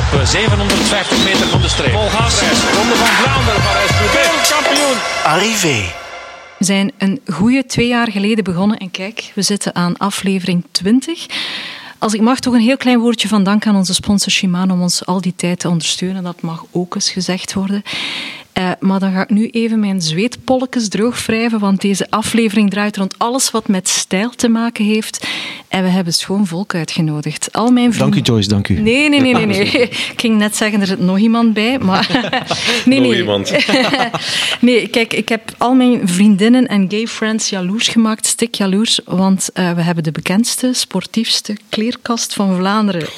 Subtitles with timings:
[0.00, 1.92] op 750 meter van de streep.
[1.92, 2.40] Vol gas.
[2.76, 4.96] Ronde van Vlaanderen, Parijs-Roubaix, kampioen.
[5.24, 5.92] Arrivé.
[6.58, 11.26] We zijn een goede twee jaar geleden begonnen en kijk, we zitten aan aflevering 20.
[11.98, 14.82] Als ik mag, toch een heel klein woordje van dank aan onze sponsor Shimano om
[14.82, 16.22] ons al die tijd te ondersteunen.
[16.22, 17.82] Dat mag ook eens gezegd worden.
[18.60, 22.96] Uh, maar dan ga ik nu even mijn zweetpolletjes droog wrijven, want deze aflevering draait
[22.96, 25.26] rond alles wat met stijl te maken heeft.
[25.68, 27.52] En we hebben schoon volk uitgenodigd.
[27.52, 28.12] Al mijn vrienden...
[28.12, 28.80] Dank u, Joyce, dank u.
[28.80, 29.46] Nee, nee, nee, nee.
[29.46, 29.66] nee.
[30.12, 32.32] ik ging net zeggen, er zit nog iemand bij, maar...
[32.84, 33.52] nee, nog iemand.
[34.60, 39.50] nee, kijk, ik heb al mijn vriendinnen en gay friends jaloers gemaakt, stik jaloers, want
[39.54, 43.08] uh, we hebben de bekendste, sportiefste kleerkast van Vlaanderen.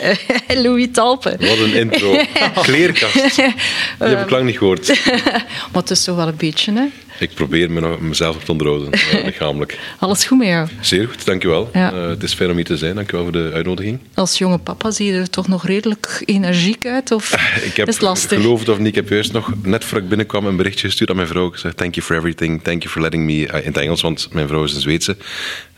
[0.49, 1.37] Louis Talpe.
[1.41, 2.17] Wat een intro.
[2.63, 3.37] kleerkast.
[3.37, 3.55] Die
[3.99, 5.01] heb ik lang niet gehoord.
[5.73, 6.85] maar het is toch wel een beetje, hè?
[7.19, 9.79] Ik probeer me mezelf op te onderhouden, uh, lichamelijk.
[9.99, 10.69] Alles goed met jou?
[10.81, 11.71] Zeer goed, dankjewel.
[11.73, 11.93] Ja.
[11.93, 13.99] Uh, het is fijn om hier te zijn, dankjewel voor de uitnodiging.
[14.15, 17.11] Als jonge papa zie je er toch nog redelijk energiek uit?
[17.11, 17.33] Of
[17.65, 18.41] ik heb, is het lastig?
[18.41, 21.11] Geloof het of niet, ik heb juist nog, net voor ik binnenkwam, een berichtje gestuurd
[21.11, 21.47] aan mijn vrouw.
[21.47, 23.33] Ik zei, thank you for everything, thank you for letting me...
[23.33, 25.17] Uh, in het Engels, want mijn vrouw is een Zweedse.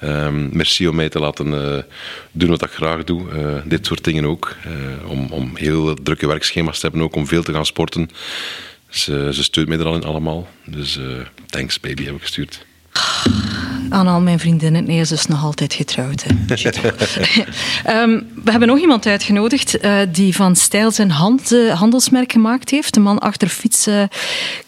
[0.05, 1.85] Um, merci om mij te laten
[2.33, 3.23] doen wat ik graag doe.
[3.65, 4.57] dit soort dingen ook.
[5.07, 8.11] om, om heel drukke werkschema's te hebben, ook om veel te gaan sporten.
[8.95, 10.49] Ze, ze steunt mij er al in allemaal.
[10.65, 11.05] Dus uh,
[11.47, 12.67] thanks baby heb ik gestuurd.
[13.89, 14.85] Aan al mijn vriendinnen.
[14.85, 16.25] Nee, ze is nog altijd getrouwd.
[16.27, 16.47] um,
[18.45, 22.95] we hebben nog iemand uitgenodigd uh, die van stijl zijn hand, uh, handelsmerk gemaakt heeft.
[22.95, 24.09] De man achter fietsen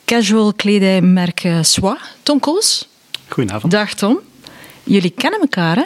[0.05, 1.99] casual kledijmerk uh, Swa.
[2.23, 2.89] Tom Koos.
[3.29, 3.73] Goedenavond.
[3.73, 4.19] Dag Tom.
[4.83, 5.85] Jullie kennen elkaar, hè?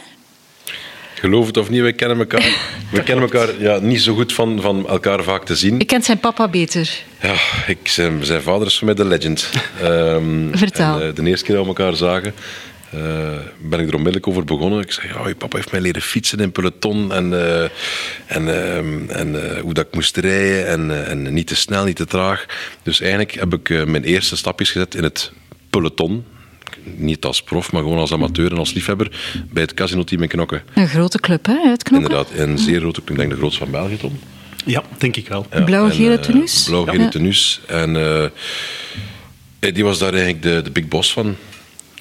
[1.21, 2.43] Geloof het of niet, wij kennen elkaar.
[2.93, 5.81] We kennen elkaar ja, niet zo goed van, van elkaar vaak te zien.
[5.81, 7.03] Ik ken zijn papa beter.
[7.21, 7.35] Ja,
[7.67, 9.51] ik, zijn, zijn vader is voor mij de legend.
[9.83, 11.01] Um, Vertel.
[11.01, 12.35] En, uh, de eerste keer dat we elkaar zagen,
[12.95, 13.01] uh,
[13.59, 14.81] ben ik er onmiddellijk over begonnen.
[14.81, 17.63] Ik zei, ja, je papa heeft mij leren fietsen in peloton en, uh,
[18.27, 22.07] en, uh, en hoe dat ik moest rijden en, en niet te snel, niet te
[22.07, 22.47] traag.
[22.83, 25.33] Dus eigenlijk heb ik mijn eerste stapjes gezet in het
[25.71, 26.25] peloton
[26.85, 29.11] niet als prof, maar gewoon als amateur en als liefhebber
[29.51, 30.63] bij het casino-team in Knokken.
[30.75, 32.11] Een grote club, hè, uit Knokken?
[32.11, 33.11] Inderdaad, een zeer grote club.
[33.11, 34.19] Ik denk de grootste van België, Tom.
[34.65, 35.47] Ja, denk ik wel.
[35.53, 36.65] Ja, Blauw-gele uh, tenus?
[36.65, 37.09] Blauw-gele ja.
[37.09, 37.61] tenus.
[37.67, 38.25] En uh,
[39.73, 41.37] die was daar eigenlijk de, de big boss van.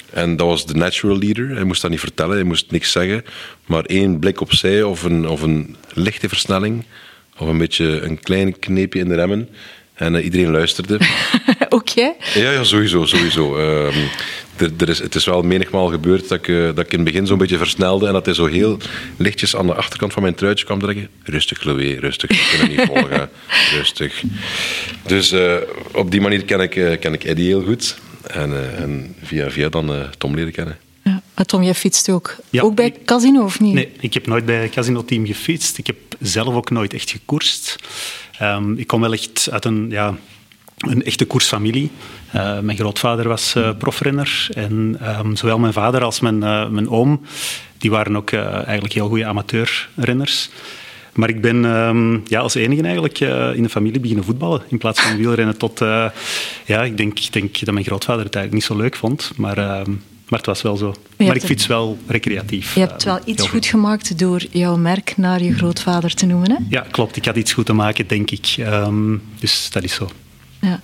[0.09, 1.49] En dat was de natural leader.
[1.49, 3.23] Hij moest dat niet vertellen, hij moest niks zeggen.
[3.65, 6.85] Maar één blik opzij of een, of een lichte versnelling,
[7.37, 9.49] of een beetje een klein kneepje in de remmen.
[9.93, 10.99] En uh, iedereen luisterde.
[11.69, 12.15] Ook jij?
[12.33, 13.05] Ja, ja, sowieso.
[13.05, 13.59] sowieso.
[13.59, 13.95] Uh,
[14.61, 17.07] er, er is, het is wel menigmaal gebeurd dat ik, uh, dat ik in het
[17.07, 18.77] begin zo'n beetje versnelde en dat hij zo heel
[19.17, 21.09] lichtjes aan de achterkant van mijn truitje kwam trekken.
[21.23, 22.29] Rustig, Chloé, rustig.
[22.29, 23.29] Ik kan het niet volgen.
[23.77, 24.23] Rustig.
[25.05, 25.55] Dus uh,
[25.93, 27.97] op die manier ken ik, ken ik Eddie heel goed.
[28.27, 30.77] En, en via via dan Tom leren kennen.
[31.03, 31.21] Ja.
[31.45, 32.35] Tom, jij fietst ook.
[32.49, 33.73] Ja, ook bij ik, Casino of niet?
[33.73, 35.77] Nee, ik heb nooit bij het Casino-team gefietst.
[35.77, 37.75] Ik heb zelf ook nooit echt gekoerst.
[38.41, 40.17] Um, ik kom wel echt uit een, ja,
[40.87, 41.91] een echte koersfamilie.
[42.35, 46.89] Uh, mijn grootvader was uh, profrenner en um, zowel mijn vader als mijn, uh, mijn
[46.89, 47.21] oom
[47.77, 50.49] die waren ook eigenlijk heel goede amateurrenners.
[51.13, 53.19] Maar ik ben um, ja, als enige eigenlijk
[53.55, 55.79] in de familie beginnen voetballen in plaats van wielrennen tot...
[56.65, 59.83] ja, ik denk, ik denk dat mijn grootvader het eigenlijk niet zo leuk vond, maar...
[60.29, 60.95] Maar het was wel zo.
[61.17, 62.73] Maar ik fiets wel recreatief.
[62.73, 66.57] Je hebt wel iets goed gemaakt door jouw merk naar je grootvader te noemen, hè?
[66.69, 67.15] Ja, klopt.
[67.15, 68.55] Ik had iets goed te maken, denk ik.
[68.59, 70.09] Um, dus dat is zo.
[70.61, 70.81] Ja.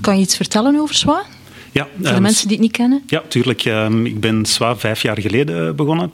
[0.00, 1.24] Kan je iets vertellen over Swa?
[1.72, 3.02] Ja, Voor de um, mensen die het niet kennen?
[3.06, 3.64] Ja, tuurlijk.
[3.64, 6.12] Um, ik ben Swa vijf jaar geleden begonnen.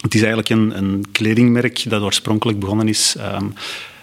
[0.00, 3.16] Het is eigenlijk een, een kledingmerk dat oorspronkelijk begonnen is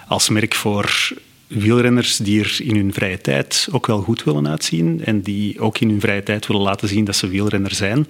[0.08, 1.14] als merk voor
[1.48, 5.80] wielrenners die er in hun vrije tijd ook wel goed willen uitzien en die ook
[5.80, 8.08] in hun vrije tijd willen laten zien dat ze wielrenner zijn.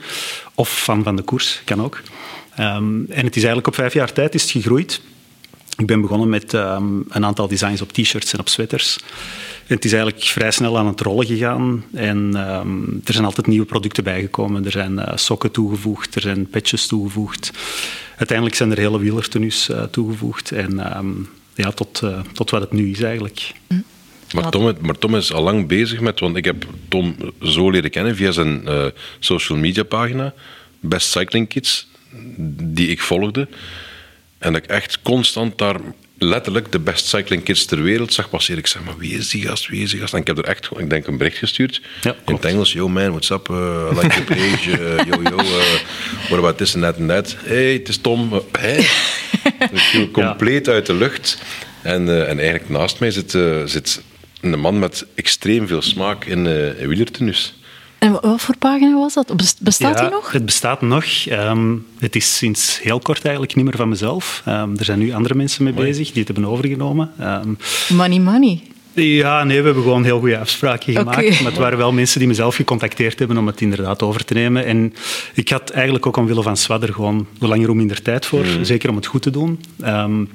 [0.54, 2.02] Of fan van de koers, kan ook.
[2.60, 5.02] Um, en het is eigenlijk op vijf jaar tijd is het gegroeid.
[5.78, 8.98] Ik ben begonnen met um, een aantal designs op t-shirts en op sweaters.
[9.68, 11.84] En het is eigenlijk vrij snel aan het rollen gegaan.
[11.94, 12.18] En
[12.58, 14.66] um, er zijn altijd nieuwe producten bijgekomen.
[14.66, 17.52] Er zijn uh, sokken toegevoegd, er zijn patches toegevoegd.
[18.18, 20.52] Uiteindelijk zijn er hele wielertenues uh, toegevoegd.
[20.52, 23.52] En um, ja, tot, uh, tot wat het nu is eigenlijk.
[24.34, 27.90] Maar Tom, maar Tom, is al lang bezig met, want ik heb Tom zo leren
[27.90, 28.86] kennen via zijn uh,
[29.20, 30.34] social media pagina,
[30.80, 31.88] Best Cycling Kids,
[32.58, 33.48] die ik volgde.
[34.44, 35.76] En dat ik echt constant daar
[36.18, 38.60] letterlijk de best cycling kids ter wereld zag passeren.
[38.60, 40.14] Ik zeg, maar wie is die gast, wie is die gast?
[40.14, 41.82] En ik heb er echt, ik denk, een bericht gestuurd.
[42.02, 43.50] Ja, in het Engels, yo man, what's up?
[43.50, 43.58] Uh,
[43.92, 44.70] I like your page.
[44.70, 45.80] Uh, yo, yo, uh,
[46.28, 47.36] what about this and that and that?
[47.44, 48.42] hey, het is Tom.
[48.52, 48.78] Hey.
[49.72, 51.38] ik viel compleet uit de lucht.
[51.82, 53.32] En, en eigenlijk naast mij zit,
[53.66, 54.02] zit
[54.42, 56.48] een man met extreem veel smaak in,
[56.78, 57.54] in wielertenus.
[58.04, 59.34] En wat voor pagina was dat?
[59.60, 60.32] Bestaat die nog?
[60.32, 61.06] Het bestaat nog.
[61.28, 64.42] Ehm, het is sinds heel kort eigenlijk niet meer van mezelf.
[64.46, 67.12] Ehm, er zijn nu andere mensen mee bezig die het hebben overgenomen.
[67.22, 67.58] Um,
[67.90, 68.62] money, money.
[68.94, 71.42] Ja, nee, we hebben gewoon heel goede afspraken gemaakt.
[71.42, 74.66] Maar het waren wel mensen die mezelf gecontacteerd hebben om het inderdaad over te nemen.
[74.66, 74.94] En
[75.34, 78.46] ik had eigenlijk ook omwille van Swadder gewoon hoe langer hoe minder tijd voor.
[78.46, 78.64] Mm.
[78.64, 79.60] Zeker om het goed te doen.
[79.86, 80.30] Um,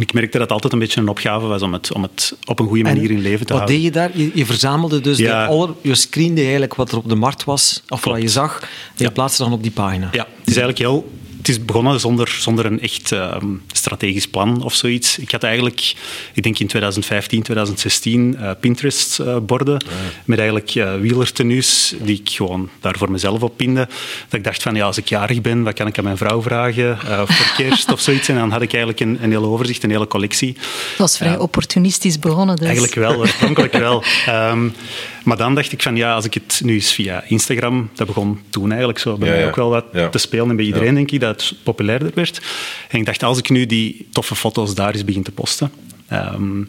[0.00, 2.58] ik merkte dat het altijd een beetje een opgave was om het, om het op
[2.58, 3.92] een goede manier in leven te wat houden.
[3.92, 4.18] Wat deed je daar?
[4.18, 7.82] Je, je verzamelde dus de aller, je screende eigenlijk wat er op de markt was,
[7.88, 8.68] of wat je zag, en
[9.04, 10.08] je plaatste dan op die pagina.
[10.12, 11.10] Ja, het is eigenlijk heel
[11.44, 15.18] het is begonnen zonder, zonder een echt ehm, strategisch plan of zoiets.
[15.18, 15.94] Ik had eigenlijk,
[16.32, 19.92] ik denk in 2015, 2016, uh, Pinterest-borden uh,
[20.24, 23.88] met eigenlijk uh, wielertenues die ik gewoon daar voor mezelf op pinde.
[24.28, 26.42] Dat ik dacht van, ja, als ik jarig ben, wat kan ik aan mijn vrouw
[26.42, 28.28] vragen uh, voor kerst of zoiets.
[28.28, 30.52] En dan had ik eigenlijk een, een heel overzicht, een hele collectie.
[30.52, 32.64] Dat was vrij opportunistisch begonnen dus.
[32.64, 34.04] Eigenlijk wel, oorspronkelijk wel.
[34.28, 34.74] Um,
[35.24, 38.40] maar dan dacht ik van ja, als ik het nu eens via Instagram, dat begon
[38.50, 39.48] toen eigenlijk zo bij ja, mij ja.
[39.48, 40.08] ook wel wat ja.
[40.08, 42.40] te spelen en bij iedereen denk ik dat het populairder werd.
[42.88, 45.70] En ik dacht, als ik nu die toffe foto's daar eens begin te posten.
[46.12, 46.68] Um,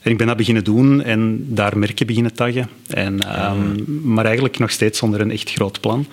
[0.00, 2.68] en ik ben dat beginnen doen en daar merken beginnen taggen.
[2.86, 6.06] En, um, maar eigenlijk nog steeds zonder een echt groot plan.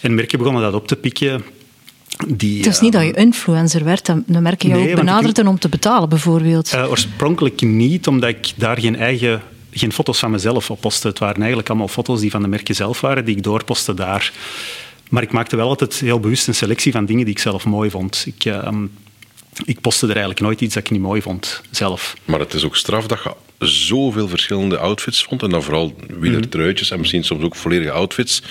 [0.00, 1.44] En merken begonnen dat op te pikken.
[2.26, 5.50] Die, het is niet dat je influencer werd, dan merken je nee, ook benaderden ik,
[5.50, 6.72] om te betalen, bijvoorbeeld.
[6.74, 9.42] Uh, oorspronkelijk niet, omdat ik daar geen eigen
[9.78, 11.08] geen foto's van mezelf op postte.
[11.08, 14.32] Het waren eigenlijk allemaal foto's die van de merken zelf waren, die ik doorpostte daar.
[15.08, 17.90] Maar ik maakte wel altijd heel bewust een selectie van dingen die ik zelf mooi
[17.90, 18.24] vond.
[18.26, 18.68] Ik, uh,
[19.64, 22.16] ik postte er eigenlijk nooit iets dat ik niet mooi vond, zelf.
[22.24, 23.34] Maar het is ook straf dat je
[23.66, 25.42] zoveel verschillende outfits vond.
[25.42, 28.42] En dan vooral wielertruitjes en misschien soms ook volledige outfits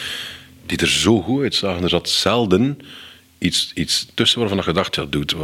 [0.65, 1.83] die er zo goed uitzagen.
[1.83, 2.79] Er zat zelden
[3.37, 5.35] iets, iets tussen waarvan je dacht, ja, dude,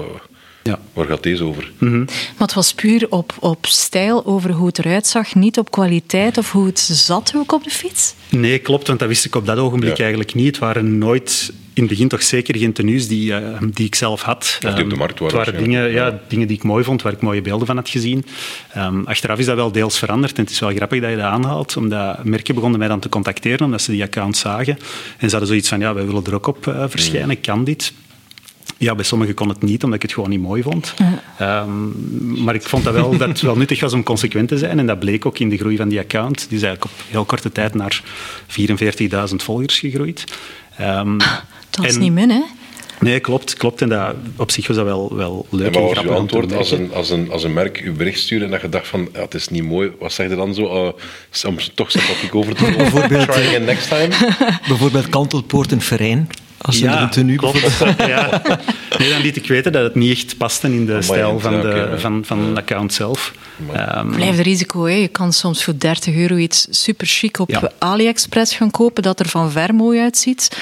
[0.64, 0.80] ja.
[0.94, 1.72] Waar gaat deze over?
[1.78, 2.06] Mm -hmm.
[2.06, 6.38] Maar het was puur op, op stijl, over hoe het eruit zag, niet op kwaliteit
[6.38, 8.14] of hoe het zat ook op de fiets?
[8.30, 10.04] Nee, klopt, want dat wist ik op dat ogenblik ja.
[10.04, 10.46] eigenlijk niet.
[10.46, 14.22] Het waren nooit, in het begin toch zeker geen tenues die, uh, die ik zelf
[14.22, 14.60] had.
[14.66, 15.38] Of die op de markt waren.
[15.38, 17.90] Het waren dingen, ja, dingen die ik mooi vond, waar ik mooie beelden van had
[17.90, 18.26] gezien.
[18.78, 21.26] Um, achteraf is dat wel deels veranderd en het is wel grappig dat je dat
[21.26, 24.78] aanhaalt, omdat merken begonnen mij dan te contacteren, omdat ze die account zagen.
[25.18, 27.42] En ze hadden zoiets van, ja, wij willen er ook op uh, verschijnen, mm.
[27.42, 27.94] kan dit?
[28.82, 30.94] Ja, bij sommigen kon het niet, omdat ik het gewoon niet mooi vond.
[31.40, 31.62] Ja.
[31.62, 34.80] Um, maar ik vond dat wel, dat het wel nuttig was om consequent te zijn.
[34.80, 36.50] En dat bleek ook in de groei van die account.
[36.50, 38.04] Die is eigenlijk op heel korte tijd naar
[39.30, 40.24] 44.000 volgers gegroeid.
[40.82, 41.18] Um,
[41.70, 42.42] dat is en, niet min, hè?
[43.00, 43.54] Nee, klopt.
[43.54, 43.82] klopt.
[43.82, 45.76] En dat, op zich was dat wel, wel leuk.
[45.76, 48.46] En wat was je antwoord als een, als, een, als een merk je bericht stuurde
[48.46, 49.92] en dat je dacht van, ja, het is niet mooi.
[50.00, 50.64] Wat zeg je dan zo?
[50.64, 52.74] Uh, om toch sympathiek over te.
[52.78, 54.10] Bijvoorbeeld, Try again next time.
[54.68, 56.30] Bijvoorbeeld Kantelpoort en Verijn.
[56.62, 57.60] Als je ja, een tenue klopt.
[57.98, 58.42] ja.
[58.98, 61.52] Nee, dan liet ik weten dat het niet echt paste in de oh, stijl van,
[61.52, 63.34] de, okay, van, van de account zelf.
[63.96, 64.94] Um, Blijf de risico, hè.
[64.94, 67.72] je kan soms voor 30 euro iets super chic op ja.
[67.80, 70.58] AliExpress gaan kopen dat er van ver mooi uitziet.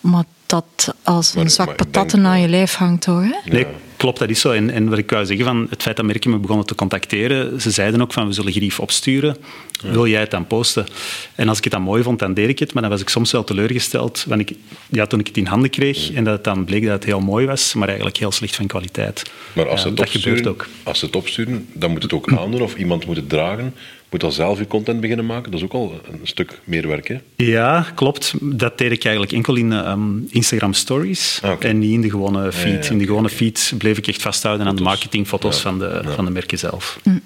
[0.00, 3.22] Maar dat als een maar, zak patatten aan je lijf hangt, toch?
[3.22, 3.50] Hè?
[3.52, 3.66] Nee,
[4.04, 4.50] klopt, dat is zo.
[4.50, 7.60] En, en wat ik wou zeggen, van het feit dat merken me begonnen te contacteren,
[7.60, 9.36] ze zeiden ook van, we zullen grief opsturen.
[9.82, 9.90] Ja.
[9.90, 10.86] Wil jij het dan posten?
[11.34, 12.72] En als ik het dan mooi vond, dan deed ik het.
[12.72, 14.56] Maar dan was ik soms wel teleurgesteld want ik,
[14.88, 17.20] ja, toen ik het in handen kreeg en dat het dan bleek dat het heel
[17.20, 19.22] mooi was, maar eigenlijk heel slecht van kwaliteit.
[19.52, 22.76] Maar als ze het, opsturen, als ze het opsturen, dan moet het ook aandoen of
[22.76, 23.74] iemand moet het dragen
[24.14, 25.50] moet al zelf je content beginnen maken.
[25.50, 27.16] Dat is ook al een stuk meer werk, hè?
[27.36, 28.34] Ja, klopt.
[28.40, 31.70] Dat deed ik eigenlijk enkel in um, Instagram Stories ah, okay.
[31.70, 32.72] en niet in de gewone feed.
[32.72, 36.02] Ja, ja, in de gewone feed bleef ik echt vasthouden aan de marketingfoto's van, de,
[36.04, 36.98] van de merken zelf.
[37.02, 37.18] Hm.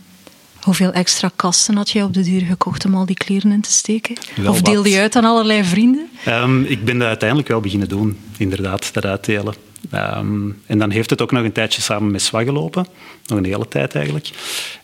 [0.60, 3.72] Hoeveel extra kasten had jij op de duur gekocht om al die kleren in te
[3.72, 4.16] steken?
[4.36, 6.08] Wel of deelde je uit aan allerlei vrienden?
[6.28, 9.54] Um, ik ben dat uiteindelijk wel beginnen doen, inderdaad, dat uitdelen.
[9.94, 12.86] Um, en dan heeft het ook nog een tijdje samen met SWA gelopen.
[13.26, 14.30] Nog een hele tijd eigenlijk.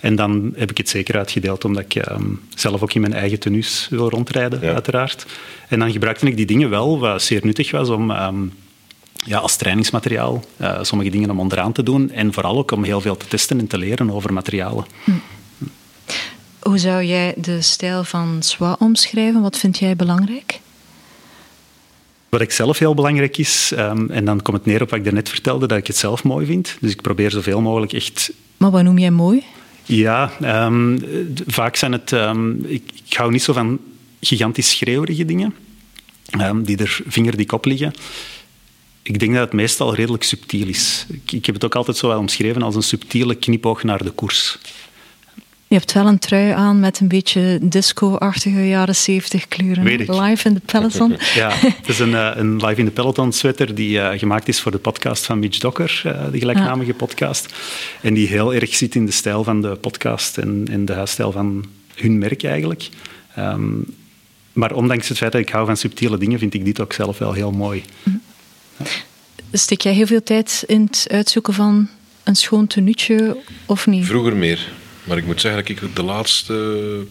[0.00, 3.38] En dan heb ik het zeker uitgedeeld, omdat ik um, zelf ook in mijn eigen
[3.38, 4.72] tenues wil rondrijden, ja.
[4.72, 5.26] uiteraard.
[5.68, 8.10] En dan gebruikte ik die dingen wel, wat zeer nuttig was om...
[8.10, 8.52] Um,
[9.26, 12.10] ja, als trainingsmateriaal uh, sommige dingen om onderaan te doen.
[12.10, 14.84] En vooral ook om heel veel te testen en te leren over materialen.
[15.04, 15.10] Hm.
[16.58, 19.42] Hoe zou jij de stijl van SWA omschrijven?
[19.42, 20.60] Wat vind jij belangrijk?
[22.34, 25.04] Wat ik zelf heel belangrijk is, um, en dan komt het neer op wat ik
[25.04, 26.76] daarnet vertelde, dat ik het zelf mooi vind.
[26.80, 28.32] Dus ik probeer zoveel mogelijk echt...
[28.56, 29.42] Maar wat noem jij mooi?
[29.84, 30.32] Ja,
[30.66, 30.98] um,
[31.46, 32.12] vaak zijn het...
[32.12, 33.78] Um, ik, ik, hou niet zo van
[34.20, 35.54] gigantisch schreeuwerige dingen,
[36.62, 37.92] die er vingerdik op liggen.
[39.02, 41.06] Ik denk dat het meestal redelijk subtiel is.
[41.08, 44.10] Ik, ik heb het ook altijd zo wel omschreven als een subtiele knipoog naar de
[44.10, 44.58] koers.
[45.74, 49.84] Je hebt wel een trui aan met een beetje disco-achtige jaren 70 kleuren.
[50.20, 51.10] Live in the Peloton.
[51.34, 54.60] ja, het is een, uh, een Live in the Peloton sweater die uh, gemaakt is
[54.60, 56.96] voor de podcast van Mitch Docker, uh, de gelijknamige ja.
[56.96, 57.54] podcast.
[58.00, 61.32] En die heel erg zit in de stijl van de podcast en, en de huisstijl
[61.32, 61.64] van
[61.94, 62.88] hun merk eigenlijk.
[63.38, 63.94] Um,
[64.52, 67.18] maar ondanks het feit dat ik hou van subtiele dingen, vind ik dit ook zelf
[67.18, 67.82] wel heel mooi.
[68.02, 68.86] Ja.
[69.52, 71.88] Steek jij heel veel tijd in het uitzoeken van
[72.22, 74.06] een schoon tenuutje of niet?
[74.06, 74.68] Vroeger meer.
[75.04, 77.06] Maar ik moet zeggen dat ik de laatste,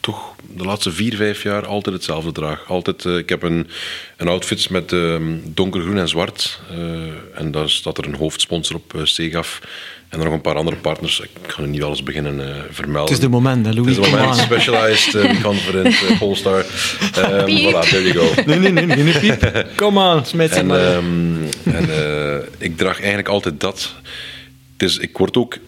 [0.00, 2.64] toch de laatste vier, vijf jaar altijd hetzelfde draag.
[2.68, 3.68] Altijd, uh, ik heb een,
[4.16, 6.60] een outfit met uh, donkergroen en zwart.
[6.72, 6.78] Uh,
[7.34, 9.60] en daar staat er een hoofdsponsor op, uh, Segaf.
[10.08, 11.20] En dan nog een paar andere partners.
[11.20, 13.02] Ik ga er niet alles beginnen vermelden.
[13.02, 13.96] Het is de moment, hè, Louis.
[13.96, 14.36] Het is de moment.
[14.36, 16.58] Specialized, Confident, Polestar.
[16.58, 16.64] Um,
[17.46, 18.32] voilà, there you go.
[18.46, 19.66] Nee, nee, nee, nee, piep.
[19.76, 21.88] Kom aan, smijt En, um, en
[22.58, 23.94] ik draag eigenlijk altijd dat.
[24.76, 25.58] Dus ik word ook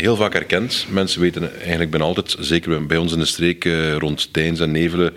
[0.00, 0.86] heel vaak herkend.
[0.88, 4.70] Mensen weten eigenlijk ben altijd, zeker bij ons in de streek uh, rond Deins en
[4.70, 5.14] Nevelen,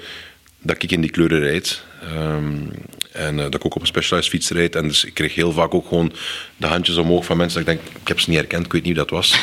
[0.62, 1.84] dat ik in die kleuren rijd.
[2.14, 2.72] Um,
[3.12, 4.76] en uh, dat ik ook op een specialized fiets rijd.
[4.76, 6.14] En dus ik kreeg heel vaak ook gewoon
[6.58, 7.66] de handjes omhoog van mensen.
[7.66, 9.40] Dat ik denk, ik heb ze niet herkend, ik weet niet wie dat was.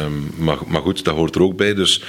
[0.00, 1.74] Um, maar, maar goed, dat hoort er ook bij.
[1.74, 2.02] Dus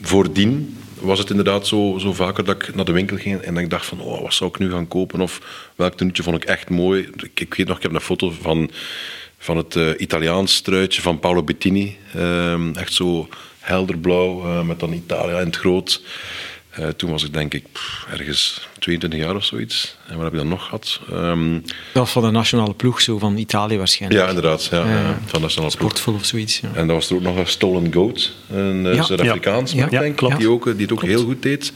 [0.00, 3.70] voordien was het inderdaad zo, zo vaker dat ik naar de winkel ging en ik
[3.70, 5.20] dacht van, oh, wat zou ik nu gaan kopen?
[5.20, 5.40] Of
[5.76, 7.08] welk tenuutje vond ik echt mooi?
[7.34, 8.70] Ik weet nog, ik heb een foto van
[9.38, 11.96] van het uh, Italiaans truitje van Paolo Bettini.
[12.16, 13.28] Uh, echt zo
[13.60, 16.02] helderblauw, uh, met dan Italia in het groot.
[16.80, 19.96] Uh, toen was ik denk ik pff, ergens 22 jaar of zoiets.
[20.08, 21.00] En wat heb je dan nog gehad?
[21.12, 24.22] Um, dat was van de nationale ploeg, zo van Italië waarschijnlijk.
[24.22, 24.68] Ja, inderdaad.
[24.70, 26.60] Ja, ja, van de nationale Sportvol of zoiets.
[26.60, 26.68] Ja.
[26.74, 29.02] En dan was er ook nog een Stolen Goat, een ja.
[29.02, 31.14] Zuid-Afrikaans merk, denk ik, die, ook, die het ook klopt.
[31.14, 31.72] heel goed deed.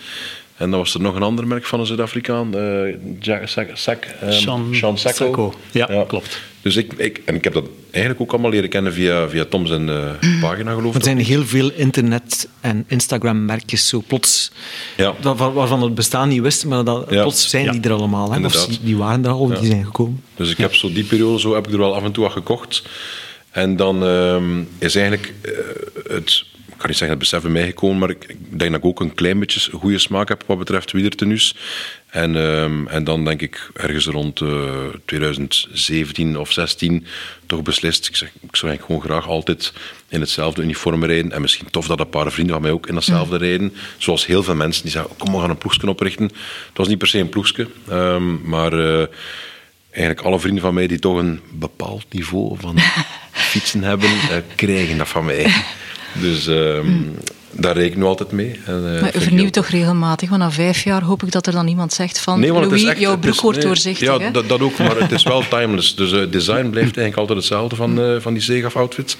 [0.61, 4.05] En dan was er nog een ander merk van een Zuid-Afrikaan, uh, Jack, Sack, Sack,
[4.23, 5.25] um, Sean, Sean Sacco.
[5.25, 5.55] Sacco.
[5.73, 6.40] Ja, ja, klopt.
[6.62, 9.67] Dus ik, ik, en ik heb dat eigenlijk ook allemaal leren kennen via, via Tom
[9.67, 10.99] zijn uh, pagina, geloof ik.
[10.99, 14.52] Er zijn heel veel internet- en Instagram-merkjes zo plots,
[14.97, 15.14] ja.
[15.21, 17.23] dat, waarvan het bestaan niet wisten, maar dat, ja.
[17.23, 17.73] plots zijn ja.
[17.73, 18.33] die er allemaal.
[18.33, 18.45] Hè?
[18.45, 20.23] Of die waren er al, die zijn gekomen.
[20.35, 22.33] Dus ik heb zo die periode zo heb ik er wel af en toe wat
[22.33, 22.83] gekocht.
[23.50, 25.52] En dan um, is eigenlijk uh,
[26.14, 26.45] het
[26.81, 28.87] ik kan niet zeggen het besef bij mij gekomen, maar ik, ik, denk dat ik
[28.87, 31.55] ook een klein beetje goede smaak heb wat betreft wielertenues.
[32.07, 37.07] En, um, en dan denk ik ergens rond uh, 2017 of 16
[37.47, 39.73] toch beslist, ik, zeg, ik zou eigenlijk gewoon graag altijd
[40.09, 41.33] in hetzelfde uniform rijden.
[41.33, 43.45] En misschien tof dat een paar vrienden van mij ook in datzelfde ja.
[43.45, 43.73] rijden.
[43.99, 46.25] Zoals heel veel mensen die zeggen, kom we gaan een ploegje oprichten.
[46.25, 48.73] Het was niet per se een ploegje, um, maar...
[48.73, 49.07] Uh,
[49.91, 52.79] eigenlijk alle vrienden van mij die toch een bepaald niveau van
[53.51, 55.53] fietsen hebben, uh, krijgen dat van mij.
[56.12, 57.14] Dus um, hmm.
[57.50, 58.61] daar reken ik altijd mee.
[58.67, 60.29] En, uh, maar u vernieuwt toch regelmatig?
[60.29, 62.99] Want na vijf jaar hoop ik dat er dan iemand zegt van nee, Louis, echt,
[62.99, 64.07] jouw broek wordt nee, doorzichtig.
[64.09, 64.31] Ja, hè?
[64.31, 65.95] dat, dat, ook, maar het is wel timeless.
[65.95, 69.17] Dus het uh, design blijft eigenlijk altijd hetzelfde van, uh, van die Zegaf outfits.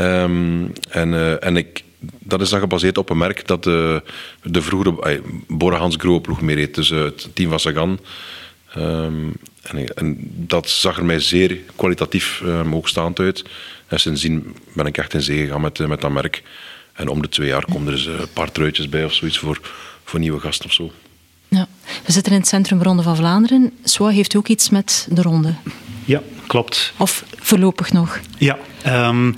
[0.00, 1.82] Um, en, en ik,
[2.18, 4.02] dat is dan gebaseerd op een merk dat de,
[4.42, 6.74] de vroegere uh, Bora Hans Grohe ploeg meer heet.
[6.74, 7.98] Dus het team van Sagan.
[8.76, 9.32] Um,
[9.62, 13.44] en, en, dat zag er mij zeer kwalitatief um, hoogstaand uit.
[13.88, 16.42] En sindsdien ben ik echt in zee gegaan met, met dat merk.
[16.92, 19.60] En om de twee jaar komen er eens een paar truitjes bij of zoiets voor,
[20.04, 20.92] voor nieuwe gasten of zo.
[21.48, 21.68] Ja.
[22.04, 23.72] We zitten in het centrum Ronde van Vlaanderen.
[23.84, 25.54] SWA heeft ook iets met de ronde.
[26.04, 26.92] Ja, klopt.
[26.96, 28.20] Of voorlopig nog?
[28.38, 29.36] Ja, um,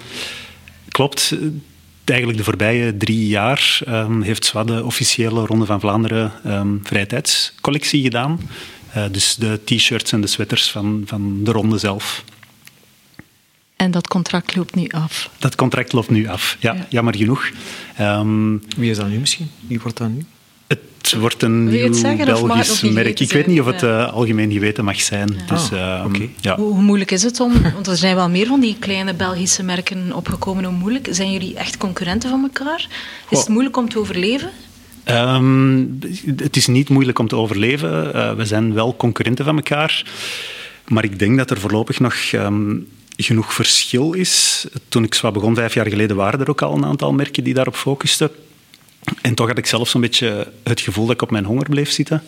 [0.88, 1.34] klopt.
[2.04, 7.06] Eigenlijk de voorbije drie jaar um, heeft SWA de officiële Ronde van Vlaanderen um, vrije
[7.06, 8.40] tijdscollectie gedaan.
[8.96, 12.24] Uh, dus de t-shirts en de sweaters van, van de ronde zelf.
[13.80, 15.30] En dat contract loopt nu af.
[15.38, 16.86] Dat contract loopt nu af, ja, ja.
[16.88, 17.50] jammer genoeg.
[18.00, 19.50] Um, Wie is dat nu misschien?
[19.66, 20.24] Wie wordt dat nu?
[20.66, 23.20] Het wordt een nieuw zeggen, Belgisch merk.
[23.20, 24.06] Ik weet niet of het ja.
[24.06, 25.34] uh, algemeen geweten mag zijn.
[25.36, 25.54] Ja.
[25.54, 26.30] Dus, uh, ah, okay.
[26.40, 26.56] ja.
[26.56, 27.52] hoe, hoe, moeilijk is het om...
[27.74, 30.64] Want er zijn wel meer van die kleine Belgische merken opgekomen.
[30.64, 31.08] Hoe moeilijk?
[31.10, 32.88] Zijn jullie echt concurrenten van elkaar?
[33.28, 34.50] Is het moeilijk om te overleven?
[35.04, 35.98] Um,
[36.36, 38.16] het is niet moeilijk om te overleven.
[38.16, 40.04] Uh, we zijn wel concurrenten van elkaar.
[40.88, 42.32] Maar ik denk dat er voorlopig nog...
[42.32, 42.86] Um,
[43.22, 44.66] genoeg verschil is.
[44.88, 47.54] Toen ik zo begon, vijf jaar geleden, waren er ook al een aantal merken die
[47.54, 48.30] daarop focusten.
[49.20, 51.90] En toch had ik zelf zo'n beetje het gevoel dat ik op mijn honger bleef
[51.90, 52.22] zitten.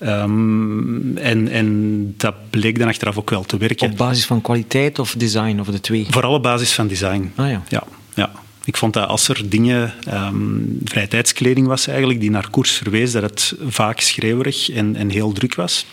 [0.00, 3.90] Um, en, en dat bleek dan achteraf ook wel te werken.
[3.90, 6.06] Op basis van kwaliteit of design, of de twee?
[6.10, 7.32] Vooral op basis van design.
[7.34, 7.62] Ah, ja.
[7.68, 7.82] Ja,
[8.14, 8.30] ja.
[8.64, 13.12] Ik vond dat als er dingen, um, vrije tijdskleding was eigenlijk, die naar koers verwees,
[13.12, 15.86] dat het vaak schreeuwerig en, en heel druk was.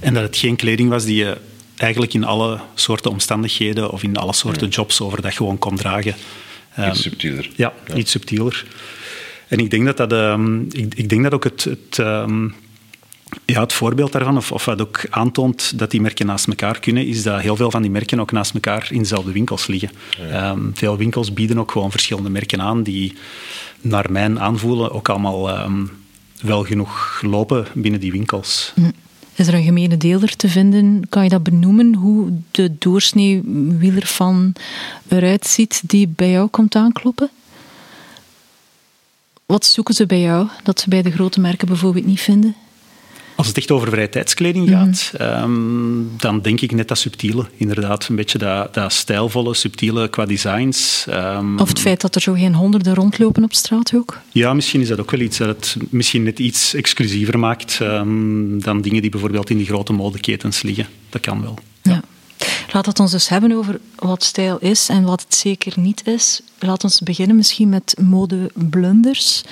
[0.00, 1.36] En dat het geen kleding was die je
[1.76, 6.14] eigenlijk in alle soorten omstandigheden of in alle soorten jobs overdag gewoon kon dragen.
[6.78, 7.50] Um, iets subtieler.
[7.54, 8.66] Ja, ja, iets subtieler.
[9.48, 12.54] En ik denk dat dat, um, ik, ik, denk dat ook het, het, um,
[13.44, 17.06] ja, het voorbeeld daarvan, of, of wat ook aantoont dat die merken naast elkaar kunnen,
[17.06, 19.90] is dat heel veel van die merken ook naast elkaar in dezelfde winkels liggen.
[20.18, 20.56] Ja.
[20.74, 23.12] veel winkels bieden ook gewoon verschillende merken aan die
[23.80, 25.68] naar mijn aanvoelen ook allemaal
[26.40, 28.72] wel genoeg lopen binnen die winkels.
[28.74, 28.90] Hm.
[29.34, 31.08] Is er een gemene deler te vinden?
[31.08, 33.40] Kan je dat benoemen, hoe de doorsnee
[33.78, 34.52] wieler van
[35.08, 37.30] eruit ziet die bij jou komt aankloppen?
[39.46, 42.54] Wat zoeken ze bij jou dat ze bij de grote merken bijvoorbeeld niet vinden?
[43.36, 45.52] Als het echt over vrije tijdskleding gaat, ehm,
[46.16, 47.46] dan denk ik net dat subtiele.
[47.56, 51.04] Inderdaad, een beetje dat, dat stijlvolle, subtiele qua designs.
[51.08, 54.20] Ehm, Of het feit dat er zo geen honderden rondlopen op straat ook?
[54.32, 58.58] Ja, misschien is dat ook wel iets dat het misschien net iets exclusiever maakt ehm,
[58.58, 60.86] dan dingen die bijvoorbeeld in die grote modeketens liggen.
[61.10, 61.58] Dat kan wel.
[61.82, 62.00] Ja.
[62.72, 66.40] Laat het ons dus hebben over wat stijl is en wat het zeker niet is.
[66.58, 69.42] Laat ons beginnen misschien met modeblunders.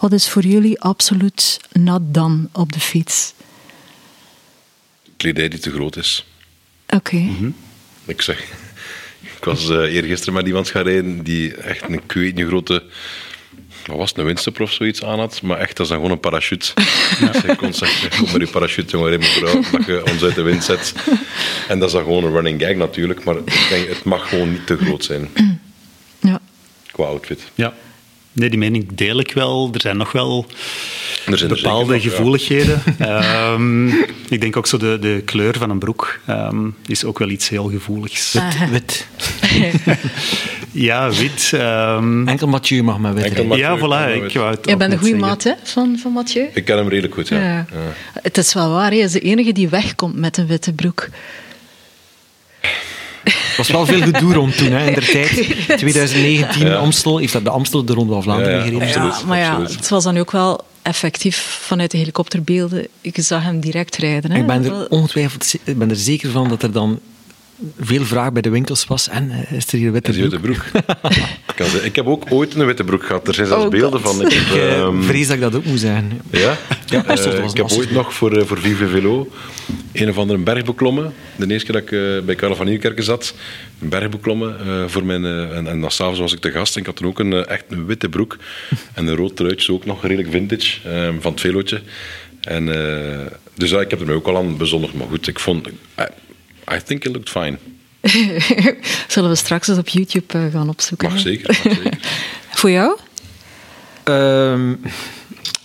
[0.00, 3.32] Wat is voor jullie absoluut not done op de fiets?
[5.16, 6.26] Kledij die te groot is.
[6.88, 7.28] Oké.
[8.04, 8.40] Ik zeg,
[9.20, 12.82] ik was eh eergisteren met iemand gaan rijden die echt een, ik weet niet, grote,
[13.86, 16.20] wat was het, een of zoiets aan had, maar echt, dat is dan gewoon een
[16.20, 16.72] parachute.
[17.20, 17.44] Ja.
[17.44, 20.64] Ik kon zeggen, kom met je parachute, jongen, mevrouw, dat je ons uit de wind
[20.64, 20.94] zet.
[21.68, 24.50] En dat is dan gewoon een running gag natuurlijk, maar ik denk, het mag gewoon
[24.52, 25.28] niet te groot zijn,
[26.20, 26.40] Ja.
[26.92, 27.40] qua outfit.
[27.54, 27.74] Ja.
[28.32, 29.70] Nee, die mening deel ik wel.
[29.74, 30.46] Er zijn nog wel
[31.26, 32.00] Er zijn bepaalde ja.
[32.00, 32.82] gevoeligheden.
[32.98, 33.88] Ehm,
[34.28, 37.48] ik denk ook zo de, de kleur van een broek ehm, is ook wel iets
[37.48, 38.38] heel gevoeligs.
[38.70, 39.06] Wit.
[40.72, 41.50] Ja, wit.
[41.54, 43.80] ehm, Enkel Mathieu mag met wit ja, voilà.
[43.80, 44.32] wel Ik wit.
[44.32, 46.48] wou het Jij bent een goede maat hè, van, van Mathieu.
[46.54, 47.38] Ik ken hem redelijk goed, ja.
[47.38, 47.66] Ja.
[47.72, 48.22] Ja.
[48.22, 51.08] Het is wel waar, hij is de enige die wegkomt met een witte broek.
[53.50, 55.06] Er was wel veel gedoe rond toen, hè, in de
[55.66, 55.78] tijd.
[55.78, 58.88] 2019 Amstel, heeft dat de Amstel de Ronde van Vlaanderen Ja, ja, gereden.
[58.88, 59.20] absoluut.
[59.20, 62.86] ja, maar ja, het was dan ook wel effectief vanuit de helikopterbeelden.
[63.00, 64.30] Ik zag hem direct rijden.
[64.30, 64.38] Hè.
[64.38, 66.98] Ik ben er ongetwijfeld ik ben er zeker van dat er dan
[67.80, 69.08] veel vraag bij de winkels was.
[69.08, 70.64] En eh, is er hier een witte Dat is een broek?
[70.72, 70.94] witte
[71.56, 71.82] broek.
[71.84, 73.28] Ik heb ook ooit een witte broek gehad.
[73.28, 74.16] Er zijn zelfs Oh, beelden God.
[74.16, 74.26] van.
[74.26, 76.20] Ik heb, eh, ehm, vrees dat ik dat ook moet zijn.
[76.30, 76.56] Ja?
[76.86, 79.28] Ja, Eh, ik heb ooit nog voor, eh, voor Vive Velo
[79.92, 81.12] een of andere berg beklommen.
[81.36, 83.34] De eerste keer dat ik bij Karel van Nieuwkerken zat,
[83.80, 84.60] een berg beklommen.
[84.60, 87.06] eh, voor mijn, en, en dan s'avonds was ik te gast en ik had toen
[87.06, 88.36] ook een, echt een witte broek.
[88.94, 91.80] En een rood truitje, ook nog redelijk vintage, eh, van het velootje.
[92.40, 94.94] En, eh, dus ja, ik heb er mij ook al aan bezondigd.
[94.94, 95.68] Maar goed, ik vond...
[96.72, 97.58] I, think it looked fine.
[99.08, 101.08] Zullen we straks eens op YouTube eh, gaan opzoeken?
[101.10, 101.46] Mag zeker.
[101.64, 101.98] Mag zeker.
[102.60, 102.98] Voor jou?
[104.04, 104.74] Ehm,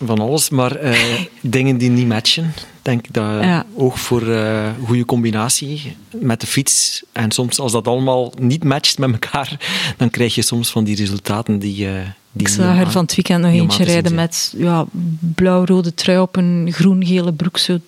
[0.06, 1.00] van alles, maar eh,
[1.42, 2.44] dingen die niet matchen.
[2.56, 3.66] Ik denk dat Ja.
[3.76, 7.04] ook voor eh goede combinatie met de fiets.
[7.12, 9.58] En soms als dat allemaal niet matcht met elkaar,
[9.98, 11.88] dan krijg je soms van die resultaten die...
[11.88, 11.94] eh
[12.32, 14.86] die Ik zag er van het weekend nog eentje rijden met ja,
[15.20, 17.58] blauw-rode trui op een groen-gele broek.
[17.58, 17.80] Zo,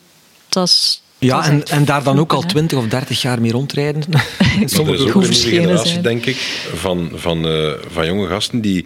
[0.49, 2.41] dat is, dat Ja, en, en daar dan ook al.
[2.41, 4.03] 20 of 30 jaar mee rondrijden.
[4.61, 6.01] Er Sommige is ook een nieuwe generatie, zijn.
[6.01, 6.35] denk ik,
[6.73, 8.85] van, van, eh, van jonge gasten die...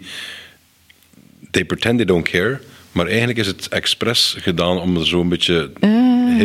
[1.50, 2.60] They pretend they don't care,
[2.92, 5.70] maar eigenlijk is het expres gedaan om er zo'n beetje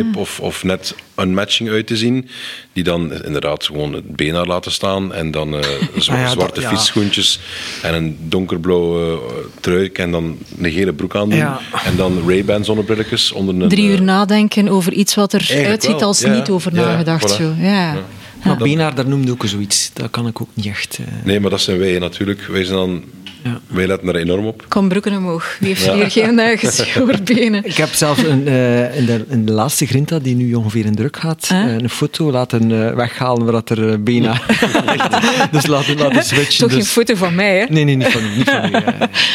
[0.04, 2.28] hip of, of net unmatching uit te zien.
[2.72, 5.62] Die dan inderdaad gewoon het been laten staan en dan eh,
[6.00, 6.68] zo- Ah ja, dat- zwarte ja.
[6.68, 7.40] fietsschoentjes
[7.82, 9.18] en een donkerblauwe uh,
[9.60, 11.38] trui en dan een gele broek aan doen.
[11.38, 11.60] Ja.
[11.84, 13.68] En dan Ray-Ban zonnebrilletjes onder een...
[13.68, 16.74] Drie uur eh, nadenken over iets wat Eigenlijk eruit ziet wel, als ja, niet over
[16.74, 17.32] ja, nagedacht.
[17.32, 17.36] voilà.
[17.36, 17.52] Zo.
[17.58, 17.92] Ja.
[17.92, 17.96] Ja.
[18.44, 19.90] Maar Benaar, daar noemde ook zoiets.
[19.92, 20.98] Dat kan ik ook niet echt...
[21.00, 22.46] eh, Nee, maar dat zijn wij natuurlijk.
[22.50, 23.04] Wij, zijn dan,
[23.44, 23.60] Ja.
[23.66, 24.64] wij letten daar enorm op.
[24.68, 25.56] Kom broeken omhoog.
[25.60, 25.94] Wie heeft Ja.
[25.94, 27.64] hier geen uh, geschoorbenen?
[27.64, 30.94] Ik heb zelfs een, eh, in, de, in de laatste grinta, die nu ongeveer in
[30.94, 31.64] druk gaat, Huh?
[31.64, 34.26] eh, een foto laten eh, weghalen waar dat er ligt.
[35.52, 36.58] Dus laten, laten switchen.
[36.58, 37.66] Toch geen dus- foto van mij, hè?
[37.68, 38.36] Nee, nee, niet van u.
[38.36, 38.94] Niet van ja.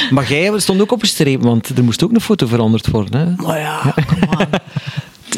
[0.09, 3.35] Maar jij stond ook op een streep, want er moest ook een foto veranderd worden.
[3.37, 3.57] Hè?
[3.59, 4.47] Ja, kom aan.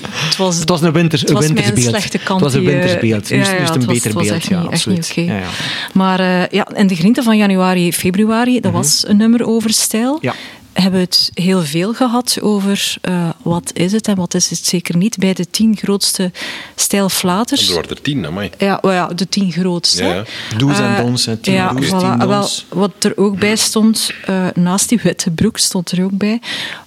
[0.02, 1.96] Het was, Het was een, winters, het een was mijn wintersbeeld.
[1.96, 2.42] slechte kant.
[2.42, 3.30] Het was een wintersbeeld.
[3.30, 4.36] Nu is het een het was- beter het was beeld.
[4.38, 4.98] echt ja, niet, echt absoluut.
[4.98, 5.34] niet oké.
[5.34, 5.48] Ja, ja.
[5.94, 10.14] Maar eh, ja, in de grinten van januari, februari, dat was een nummer over stijl.
[10.16, 10.26] Mhm.
[10.26, 10.34] Ja.
[10.74, 14.66] Hebben we het heel veel gehad over eh, wat is het en wat is het
[14.66, 16.32] zeker niet bij de tien grootste
[16.76, 17.68] stijlflaters.
[17.68, 18.50] Er waren er tien, amai.
[18.58, 20.04] Ja, oh ja, de tien grootste.
[20.04, 20.16] Ja, hè.
[20.16, 20.24] ja.
[20.58, 21.38] Do's en don'ts, hè.
[21.38, 21.98] Tien ja, do's, voilà.
[21.98, 26.18] tien Wel, wat er ook bij stond, eh, naast die witte broek stond er ook
[26.18, 26.42] bij,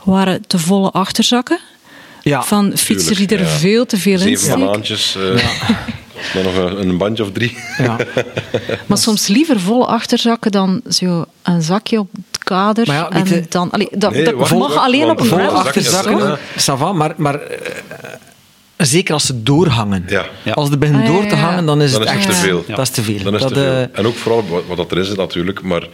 [0.05, 1.59] waren de volle achterzakken.
[2.23, 2.43] Ja.
[2.43, 3.47] Van fietsen die er ja.
[3.47, 5.17] veel te veel in Zeven banaantjes.
[5.17, 5.49] eh,
[6.35, 7.57] Dan nog een, een bandje of drie.
[7.79, 7.97] Ja.
[8.87, 12.87] Maar soms liever volle achterzakken dan zo een zakje op het kader.
[12.87, 15.49] Maar ja, en dan, allee, dat, Nee, dat wacht, mag wacht, alleen op een volle
[15.49, 17.59] achterzakken, va, maar, maar eh,
[18.77, 20.05] zeker als ze doorhangen.
[20.09, 20.27] Ja.
[20.43, 20.53] Ja.
[20.53, 22.35] Als het begint Ah, ja, door te hangen, dan is Dan het is echt te
[22.35, 22.65] veel.
[22.69, 23.23] Dat is te veel.
[23.23, 23.73] Dan is dat, het te veel.
[23.93, 25.63] eh, En ook vooral wat, wat dat er is, natuurlijk.
[25.63, 25.87] Maar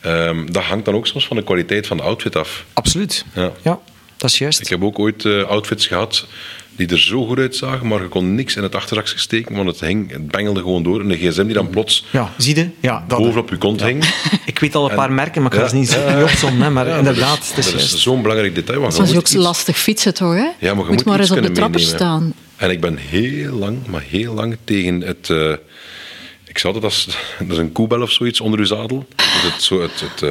[0.00, 2.64] ehm, dat hangt dan ook soms van de kwaliteit van de outfit af.
[2.72, 3.24] absoluut.
[3.62, 3.78] Ja.
[4.26, 4.32] Ja.
[4.32, 4.60] dat is juist.
[4.60, 6.26] Ik heb ook ooit eh, outfits gehad
[6.76, 9.80] die er zo goed uitzagen, maar je kon niks in het achterzakje steken, want het,
[9.80, 11.00] hing, het bengelde gewoon door.
[11.00, 12.68] En de gsm die dan plots Ja, zie je?
[12.80, 14.04] Ja, dat, bovenop je kont hing.
[14.46, 15.70] Ik weet al een paar En- merken, maar ik ga Ja.
[15.70, 16.62] ze niet niet opzommen.
[16.62, 18.80] hè, Maar Ja, inderdaad, dat het is, is dat is zo'n belangrijk detail.
[18.80, 20.32] Want Dat is ook iets- lastig fietsen, toch?
[20.34, 20.38] Hè?
[20.40, 21.80] Ja, maar je moet, moet, maar eens op de meenemen.
[21.80, 22.34] staan.
[22.56, 25.30] En ik ben heel lang, maar heel lang tegen het...
[25.30, 25.52] eh,
[26.56, 27.08] ik zou dat als...
[27.38, 29.06] Er is een koebel of zoiets onder uw zadel.
[29.16, 30.30] Dus het, zo, het, het, eh,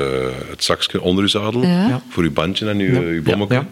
[0.50, 2.02] het zakje onder uw zadel Ja.
[2.10, 3.00] voor uw bandje en uw, Ja.
[3.00, 3.54] uw bommetje.
[3.56, 3.68] Ja, ja.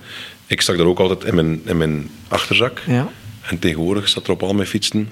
[0.47, 2.81] Ik stak dat ook altijd in mijn, in mijn achterzak.
[2.87, 3.07] Ja.
[3.41, 5.09] En tegenwoordig staat er op al mijn fietsen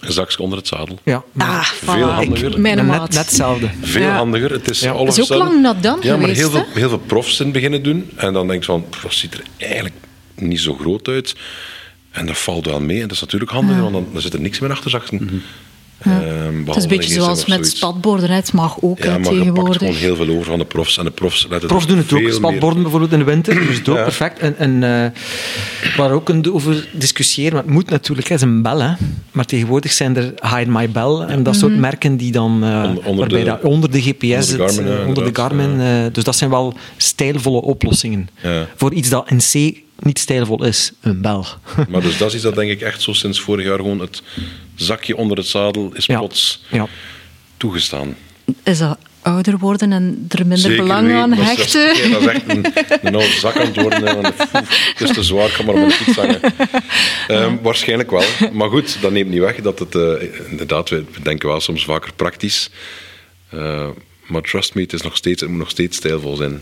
[0.00, 0.98] een zakje onder het zadel.
[1.04, 2.14] Ja, Ah, Veel voilà.
[2.14, 2.50] handiger.
[2.50, 3.10] Ik- Mijn net, maat.
[3.10, 3.70] net hetzelfde.
[3.82, 4.16] Veel Ja.
[4.16, 4.50] handiger.
[4.50, 4.90] Het is Ja.
[4.90, 6.98] all of Dat is ook lang not done Ja, maar geweest, heel veel, heel veel
[6.98, 8.10] profs in beginnen doen.
[8.16, 9.94] En dan denk je van, pff, dat ziet er eigenlijk
[10.34, 11.34] niet zo groot uit.
[12.10, 12.96] En dat valt wel mee.
[12.96, 14.90] En dat is natuurlijk handiger, want dan, dan zit er niks meer achter
[16.04, 16.44] zakken.
[16.44, 18.30] Ehm, Het is een beetje zoals met spatborden.
[18.30, 19.76] Het mag ook Ja, maar tegenwoordig.
[19.78, 20.98] gewoon heel veel over van de profs.
[20.98, 23.96] En de profs Profs doen het ook, spatborden bijvoorbeeld in de winter, dus het ook
[23.96, 24.02] Ja.
[24.02, 24.38] perfect.
[24.38, 25.10] En, en eh,
[25.96, 28.92] waar ook een- over discussiëren, maar het moet natuurlijk, het is een bel, hè.
[29.32, 33.04] maar tegenwoordig zijn er Hide My Bell en dat soort merken die dan eh, Onder-
[33.04, 35.78] onder waarbij de- dat, onder de GPS, onder de Garmin, eh, ja, onder de Garmin,
[36.12, 38.66] dus dat zijn wel stijlvolle oplossingen Ja.
[38.76, 41.46] voor iets dat in C niet stijlvol is, een bel.
[41.88, 44.22] Maar dus dat is iets dat denk ik echt zo sinds vorig jaar gewoon het
[44.74, 46.18] zakje onder het zadel is Ja.
[46.18, 46.86] plots Ja.
[47.56, 48.16] toegestaan.
[48.62, 51.86] Is dat ouder worden en er minder Zeker belang weten, aan hechten?
[51.86, 52.64] Dat is, ja, dat is echt een,
[53.06, 54.06] een oude zak aan het worden.
[54.06, 56.40] hè, want, poef, Het is te zwaar, ik kan maar op fiets hangen.
[57.28, 58.24] Ehm, waarschijnlijk wel.
[58.52, 59.94] Maar goed, dat neemt niet weg dat het...
[59.94, 60.12] eh,
[60.50, 62.70] inderdaad, we denken wel soms vaker praktisch.
[63.50, 63.88] Eh,
[64.26, 66.60] maar trust me, het, is nog steeds, het moet nog steeds stijlvol zijn.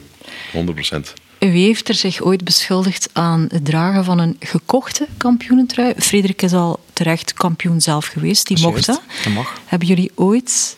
[0.53, 1.13] 100%.
[1.39, 5.95] Wie heeft er zich ooit beschuldigd aan het dragen van een gekochte kampioenentrui?
[5.99, 9.03] Frederik is al terecht kampioen zelf geweest, die mocht dat.
[9.25, 9.53] dat mag.
[9.65, 10.77] Hebben jullie ooit...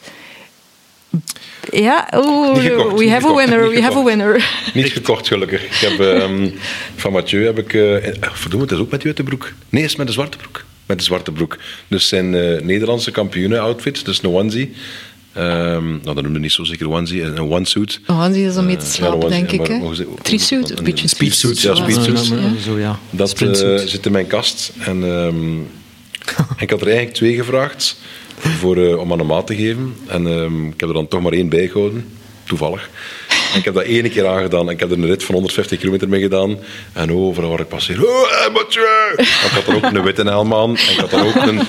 [1.70, 4.50] Ja, oh, gekocht, we have a winner, we have a winner.
[4.74, 5.62] Niet gekocht, gelukkig.
[5.64, 6.48] Ik heb, ehm,
[6.96, 7.74] van Mathieu heb ik...
[7.74, 9.52] eh, verdomme, het is ook met die witte broek.
[9.68, 10.64] Nee, het is met de zwarte broek.
[10.86, 11.58] Met de zwarte broek.
[11.88, 14.74] Dus zijn eh, Nederlandse kampioenen-outfit, dus een onesie.
[15.32, 18.00] Ehm nou, dat noemen we niet zo zeker onesie, een one-suit.
[18.06, 19.66] Oh, die is om mee te Eh, slapen, ja, denk ik.
[19.66, 19.80] hè.
[20.22, 22.26] Trisuit, een- een beetje een speedsuit, ja, speedsuit.
[22.28, 22.60] Ja.
[22.64, 22.98] Zo, ja.
[23.10, 24.72] Dat eh, zit in mijn kast.
[24.78, 25.58] En ehm,
[26.64, 28.00] ik had er eigenlijk twee gevraagd
[28.38, 29.94] voor, eh, om aan de maat te geven.
[30.06, 32.04] En ehm, ik heb er dan toch maar één bijgehouden,
[32.44, 32.90] toevallig.
[33.58, 35.78] En ik heb dat ene keer aangedaan en ik heb er een rit van 150
[35.78, 36.58] kilometer mee gedaan.
[36.92, 39.14] En overal waar ik passeer, oh, Mathieu!
[39.16, 41.60] En ik had er ook een witte helm aan en ik had er ook een,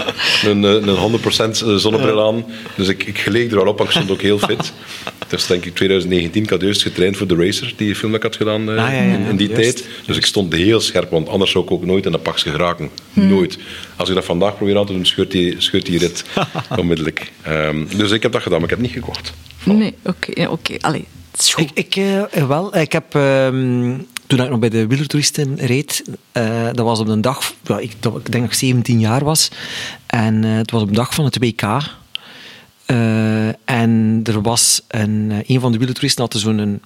[0.43, 2.45] een, een, een 100% zonnebril aan.
[2.75, 4.73] Dus ik, ik geleek er wel op en ik stond ook heel fit.
[5.19, 8.23] Het is denk ik 2019, ik had juist getraind voor The Racer, die film dat
[8.23, 9.61] ik had gedaan eh, Ah, ja, ja, in, in die juist.
[9.77, 9.87] tijd.
[10.05, 12.89] Dus ik stond heel scherp, want anders zou ik ook nooit in dat pakje geraken.
[13.13, 13.57] Nooit.
[13.95, 16.23] Als ik dat vandaag probeer aan te doen, scheurt die, scheurt die rit
[16.79, 17.31] onmiddellijk.
[17.41, 19.33] Ehm, dus ik heb dat gedaan, maar ik heb het niet gekocht.
[19.63, 20.47] Nee, oké.
[20.49, 20.73] oké.
[20.79, 21.05] Allee,
[21.39, 21.71] het is goed.
[21.73, 21.95] Ik, ik
[22.31, 22.77] eh, wel.
[22.77, 23.97] Ik heb, ehm,
[24.27, 27.95] toen ik nog bij de wielertoeristen reed, eh, dat was op een dag, ja, ik,
[27.99, 29.51] dat, ik denk dat ik 17 jaar was,
[30.05, 31.97] en eh, het was op de dag van het WK.
[33.65, 36.81] En er was een, een van de wielertoeristen had zo'n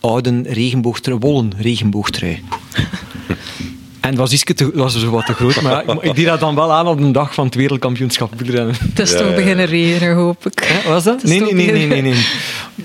[0.00, 2.42] oude regenboogtrui, wollen regenboogtrui.
[4.00, 6.40] En was, ietsje te, was zo wat te groot, maar ja, ik, ik deed dat
[6.40, 8.74] dan wel aan op de dag van het wereldkampioenschap wielrennen.
[8.78, 9.34] Het is Ja, toch ja.
[9.34, 10.58] beginnen regenen, hoop ik.
[10.64, 11.22] Hè, was dat?
[11.22, 12.26] Nee, nee, nee, nee, nee, nee.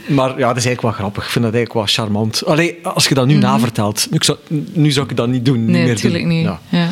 [0.08, 1.24] Maar ja, dat is eigenlijk wel grappig.
[1.24, 2.46] Ik vind dat eigenlijk wel charmant.
[2.46, 4.08] Allee, als je dat nu navertelt.
[4.10, 4.38] Nu zou,
[4.74, 5.66] nu zou ik dat niet doen.
[5.66, 6.44] Nee, natuurlijk niet.
[6.44, 6.60] Ja.
[6.70, 6.90] Ja.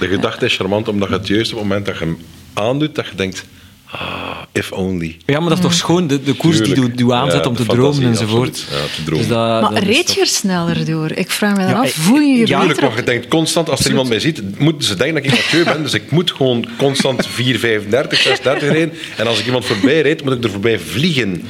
[0.00, 2.18] De gedachte is charmant, omdat je het juist op het moment dat je hem
[2.54, 3.44] aandoet, dat je denkt,
[3.90, 5.16] ah, if only.
[5.26, 6.98] Ja, maar dat is toch schoon, de, de koers die Tuurlijk.
[6.98, 8.66] je je aanzet Ja, om te dromen enzovoort.
[8.70, 9.18] Ja, te dromen.
[9.18, 11.10] Dus dat, Maar dat reed je er sneller door?
[11.10, 11.90] Ik vraag me dan Ja, af.
[11.90, 14.58] Voel je je ja, Tuurlijk, beter want je denkt constant, als er iemand bij ziet,
[14.58, 18.68] moeten ze denken dat ik Mathieu ben, dus ik moet gewoon constant 4, 35, 36
[18.68, 18.92] rijden.
[19.16, 21.48] En als ik iemand voorbij rijd, moet ik er voorbij vliegen.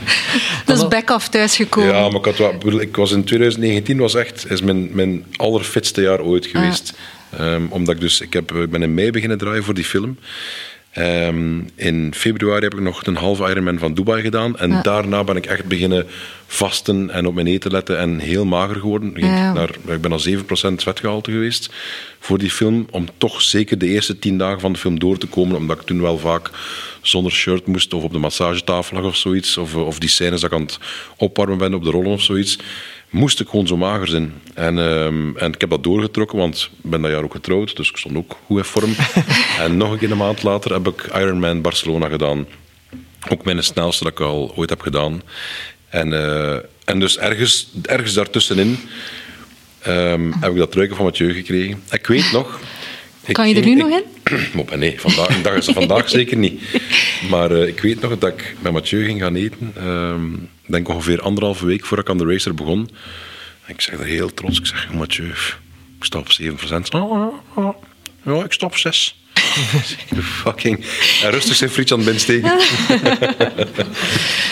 [0.64, 1.94] Dat is back-off thuisgekomen.
[1.94, 4.88] Ja, maar ik, had wel, ik bedoel, ik was in 2019 was echt is mijn,
[4.92, 6.92] mijn allerfitste jaar ooit geweest.
[7.38, 10.18] Ehm, omdat ik dus, ik, heb, ik ben in mei beginnen draaien voor die film.
[10.96, 14.58] Ehm, in februari heb ik nog een halve Ironman van Dubai gedaan.
[14.58, 14.82] En Ja.
[14.82, 16.06] daarna ben ik echt beginnen
[16.46, 19.10] vasten en op mijn eten letten en heel mager geworden.
[19.14, 19.52] Ging Ja.
[19.52, 21.70] naar, ik ben al 7% vetgehalte geweest
[22.20, 22.86] voor die film.
[22.90, 25.56] Om toch zeker de eerste 10 dagen van de film door te komen.
[25.56, 26.50] Omdat ik toen wel vaak
[27.02, 29.56] zonder shirt moest of op de massagetafel lag of zoiets.
[29.56, 30.78] Of, of die scènes dat ik aan het
[31.16, 32.58] opwarmen ben op de rollen of zoiets.
[33.10, 34.32] Moest ik gewoon zo mager zijn.
[34.54, 37.76] En, ehm, en ik heb dat doorgetrokken, want ik ben dat jaar ook getrouwd.
[37.76, 38.94] Dus ik stond ook goed in vorm.
[39.62, 42.46] en nog een keer een maand later heb ik Ironman Barcelona gedaan.
[43.28, 45.22] Ook mijn snelste dat ik al ooit heb gedaan.
[45.88, 48.78] En, eh, en dus ergens, ergens daartussenin
[49.80, 51.82] ehm, heb ik dat truiken van Mathieu gekregen.
[51.90, 52.60] Ik weet nog...
[53.24, 54.02] ik Kan je er ging- nu nog
[54.68, 56.60] Maar nee, vandaag, dag is vandaag zeker niet.
[57.30, 59.72] Maar eh, ik weet nog dat ik met Mathieu ging gaan eten.
[59.76, 60.24] ehm,
[60.66, 62.90] denk ongeveer anderhalve week voordat ik aan de racer begon.
[63.64, 65.28] En ik zeg er heel trots, ik zeg, Mathieu,
[65.98, 66.88] ik sta op 7%.
[66.90, 67.74] Oh, ja.
[68.22, 69.20] ja, ik sta op 6.
[70.42, 70.84] Fucking.
[71.22, 72.58] En rustig zijn frietje aan het binnensteken.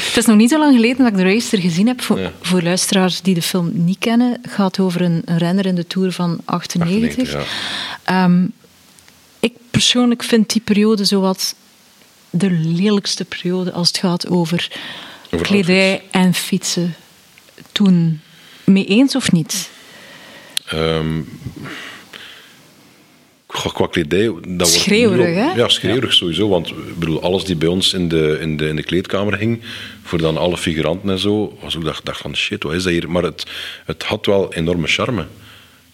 [0.05, 2.01] Het is nog niet zo lang geleden dat ik de racer gezien heb.
[2.03, 2.33] Voor, Ja.
[2.41, 5.87] voor luisteraars die de film niet kennen, het gaat over een, een renner in de
[5.87, 7.19] Tour van 98.
[7.19, 8.25] 98, ja.
[8.25, 8.47] Ehm,
[9.41, 11.55] ik persoonlijk vind die periode zowat
[12.31, 14.69] de lelijkste periode als het gaat over
[15.43, 16.95] kledij en fietsen
[17.73, 18.21] toen
[18.65, 19.71] mee eens of niet?
[20.75, 21.29] Um,
[23.47, 24.33] qua kledij...
[24.47, 25.53] Dat schreeuwerig, hè?
[25.53, 26.49] Ja, schreeuwerig sowieso.
[26.49, 29.61] Want ik bedoel, alles die bij ons in de, in, de, in de kleedkamer hing,
[30.03, 32.93] voor dan alle figuranten en zo, was ook dacht, dacht van shit, wat is dat
[32.93, 33.11] hier?
[33.11, 33.47] Maar het,
[33.85, 35.27] het had wel enorme charme.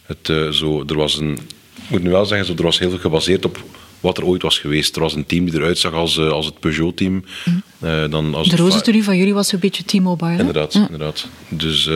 [0.07, 1.33] Het, uh, zo, er was een...
[1.75, 3.65] Ik moet nu wel zeggen, zo, er was heel veel gebaseerd op
[4.01, 4.97] wat er ooit was geweest.
[4.97, 7.25] Er was een team die eruit zag als, uh, als het Peugeot-team.
[7.45, 7.63] Mm.
[7.85, 10.39] Uh, dan als de rozenturie van jullie was een beetje T-Mobile.
[10.39, 10.81] Inderdaad, ja.
[10.81, 11.29] inderdaad.
[11.49, 11.91] Dus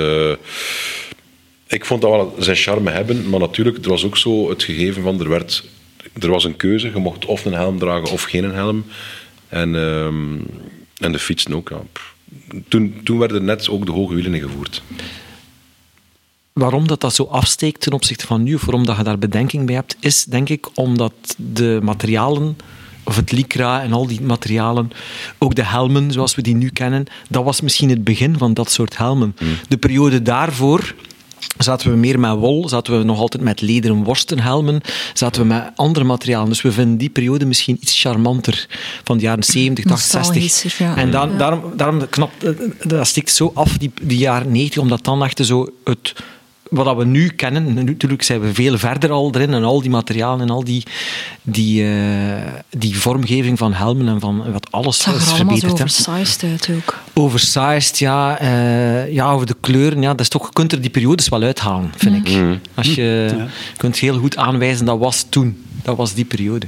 [1.66, 5.02] ik vond dat wel zijn charme hebben, maar natuurlijk, er was ook zo het gegeven
[5.02, 5.64] van er werd
[6.20, 6.90] er was een keuze.
[6.90, 8.84] Je mocht of een helm dragen of geen helm.
[9.48, 10.46] En, um,
[10.98, 11.68] en de fietsen ook.
[11.68, 11.82] Ja.
[12.68, 14.82] Toen, toen werden net ook de hoge wielen ingevoerd.
[16.60, 19.66] Waarom dat, dat zo afsteekt ten opzichte van nu, of waarom dat je daar bedenking
[19.66, 22.56] bij hebt, is denk ik omdat de materialen
[23.04, 24.90] of het lycra en al die materialen,
[25.38, 28.70] ook de helmen zoals we die nu kennen, dat was misschien het begin van dat
[28.70, 29.36] soort helmen.
[29.40, 29.48] Mm.
[29.68, 30.94] De periode daarvoor
[31.58, 34.80] zaten we meer met wol, zaten we nog altijd met lederen worstenhelmen,
[35.14, 36.48] zaten we met andere materialen.
[36.48, 38.66] Dus we vinden die periode misschien iets charmanter
[39.04, 40.78] van de jaren 70, 80, 60.
[40.78, 40.96] Ja.
[40.96, 42.44] En dan, daarom, daarom knapt,
[42.88, 46.14] dat stikt zo af, die, die jaren 90, omdat dan echt zo het
[46.70, 50.40] wat we nu kennen, natuurlijk zijn we veel verder al erin en al die materialen
[50.40, 50.82] en al die,
[51.42, 52.36] die, uh,
[52.70, 55.72] die vormgeving van helmen en van wat alles het is verbeterd.
[55.72, 56.98] oversized uit ook.
[57.12, 58.42] Oversized, ja.
[58.42, 60.10] Uh, ja, over de kleuren, ja.
[60.10, 62.34] Dat is toch, je kunt er die periodes wel uithalen, vind ik.
[62.34, 62.60] Mm.
[62.74, 63.46] Als je ja.
[63.76, 65.64] kunt heel goed aanwijzen, dat was toen.
[65.82, 66.66] Dat was die periode.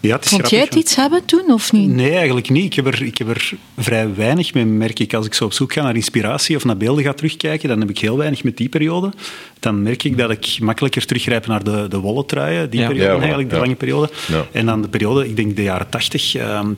[0.00, 1.88] Ja, het is Vond jij het iets hebben toen of niet?
[1.90, 2.64] Nee, eigenlijk niet.
[2.64, 5.14] Ik heb, er, ik heb er vrij weinig mee, merk ik.
[5.14, 7.90] Als ik zo op zoek ga naar inspiratie of naar beelden ga terugkijken, dan heb
[7.90, 9.12] ik heel weinig met die periode.
[9.58, 12.86] Dan merk ik dat ik makkelijker teruggrijp naar de, de wollen truien, die Ja.
[12.86, 13.60] periode Ja, eigenlijk, de ja.
[13.60, 14.10] lange periode.
[14.28, 14.46] Ja.
[14.52, 16.68] En dan de periode, ik denk de jaren tachtig, ehm,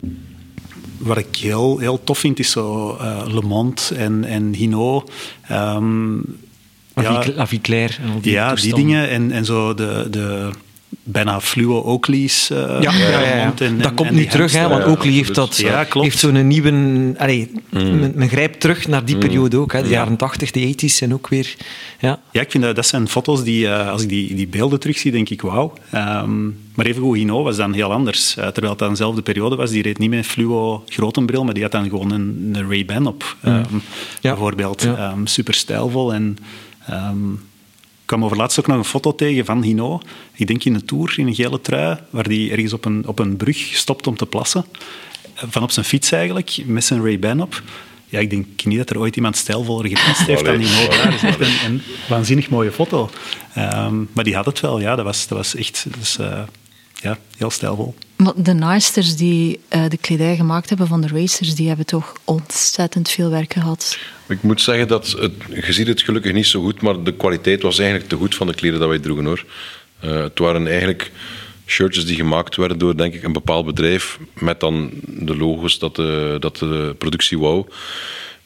[0.97, 5.11] wat ik heel, heel tof vind, is zo eh, Le Monde en, en Hinault.
[5.47, 6.15] ehm,
[6.95, 9.09] La Vie- La Vie Claire en al die ja, die dingen.
[9.09, 10.49] En, en zo de, de
[11.03, 12.49] bijna fluo Oakleys.
[12.49, 13.45] eh, Ja, ja, ja, ja.
[13.45, 15.71] mond en- dat en- komt en nu die terug, hè, want Oakley heeft, dat, absoluut.
[15.71, 16.05] Ja, klopt.
[16.07, 16.71] heeft zo'n nieuwe...
[17.17, 19.71] Allee, men, men grijpt terug naar die periode ook.
[19.73, 19.93] Hè, de Ja.
[19.93, 21.55] jaren 80, de 80s en ook weer...
[21.99, 22.19] Ja.
[22.31, 25.11] Ja, ik vind dat, dat zijn foto's die, eh, als ik die, die beelden terugzie,
[25.11, 25.73] denk ik wauw.
[25.91, 26.43] Ehm,
[26.75, 28.35] maar even Hino was dan heel anders.
[28.37, 31.53] Eh, terwijl het dan dezelfde periode was, die reed niet met fluo grote bril, maar
[31.53, 33.63] die had dan gewoon een, een Ray-Ban op, ehm,
[34.21, 34.81] bijvoorbeeld.
[34.81, 34.95] Ja.
[34.95, 36.37] Ehm, super stijlvol en...
[36.87, 37.17] ehm,
[38.13, 40.01] kwam over laatst ook nog een foto tegen van Hino.
[40.33, 43.19] Ik denk in een tour, in een gele trui, waar hij ergens op een, op
[43.19, 44.65] een brug stopt om te plassen.
[45.35, 47.61] Van op zijn fiets eigenlijk, met zijn Ray-Ban op.
[48.05, 50.55] Ja, ik denk niet dat er ooit iemand stijlvoller gefietst heeft dan.
[50.55, 50.87] Hino.
[51.03, 53.09] Dat is echt een, een waanzinnig mooie foto.
[53.53, 54.95] Ehm, maar die had het wel, ja.
[54.95, 56.41] Dat was, dat was echt dus, eh,
[57.01, 57.95] ja, heel stijlvol.
[58.15, 62.13] Maar De naaisters die eh, de kledij gemaakt hebben van de racers, die hebben toch
[62.23, 63.97] ontzettend veel werk gehad.
[64.27, 65.31] Ik moet zeggen dat het,
[65.65, 68.47] je ziet het gelukkig niet zo goed, maar de kwaliteit was eigenlijk te goed van
[68.47, 69.45] de kleren dat wij droegen hoor.
[69.99, 71.11] Eh, het waren eigenlijk
[71.65, 75.95] shirtjes die gemaakt werden door denk ik een bepaald bedrijf met dan de logos dat
[75.95, 77.65] de, dat de productie wou.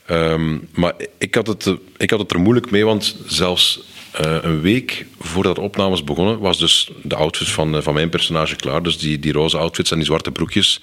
[0.06, 3.80] Ehm, maar ik had, het, ik had het er moeilijk mee, want zelfs
[4.18, 8.10] eh, een week voordat de opnames begonnen, was dus de outfit van, eh, van mijn
[8.10, 8.84] personage klaar.
[8.84, 10.82] Dus die, die roze outfits en die zwarte broekjes.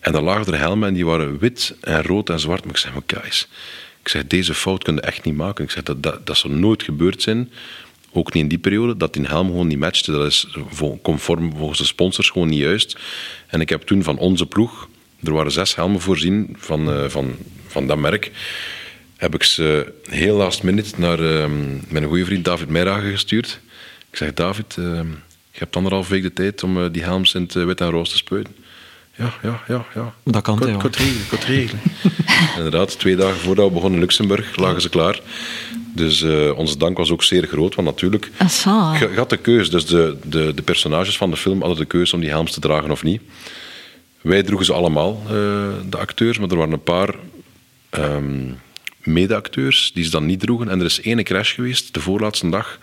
[0.00, 2.64] En dan lagen er helmen en die waren wit en rood en zwart.
[2.64, 3.48] Maar ik zeg, maar guys,
[4.00, 5.64] ik zeg, deze fout kun je echt niet maken.
[5.64, 7.50] Ik zeg, dat, dat, dat zou nooit gebeurd zijn.
[8.12, 10.12] Ook niet in die periode, dat die helm gewoon niet matchte.
[10.12, 10.46] Dat is
[11.02, 12.96] conform volgens de sponsors gewoon niet juist.
[13.46, 14.88] En ik heb toen van onze ploeg,
[15.22, 18.30] er waren zes helmen voorzien van, eh, van, van dat merk,
[19.24, 21.50] heb ik ze heel last minute naar eh,
[21.88, 23.60] mijn goede vriend David Meijragen gestuurd.
[24.10, 24.84] Ik zeg, David, eh,
[25.50, 27.90] je hebt anderhalf week de tijd om eh, die helms in het eh, wit en
[27.90, 28.54] roos te spuiten.
[29.16, 30.14] Ja, ja, ja, ja.
[30.24, 30.80] Dat kan wel.
[30.80, 31.82] het regelen, het regelen.
[32.56, 35.20] Inderdaad, twee dagen voordat we begonnen in Luxemburg lagen ze klaar.
[35.94, 38.30] Dus eh, onze dank was ook zeer groot, want natuurlijk...
[38.38, 41.84] Je, je had de keus, dus de, de, de personages van de film hadden de
[41.84, 43.22] keus om die helms te dragen of niet.
[44.20, 45.32] Wij droegen ze allemaal, eh,
[45.88, 47.14] de acteurs, maar er waren een paar
[47.90, 48.50] ehm,
[49.06, 50.68] mede-acteurs die ze dan niet droegen.
[50.68, 52.78] En er is ene crash geweest, de voorlaatste dag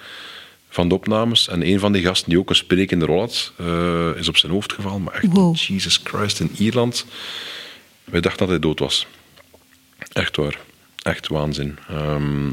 [0.70, 1.48] van de opnames.
[1.48, 4.52] En een van die gasten die ook een sprekende rol had, eh, is op zijn
[4.52, 5.04] hoofd gevallen.
[5.04, 5.56] Maar echt, Wow.
[5.56, 7.06] Jesus Christ, in Ierland.
[8.04, 9.08] Wij dachten dat hij dood was.
[10.12, 10.58] Echt waar.
[11.02, 11.78] Echt waanzin.
[11.90, 12.50] Ehm,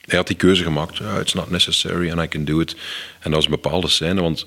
[0.00, 1.00] hij had die keuze gemaakt.
[1.20, 2.72] It's not necessary and I can do it.
[3.20, 4.46] En dat was een bepaalde scène, want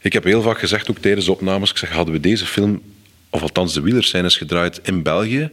[0.00, 2.82] ik heb heel vaak gezegd, ook tijdens de opnames, ik zeg, hadden we deze film,
[3.30, 5.50] of althans de wielerscènes gedraaid in België,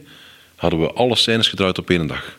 [0.58, 2.38] hadden we alle scènes gedraaid op één dag.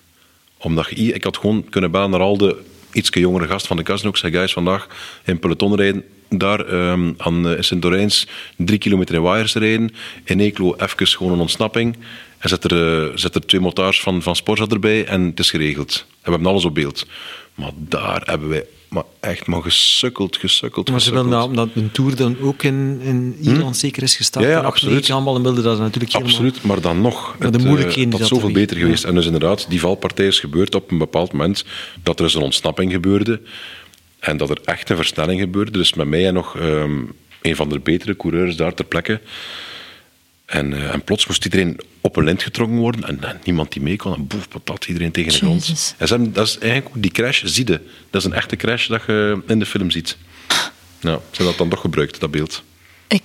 [0.58, 4.10] Omdat ik had gewoon kunnen bellen naar al de ietske jongere gast van de Casino.
[4.10, 4.88] Ik zei, guys, vandaag
[5.26, 8.28] in peloton rijden, daar ehm, aan uh, Sint-Orijns
[8.58, 9.92] drie kilometer in waaiers rijden.
[10.24, 11.98] In Eeklo even gewoon een ontsnapping.
[12.38, 15.50] En zet er, uh, zet er twee motards van, van Sporza erbij en het is
[15.50, 16.06] geregeld.
[16.08, 17.06] En we hebben alles op beeld.
[17.56, 21.91] Maar daar hebben wij maar echt maar gesukkeld, gesukkeld, Maar ze willen nou, omdat een
[21.91, 23.73] Tour dan ook in, in Ierland hmm?
[23.73, 24.45] zeker is gestart.
[24.45, 25.10] Ja, ja absoluut.
[25.10, 27.36] allemaal wilden dat natuurlijk Absoluut, maar dan nog.
[27.39, 29.04] Het, de moeilijkheden uh, dat zoveel beter geweest.
[29.04, 31.65] En dus inderdaad, die valpartij is gebeurd op een bepaald moment
[32.04, 33.41] dat er eens een ontsnapping gebeurde.
[34.19, 35.71] En dat er echt een versnelling gebeurde.
[35.71, 39.21] Dus met mij en nog um, een van de betere coureurs daar ter plekke.
[40.50, 43.82] En, uh, en, plots moest iedereen op een lint getrokken worden en, en niemand die
[43.82, 44.14] mee kon.
[44.14, 45.96] En boef, patat, iedereen tegen de grond.
[45.98, 47.82] En dat is eigenlijk die crash, zie je.
[48.10, 50.18] Dat is een echte crash dat je in de film ziet.
[51.02, 52.64] Nou, ze hebben dat dan toch gebruikt, dat beeld.
[53.08, 53.22] Ik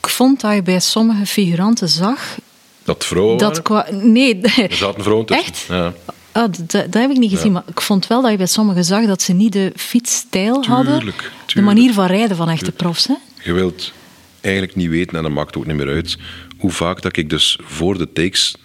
[0.00, 2.36] vond dat je bij sommige figuranten zag...
[2.84, 4.40] Dat vrouwen dat qua, Nee.
[4.40, 5.46] Er zaten vrouwen tussen.
[5.46, 5.64] Echt?
[5.68, 5.94] Ja.
[6.34, 8.84] Oh, dat, dat, heb ik niet gezien, maar ik vond wel dat je bij sommigen
[8.84, 10.98] zag dat ze niet de fietsstijl hadden.
[10.98, 11.32] Tuurlijk.
[11.46, 13.06] De manier van rijden van echte profs.
[13.06, 13.14] Hè?
[13.42, 13.92] Je wilt
[14.40, 16.18] eigenlijk niet weten, en dat maakt ook niet meer uit,
[16.58, 18.56] hoe vaak dat ik dus voor de takes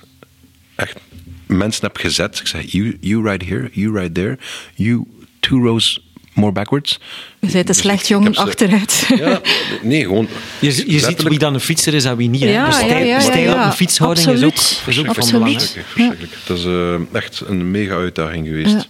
[0.76, 0.98] echt
[1.46, 2.40] mensen heb gezet.
[2.40, 4.38] Ik zeg, you, you ride here, you ride there,
[4.76, 5.06] you
[5.40, 7.00] two rows more backwards.
[7.40, 9.06] Je bent een slecht jongen achteruit.
[9.16, 9.42] Ja,
[9.82, 10.28] nee, gewoon...
[10.60, 12.42] Je, je ziet wie dan een fietser is en wie niet.
[12.42, 15.62] Ja, de stijl, ja, ja, ja, op een fietshouding is ook, is ook van belang.
[15.62, 16.34] Verschrikkelijk.
[16.44, 18.88] Het is uh, echt een mega uitdaging geweest.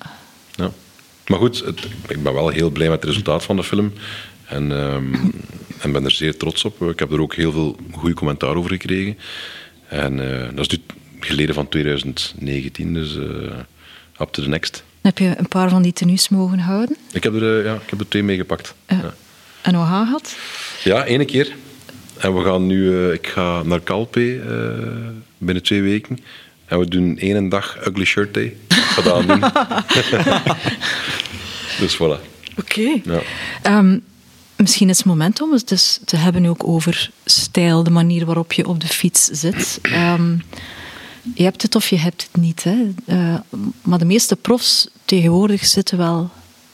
[0.56, 0.72] Ja.
[1.28, 3.94] Maar goed, het, ik ben wel heel blij met het resultaat van de film.
[4.54, 5.34] En, um,
[5.80, 6.82] en ben er zeer trots op.
[6.82, 9.18] Ik heb er ook heel veel goede commentaar over gekregen.
[9.88, 10.78] En uh, dat is nu
[11.20, 13.24] geleden van 2019, dus uh,
[14.20, 14.84] up to the next.
[15.02, 16.98] Heb je een paar van die tenues mogen houden?
[17.12, 18.74] Ik heb er, uh, ja, ik heb er twee meegepakt.
[18.88, 19.14] Ja.
[19.62, 20.38] En gaat het?
[20.84, 21.56] Ja, ene keer.
[22.18, 24.42] En we gaan nu, ik ga naar Calpe
[25.38, 26.20] binnen twee weken.
[26.66, 28.56] En we doen één dag Ugly Shirt Day.
[28.70, 29.40] Gedaan doen.
[31.80, 32.32] dus voilà.
[32.58, 33.02] Oké.
[33.04, 33.22] Ja.
[33.78, 34.04] Um,
[34.64, 38.54] misschien is het moment om het dus te hebben ook over stijl, de manier waarop
[38.54, 39.80] je op de fiets zit.
[39.84, 40.44] Um,
[41.36, 42.64] je hebt het of je hebt het niet.
[42.64, 42.76] Hè?
[43.08, 43.36] Uh,
[43.82, 46.30] maar de meeste profs tegenwoordig zitten wel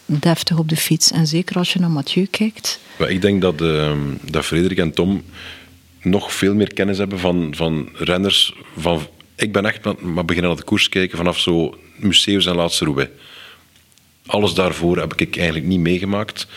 [0.06, 1.12] deftig op de fiets.
[1.12, 2.80] En zeker als je naar Mathieu kijkt.
[3.08, 5.24] Ik denk dat, uh, dat Frederik en Tom
[6.02, 8.54] nog veel meer kennis hebben van, van renners.
[8.78, 12.86] Van, ik ben echt maar beginnen naar de koers kijken vanaf zo Museus en Laatste
[12.86, 13.12] Roubaix.
[14.26, 16.48] Alles daarvoor heb ik eigenlijk niet meegemaakt.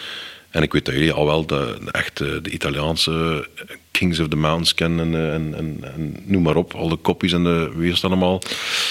[0.53, 3.47] En ik weet dat jullie al wel de, echt de, Italiaanse
[3.91, 7.45] Kings of the Mountains kennen en, en, en, noem maar op, al de kopies en
[7.45, 8.43] de dat allemaal.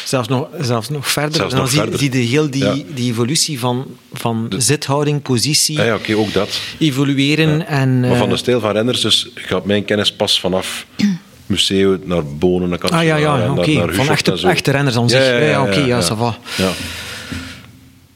[0.05, 1.35] Zelfs nog, zelfs nog verder.
[1.35, 1.99] Zelfs dan nog verder.
[1.99, 5.77] zie je heel die, die evolutie van, van de, zithouding, positie.
[5.77, 6.59] Ja, ja oké, ook dat.
[6.79, 7.57] Evolueren.
[7.57, 7.65] Ja.
[7.65, 10.85] En, maar van de stijl van renners, dus gaat mijn kennis pas vanaf
[11.45, 13.93] museum naar Bonen, naar Ah ja, ja, oké.
[13.93, 15.49] Van echte, echte renners aan zich.
[15.49, 16.71] Ja, oké, ja, ja, ja.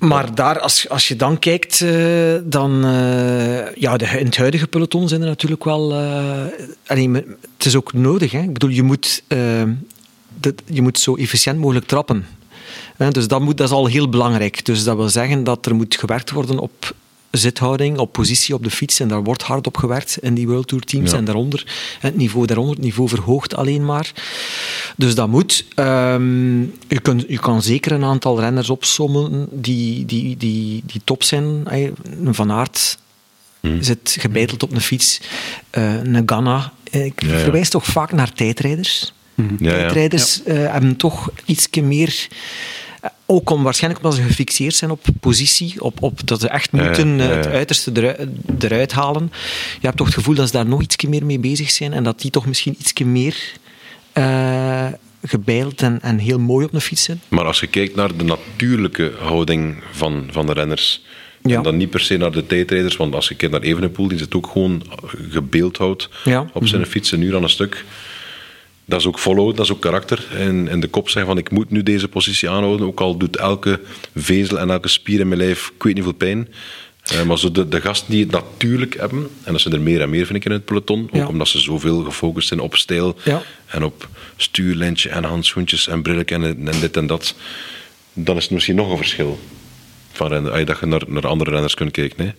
[0.08, 2.86] Maar daar, als, als je dan kijkt, uh, dan...
[2.86, 5.94] Uh, ja, de, in het huidige peloton zijn er natuurlijk wel...
[6.88, 7.12] Allee,
[7.58, 8.32] het is ook nodig.
[8.32, 8.41] Hè?
[8.41, 9.24] Ik bedoel, je moet,
[10.65, 12.26] je moet zo efficiënt mogelijk trappen.
[13.10, 14.65] Dus dat, moet, dat is al heel belangrijk.
[14.65, 16.94] Dus dat wil zeggen dat er moet gewerkt worden op
[17.38, 19.00] zithouding, op positie op de fiets.
[19.00, 21.13] En daar wordt hard op gewerkt in die World Tour teams.
[21.13, 21.67] En daaronder,
[22.00, 24.12] het niveau daaronder, het niveau verhoogt alleen maar.
[24.98, 25.65] Dus dat moet.
[25.76, 31.24] Um, je, kunt, je kan zeker een aantal renners opsommen die, die, die, die top
[31.24, 31.63] zijn.
[32.24, 32.98] Een Van Aert
[33.60, 33.84] hmm.
[33.84, 35.21] zit gebeiteld op een fiets.
[35.78, 36.74] Uh, een Ganna.
[36.89, 39.13] Ik verwijs toch vaak naar tijdrijders.
[39.36, 39.58] Hmm.
[39.58, 42.28] Tijdrijders uh, hebben toch iets meer
[43.26, 47.20] ook om, waarschijnlijk omdat ze gefixeerd zijn op positie, op, op dat ze echt moeten
[47.20, 48.18] eh, het uiterste
[48.60, 49.32] eruit, halen.
[49.80, 52.04] Je hebt toch het gevoel dat ze daar nog iets meer mee bezig zijn en
[52.04, 53.54] dat die toch misschien iets meer
[54.13, 54.88] uh,
[55.24, 57.22] gebeild en, en heel mooi op de fiets zijn.
[57.28, 61.02] Maar als je kijkt naar de natuurlijke houding van, van de renners,
[61.46, 61.58] ja.
[61.58, 64.18] En dan niet per se naar de tijdrijders, want als je kijkt naar Evenepoel, die
[64.18, 64.82] zit ook gewoon
[65.30, 66.50] gebeeldhouwd ja.
[66.54, 67.86] op zijn mm fiets een uur aan een stuk
[68.86, 70.28] dat is ook follow, dat is ook karakter.
[70.32, 73.36] En, en de kop zeggen van ik moet nu deze positie aanhouden, ook al doet
[73.36, 73.80] elke
[74.15, 76.48] vezel en elke spier in mijn lijf ik weet niet veel pijn.
[77.13, 80.02] Uh, maar zo de, de gasten die het natuurlijk hebben, en dat zijn er meer
[80.02, 83.15] en meer vind ik in het peloton, ook omdat ze zoveel gefocust zijn op stijl
[83.24, 83.41] ja.
[83.65, 87.36] en op stuurlijntje en handschoentjes en brillen en, en dit en dat,
[88.13, 89.39] dan is het misschien nog een verschil
[90.12, 92.24] van rennen, dat je naar, naar andere renners kunt kijken.
[92.24, 92.34] Nee?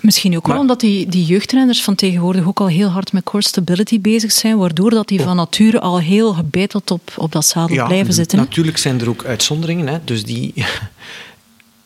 [0.00, 3.42] Misschien ook wel omdat die, die jeugdrenners van tegenwoordig ook al heel hard met core
[3.44, 7.86] stability bezig zijn, waardoor dat die van nature al heel gebeiteld op, op dat zadel
[7.86, 8.38] blijven zitten.
[8.38, 9.86] Natuurlijk zijn er ook uitzonderingen.
[9.88, 9.98] Hè.
[10.04, 10.54] Dus die,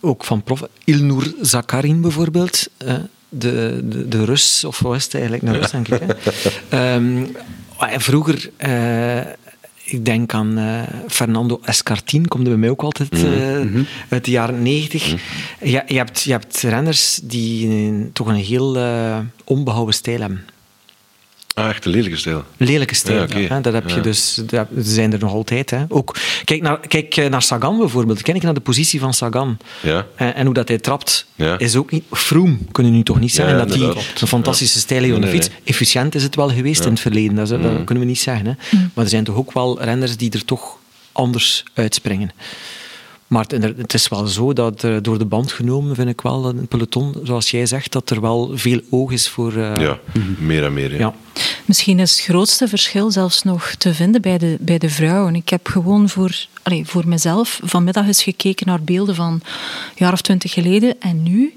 [0.01, 2.69] ook van prof, Ilnur Zakarin bijvoorbeeld,
[3.29, 6.03] de, de, de Rus, of wat is het eigenlijk, een Rus denk ik.
[6.69, 6.95] Hè.
[6.95, 7.37] um,
[7.99, 8.51] vroeger...
[8.67, 9.33] Uh,
[9.87, 14.62] ik denk aan uh, Fernando Escartin, komt bij mij ook altijd uh, uit de jaren
[14.62, 15.11] negentig.
[15.12, 15.18] Mm
[15.61, 20.45] je, je, hebt, je hebt renners die een, toch een heel uh, onbehouden stijl hebben.
[21.57, 22.45] Ah, echt een lelijke stijl.
[22.57, 23.43] Lelijke stijl, ja, okay.
[23.43, 24.41] ja, dat heb je dus.
[24.47, 25.71] Dat zijn er nog altijd.
[25.71, 25.85] Hè.
[25.89, 28.23] Ook, kijk, naar, kijk naar Sagan bijvoorbeeld.
[28.23, 29.57] Kijk naar de positie van Sagan.
[29.83, 30.07] Ja.
[30.15, 31.27] En, en hoe dat hij trapt,
[31.59, 32.05] is ook niet...
[32.11, 33.89] Froome kunnen nu toch niet zeggen dat hij
[34.21, 35.49] een fantastische stijl heeft op de fiets.
[35.65, 38.47] Efficiënt is het wel geweest in het verleden, dat, is, dat kunnen we niet zeggen.
[38.47, 38.79] Hè.
[38.95, 40.79] Maar er zijn toch ook wel renners die er toch
[41.13, 42.31] anders uitspringen.
[43.27, 43.45] Maar
[43.77, 47.14] het is wel zo dat er door de band genomen, vind ik wel, een peloton,
[47.22, 49.53] zoals jij zegt, dat er wel veel oog is voor...
[49.53, 49.99] Uh, ja,
[50.39, 50.93] meer en meer.
[50.93, 50.99] Ja.
[50.99, 51.14] ja.
[51.64, 55.35] Misschien is het grootste verschil zelfs nog te vinden bij de, bij de vrouwen.
[55.35, 59.43] Ik heb gewoon voor, allez, voor mezelf vanmiddag eens gekeken naar beelden van een
[59.95, 61.57] jaar of twintig geleden en nu.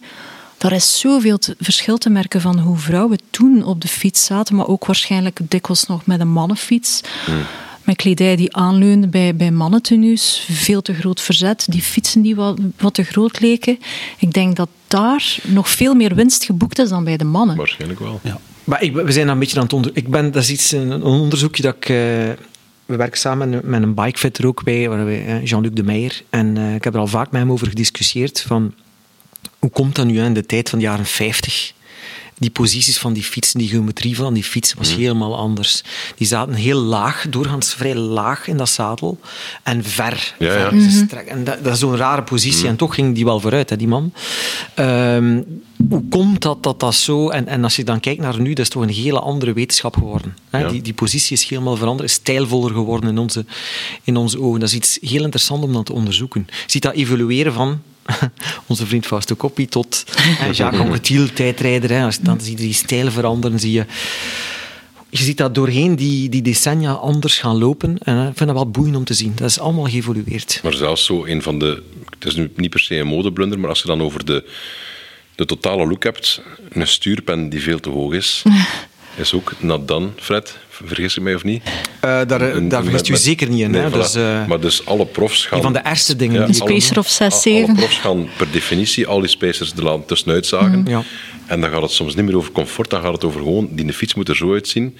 [0.57, 4.55] Daar is zoveel te, verschil te merken van hoe vrouwen toen op de fiets zaten,
[4.55, 7.01] maar ook waarschijnlijk dikwijls nog met een mannenfiets.
[7.25, 7.45] Hmm
[7.89, 10.45] met kledij die aanleunde bij, bij mannentenues.
[10.51, 11.65] Veel te groot verzet.
[11.69, 13.79] Die fietsen die wat, wat te groot leken.
[14.17, 17.55] Ik denk dat daar nog veel meer winst geboekt is dan bij de mannen.
[17.55, 18.19] Waarschijnlijk wel.
[18.23, 18.39] Ja.
[18.63, 19.91] Maar ik, we zijn dan een beetje aan het onder...
[19.93, 21.89] Ik ben, dat is iets, een onderzoekje dat ik...
[21.89, 21.97] Uh,
[22.85, 26.21] we werken samen met een bikefitter ook bij, Jean-Luc de Meijer.
[26.29, 28.73] En uh, ik heb er al vaak met hem over gediscussieerd van...
[29.59, 31.73] Hoe komt dat nu in de tijd van de jaren 50?
[32.39, 34.99] Die posities van die fietsen, die geometrie van die fiets was mhm.
[34.99, 35.83] helemaal anders.
[36.15, 39.19] Die zaten heel laag, doorgaans vrij laag in dat zadel
[39.63, 40.35] en ver.
[40.39, 40.71] Ja, ja.
[40.71, 41.15] Mhm.
[41.27, 42.69] En dat, dat is zo'n rare positie mhm.
[42.69, 44.13] en toch ging die wel vooruit, hè, die man.
[44.75, 45.45] Um,
[45.89, 47.29] hoe komt dat dat, dat zo...
[47.29, 49.93] En, en als je dan kijkt naar nu, dat is toch een hele andere wetenschap
[49.93, 50.37] geworden.
[50.49, 50.71] Hè?
[50.71, 53.45] Die, die positie is helemaal veranderd, is stijlvoller geworden in onze,
[54.03, 54.59] in onze ogen.
[54.59, 56.45] Dat is iets heel interessants om dat te onderzoeken.
[56.47, 57.81] Je ziet dat evolueren van
[58.67, 60.03] onze vriend Fausto Coppi tot
[60.51, 61.89] Jacques Anquetil, tijdrijder.
[61.89, 62.03] Hè.
[62.03, 63.85] Als je dan zie je die stijl veranderen, zie je...
[65.11, 67.97] Je ziet dat doorheen die, die decennia anders gaan lopen.
[67.97, 69.31] En ik vind dat wel boeiend om te zien.
[69.35, 70.59] Dat is allemaal geëvolueerd.
[70.63, 71.83] Maar zelfs zo een van de...
[72.09, 74.43] Het is nu niet per se een modeblunder, maar als je dan over de,
[75.35, 78.43] de totale look hebt, een stuurpen die veel te hoog is,
[79.19, 80.57] is ook nat dan, Fred.
[80.69, 81.63] Vergis ik mij of niet?
[81.65, 83.71] Uh, daar een, daar vergist u zeker niet in.
[83.71, 83.89] Nee, hè?
[83.89, 85.57] Dus, uh, maar dus alle profs gaan...
[85.57, 86.39] Een van de ergste dingen.
[86.39, 87.63] Ja, die spacer of 6, 7.
[87.63, 90.79] Alle profs gaan per definitie al die spacers de laan tussenuit zagen.
[90.79, 91.03] Mm, ja.
[91.45, 93.69] En dan gaat het soms niet meer over comfort, dan gaat het over gewoon...
[93.71, 94.97] Die fiets moet er zo uitzien.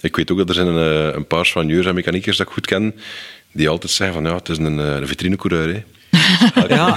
[0.00, 2.52] Ik weet ook dat er zijn een, eh, een paar soigneurs en mechaniekers dat ik
[2.52, 2.94] goed ken,
[3.52, 5.84] die altijd zeggen van ja, het is een, een vitrinecoureur.
[6.68, 6.96] Ja.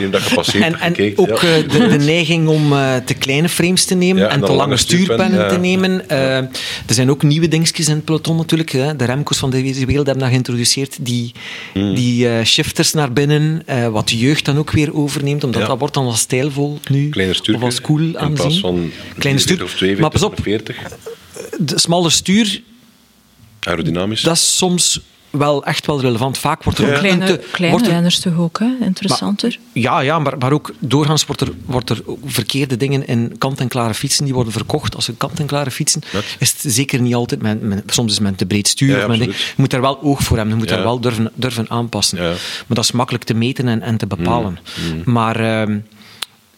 [0.53, 4.41] En, en ook uh, de, de, neiging om uh, te kleine frames te nemen en,
[4.41, 6.01] te lange stuurpennen te nemen.
[6.11, 6.49] Uh, er
[6.87, 8.71] zijn ook nieuwe dingetjes in het peloton natuurlijk.
[8.71, 8.95] Hè.
[8.95, 10.97] De Remco's van deze wereld hebben dat geïntroduceerd.
[11.01, 11.31] Die,
[11.73, 11.95] mm.
[11.95, 15.43] die shifters naar binnen, wat de jeugd dan ook weer overneemt.
[15.43, 17.11] Omdat dat wordt dan als stijlvol nu.
[17.53, 18.59] Of als cool aanzien.
[18.59, 19.63] Van kleine stuur.
[19.63, 20.77] of 42 maar pas op, 40.
[21.57, 22.61] De smalle stuur...
[23.59, 24.21] Aerodynamisch.
[24.21, 26.37] Dat is soms wel echt wel relevant.
[26.37, 26.99] Vaak wordt er ook...
[26.99, 28.69] Kleine, te, kleine renners toch ook, hè?
[28.81, 29.57] interessanter?
[29.59, 33.93] Maar, ja, ja maar, maar ook doorgaans wordt er, wordt er verkeerde dingen in kant-en-klare
[33.93, 36.01] fietsen, die worden verkocht als een kant-en-klare fietsen.
[36.39, 39.13] Is het zeker niet altijd, met, soms is men te breed stuur.
[39.13, 42.17] je moet daar wel oog voor hebben, je moet daar wel durven, durven aanpassen.
[42.17, 44.59] Maar dat is makkelijk te meten en, en te bepalen.
[44.89, 45.01] Mm, mm.
[45.13, 45.67] Maar...
[45.69, 45.75] Uh,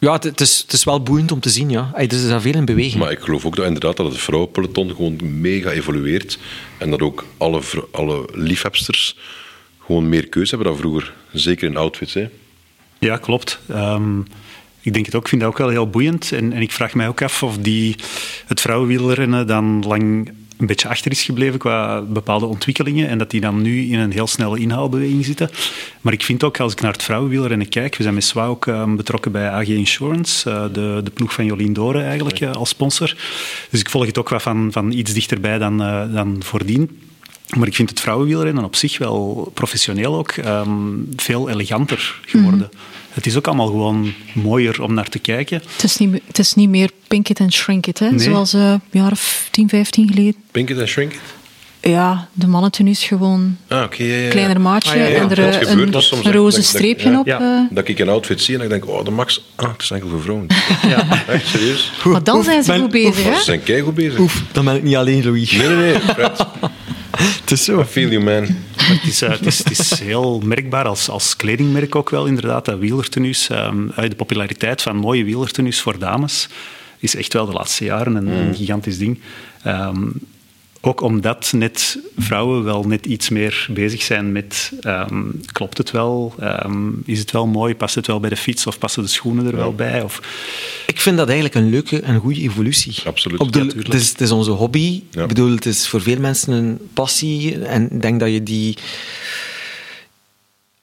[0.02, 1.70] ja, het, is, het is wel boeiend om te zien.
[1.70, 1.92] Ja.
[1.94, 3.02] Er is daar veel in beweging.
[3.02, 6.40] Maar ik geloof ook dat, inderdaad dat het vrouwenpeloton gewoon mega evolueert.
[6.78, 9.18] En dat ook alle, alle liefhebsters
[9.80, 11.14] gewoon meer keuze hebben dan vroeger.
[11.32, 12.14] Zeker in outfits.
[12.14, 12.30] Hè.
[13.00, 13.60] Ja, klopt.
[13.70, 14.26] Um,
[14.82, 15.22] ik denk het ook.
[15.22, 16.32] Ik vind dat ook wel heel boeiend.
[16.32, 17.96] En, en ik vraag mij ook af of die,
[18.46, 20.32] het vrouwenwielrennen dan lang
[20.62, 24.12] een beetje achter is gebleven qua bepaalde ontwikkelingen en dat die dan nu in een
[24.12, 25.50] heel snelle inhaalbeweging zitten.
[26.02, 28.66] Maar ik vind ook, als ik naar het vrouwenwielrennen kijk, we zijn met SWA ook
[28.66, 32.70] um, betrokken bij AG Insurance, uh, de, de ploeg van Jolien Doren eigenlijk uh, als
[32.70, 33.16] sponsor.
[33.70, 37.11] Dus ik volg het ook wat van, van iets dichterbij dan, uh, dan voordien.
[37.58, 42.60] Maar ik vind het vrouwenwielrennen op zich wel professioneel ook um, veel eleganter geworden.
[42.60, 45.62] Mm -hmm het is ook allemaal gewoon mooier om naar te kijken.
[45.72, 48.20] Het is niet, het is niet meer pink it and shrink it, hè?
[48.20, 50.36] zoals uh, een jaar of 10, 15 geleden.
[50.52, 51.20] Pink it and shrink it?
[51.84, 54.30] Ja, de mannentenu is gewoon ah, okay, ja, ja.
[54.30, 55.94] kleiner maatje ah, en er uh, een,
[56.24, 57.28] een roze streepje op.
[57.28, 57.62] Uh.
[57.70, 60.10] Dat ik een outfit zie en ik denk, oh, de max, ah, het is enkel
[60.10, 60.48] voor vrouwen.
[60.88, 61.26] ja.
[61.28, 61.92] Echt serieus.
[62.04, 63.36] Maar dan zijn ze goed bezig, hè?
[63.36, 64.20] Ze zijn keigoed bezig.
[64.20, 65.52] Oef, dan ben ik niet alleen, Louis.
[65.52, 66.00] Nee, nee, nee.
[67.42, 67.80] het is zo.
[67.80, 68.48] I feel you, man.
[68.76, 72.66] Het is, uh, het, is, het is, heel merkbaar als, als kledingmerk ook wel, inderdaad,
[72.66, 73.50] dat wielertenues.
[73.50, 76.48] Um, de populariteit van mooie wielertenues voor dames
[77.00, 78.56] is echt wel de laatste jaren een, een mm.
[78.56, 79.20] gigantisch ding.
[79.68, 80.14] Um,
[80.82, 86.36] ook omdat net vrouwen wel net iets meer bezig zijn met ehm, klopt het wel,
[86.40, 89.46] Ehm, is het wel mooi, past het wel bij de fiets of passen de schoenen
[89.46, 90.02] er wel bij?
[90.02, 90.22] Of...
[90.88, 92.96] Ik vind dat eigenlijk een leuke en goede evolutie.
[93.06, 93.40] Absoluut.
[93.40, 95.04] Op de, Ja, het, is, het is onze hobby.
[95.10, 95.22] Ja.
[95.22, 97.66] Ik bedoel, het is voor veel mensen een passie.
[97.66, 98.78] En ik denk dat je die...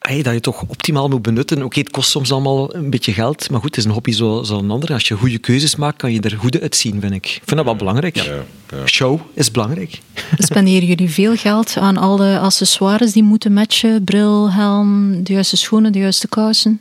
[0.09, 1.63] Hey, dat je toch optimaal moet benutten.
[1.63, 4.51] Oké, het kost soms allemaal een beetje geld, maar goed, het is een hobby zoals
[4.51, 4.93] een ander.
[4.93, 7.27] Als je goede keuzes maakt, kan je er goed uitzien, vind ik.
[7.27, 8.17] Ik vind dat wel belangrijk.
[8.17, 8.87] Ja, ja.
[8.87, 10.01] Show is belangrijk.
[10.39, 14.05] Spenderen jullie veel geld aan alle accessoires die moeten matchen?
[14.05, 16.81] Bril, helm, de juiste schoenen, de juiste kousen?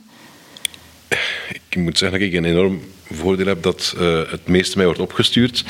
[1.70, 5.00] Ik moet zeggen dat ik een enorm voordeel heb dat eh, het meeste mij wordt
[5.00, 5.64] opgestuurd.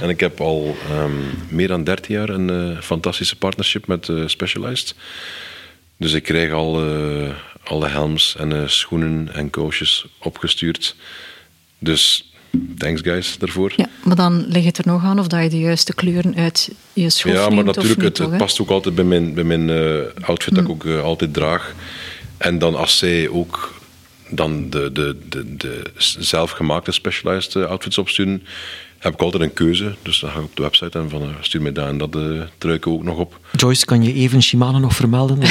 [0.00, 1.12] En ik heb al ehm,
[1.48, 4.94] meer dan 13 jaar een eh, fantastische partnership met eh, Specialized.
[5.96, 7.30] Dus ik krijg al eh,
[7.64, 10.96] alle helms en eh, schoenen en koosjes opgestuurd.
[11.78, 12.32] Dus
[12.78, 13.72] thanks guys daarvoor.
[13.76, 16.70] Ja, maar dan ligt het er nog aan of dat je de juiste kleuren uit
[16.92, 20.26] je schof Ja, maar natuurlijk, het, toch, past ook altijd bij mijn, bij mijn eh,
[20.26, 21.74] outfit dat ik ook eh, altijd draag.
[22.36, 23.74] En dan als zij ook
[24.28, 25.82] dan de, de, de, de
[26.18, 28.42] zelfgemaakte specialized outfits opsturen,
[29.04, 29.94] heb ik altijd een keuze.
[30.02, 32.16] Dus dan ga ik op de website en van eh, stuur mij daar en dat
[32.16, 33.40] uh, truiken ook nog op.
[33.56, 35.38] Joyce, kan je even Shimano nog vermelden?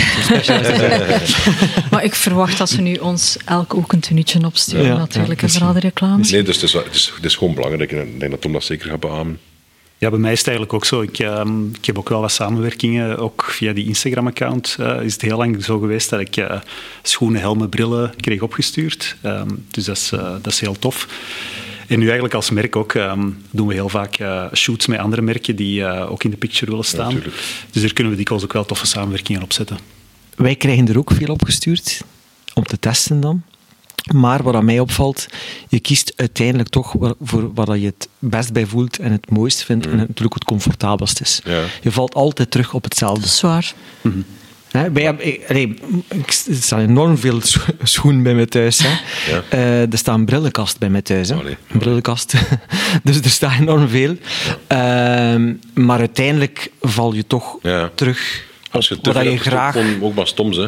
[1.91, 5.47] Maar ik verwacht dat ze nu ons elk ook een tenuutje opsturen, Ja, natuurlijk, ja,
[5.47, 6.31] en vooral de reclames.
[6.31, 7.91] Nee, dus het is, het is, het is gewoon belangrijk.
[7.91, 9.39] En ik denk dat Tom dat zeker gaat beamen.
[10.03, 11.01] Ja, bij mij is het eigenlijk ook zo.
[11.01, 15.21] Ik, ehm, ik heb ook wel wat samenwerkingen, ook via die Instagram-account eh, is het
[15.21, 16.59] heel lang zo geweest dat ik eh,
[17.01, 19.15] schoenen, helmen, brillen kreeg opgestuurd.
[19.21, 21.07] Ehm, dus dat is, eh, dat is heel tof.
[21.87, 25.21] En nu eigenlijk als merk ook ehm, doen we heel vaak eh, shoots met andere
[25.21, 27.21] merken die eh, ook in de picture willen staan.
[27.71, 29.77] Dus daar kunnen we dikwijls ook wel toffe samenwerkingen op zetten.
[30.35, 32.01] Wij krijgen er ook veel opgestuurd,
[32.53, 33.43] om te testen dan.
[34.13, 35.25] Maar wat aan mij opvalt,
[35.69, 39.85] je kiest uiteindelijk toch voor waar je het best bij voelt en het mooist vindt
[39.85, 41.41] en het natuurlijk het comfortabelst is.
[41.43, 41.63] Ja.
[41.81, 43.25] Je valt altijd terug op Dat hetzelfde.
[43.25, 43.73] is waar.
[44.73, 45.73] Hè, wij hebben, ik- allee,
[46.09, 48.79] ik- er staan enorm veel scho- schoenen bij mij thuis.
[48.83, 48.89] Hè.
[49.33, 49.43] Ja.
[49.49, 51.29] Eh, er staat een brillenkast bij mij thuis.
[51.29, 51.35] Hè.
[51.35, 51.57] Allee.
[51.71, 52.33] Een brillenkast.
[53.03, 54.15] dus er staat enorm veel.
[54.67, 57.89] Ehm, maar uiteindelijk val je toch Ja.
[57.95, 59.85] terug Als je te wat je hebt gestopt, graag...
[60.01, 60.67] ook maar stoms, hè.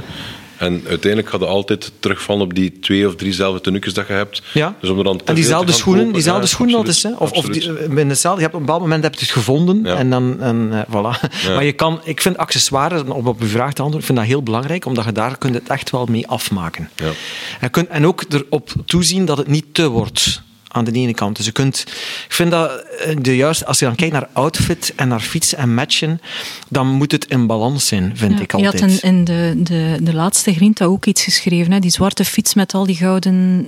[0.57, 4.41] En uiteindelijk gaat je altijd terugvallen op die twee of driezelfde tenuukjes dat je hebt.
[4.53, 4.75] Ja.
[4.81, 7.03] Dus om er dan en diezelfde schoenen, kopen, diezelfde ja, schoenen altijd.
[7.03, 7.11] Hè?
[7.17, 9.83] Of, of die, met hetzelfde, je hebt op een bepaald moment heb je het gevonden
[9.83, 9.95] Ja.
[9.95, 11.31] en dan en, eh, voilà.
[11.55, 14.27] Maar je kan, ik vind accessoires, om op uw vraag te antwoorden, ik vind dat
[14.27, 16.89] heel belangrijk, omdat je daar kunt het echt wel mee afmaken.
[16.95, 17.11] Ja.
[17.59, 20.43] En, kunt, en ook erop toezien dat het niet te wordt.
[20.75, 21.35] Aan de ene kant.
[21.35, 21.83] Dus je kunt,
[22.27, 25.57] ik vind dat eh, de juiste, als je dan kijkt naar outfit en naar fietsen
[25.57, 26.21] en matchen,
[26.69, 28.81] dan moet het in balans zijn, vind Ja, ik je altijd.
[28.81, 31.71] had in, in de, de, de laatste Grinta ook iets geschreven.
[31.71, 31.79] Hè?
[31.79, 33.67] Die zwarte fiets met al die gouden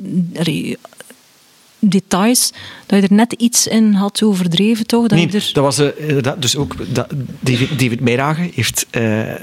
[1.79, 2.51] details.
[2.85, 5.01] Dat je er net iets in had overdreven, toch?
[5.07, 5.49] Dat Nee, je er...
[5.53, 7.07] dat was eh, inderdaad, dus ook dat,
[7.39, 8.85] David, David Meirage heeft,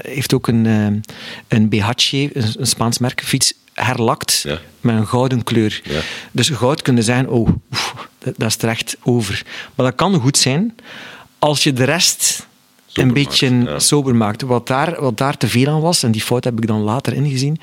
[0.01, 0.65] heeft ook een,
[1.47, 3.53] een BHC, een, een Spaans merk, fiets
[3.83, 4.59] herlakt Ja.
[4.81, 5.81] met een gouden kleur.
[5.83, 5.99] Ja.
[6.31, 9.41] Dus goud kunnen zijn, oh, oef, dat, dat is terecht over.
[9.75, 10.75] Maar dat kan goed zijn
[11.39, 12.47] als je de rest
[12.87, 13.79] Sober een maakt, beetje ja.
[13.79, 14.41] sober maakt.
[14.41, 17.13] Wat daar, wat daar te veel aan was, en die fout heb ik dan later
[17.13, 17.59] ingezien,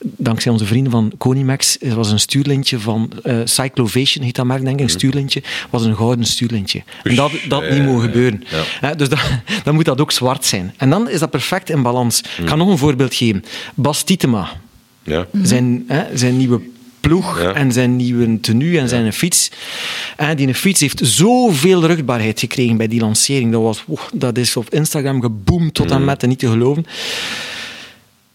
[0.00, 4.76] dankzij onze vrienden van Conimax, was een stuurlintje van eh, Cyclovation, heet dat merk, denk
[4.78, 6.82] ik, een stuurlintje, was een gouden stuurlintje.
[7.02, 7.74] En dat, dat Mhm.
[7.74, 8.44] niet mogen gebeuren.
[8.96, 9.20] Dus dat,
[9.64, 10.74] dan moet dat ook zwart zijn.
[10.76, 12.22] En dan is dat perfect in balans.
[12.22, 12.42] Mhm.
[12.42, 13.44] Ik ga nog een voorbeeld geven.
[13.74, 14.48] Bas Tietema,
[15.04, 15.26] Ja.
[15.42, 16.60] zijn, hè, zijn nieuwe
[17.00, 17.52] ploeg Ja.
[17.54, 19.50] en zijn nieuwe tenue en zijn fiets.
[20.16, 23.52] En die fiets heeft zoveel rugbaarheid gekregen bij die lancering.
[23.52, 26.84] Dat, was, wow, dat is op Instagram geboomd tot en met en niet te geloven.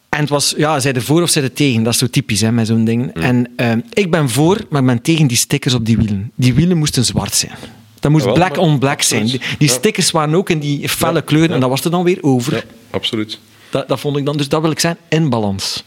[0.10, 1.84] En het was, ja, zij de voor of zij de tegen.
[1.84, 3.14] Dat is zo typisch hè, met zo'n ding.
[3.14, 6.32] En eh, ik ben voor, maar ik ben tegen die stickers op die wielen.
[6.36, 7.52] Die wielen moesten zwart zijn.
[8.00, 9.26] Dat moest black on black zijn.
[9.26, 9.60] Die, absoluut.
[9.60, 9.74] die Ja.
[9.74, 11.56] stickers waren ook in die felle Ja, kleuren ja.
[11.56, 12.54] en dat was er dan weer over.
[12.56, 13.40] ja, absoluut.
[13.70, 14.38] Dat, dat vond ik dan.
[14.38, 15.84] Dus dat wil ik zijn in balans.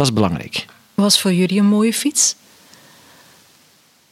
[0.00, 0.64] Dat is belangrijk.
[0.94, 2.36] Was voor jullie een mooie fiets?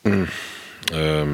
[0.03, 1.28] Ehm,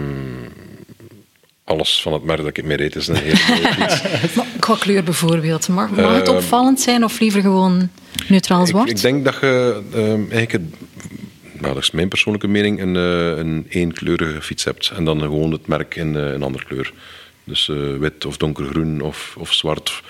[1.65, 4.03] alles van het merk dat ik mee reed is een hele mooie fiets.
[4.37, 5.69] Maar qua kleur bijvoorbeeld.
[5.69, 7.91] Mag, mag het Ehm, opvallend zijn of liever gewoon
[8.29, 8.89] neutraal zwart?
[8.89, 10.63] Ik, ik denk dat je ehm, eigenlijk, het,
[11.61, 14.93] nou, dat is mijn persoonlijke mening, een, eh, een eenkleurige fiets hebt.
[14.97, 16.93] En dan gewoon het merk in eh, een andere kleur.
[17.45, 20.03] Dus eh, wit of donkergroen of, of zwart.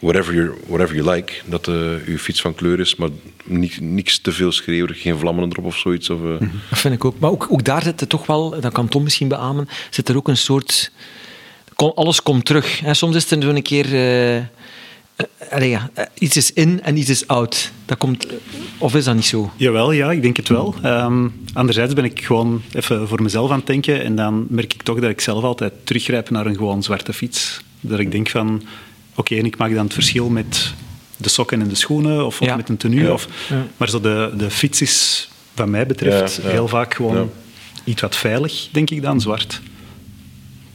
[0.00, 1.32] Whatever, you whatever you like.
[1.44, 1.74] Dat eh
[2.06, 3.08] je fiets van kleur is, maar
[3.44, 5.00] niet, niks te veel schreeuwerig.
[5.02, 6.10] Geen vlammen erop of zoiets.
[6.10, 7.18] Of, eh, Dat vind ik ook.
[7.18, 10.16] Maar ook, ook daar zit er toch wel, dat kan Tom misschien beamen, zit er
[10.16, 10.90] ook een soort...
[11.74, 12.80] kom- Alles komt terug.
[12.80, 12.94] Hè.
[12.94, 13.84] Soms is er zo'n keer...
[14.36, 14.42] eh,
[15.50, 17.70] allee, ja, iets is in en iets is out.
[17.86, 18.26] Dat komt,
[18.78, 19.50] of is dat niet zo?
[19.56, 20.74] Jawel, ja, ik denk het wel.
[20.82, 24.82] Ehm, anderzijds ben ik gewoon even voor mezelf aan het denken en dan merk ik
[24.82, 27.60] toch dat ik zelf altijd teruggrijp naar een gewoon zwarte fiets.
[27.80, 28.62] Dat ik denk van,
[29.20, 30.72] oké, en ik maak dan het verschil met
[31.16, 32.56] de sokken en de schoenen of, of Ja.
[32.56, 33.02] met een tenue.
[33.04, 33.12] Ja.
[33.12, 33.28] Of,
[33.76, 36.50] Maar zo de, de fiets is, wat mij betreft, Ja, ja.
[36.50, 37.24] heel vaak gewoon Ja.
[37.84, 39.60] iets wat veilig, denk ik dan, zwart.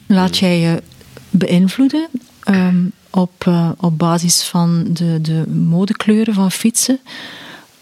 [0.06, 0.82] Laat jij je
[1.30, 2.08] beïnvloeden
[2.42, 7.00] ehm, op, eh, op basis van de, de modekleuren van fietsen?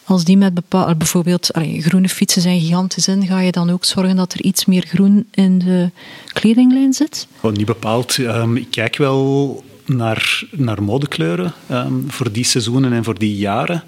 [0.04, 3.84] Als die met bepaalde, bijvoorbeeld allee, groene fietsen zijn gigantisch in, ga je dan ook
[3.84, 5.90] zorgen dat er iets meer groen in de
[6.32, 7.26] kledinglijn zit?
[7.40, 8.18] Gewoon niet bepaald.
[8.18, 13.82] Ehm, ik kijk wel naar, naar modekleuren ehm, voor die seizoenen en voor die jaren.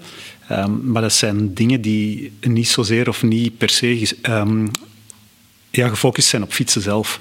[0.47, 4.67] Ehm, maar dat zijn dingen die niet zozeer of niet per se ehm,
[5.69, 7.19] ja, gefocust zijn op fietsen zelf.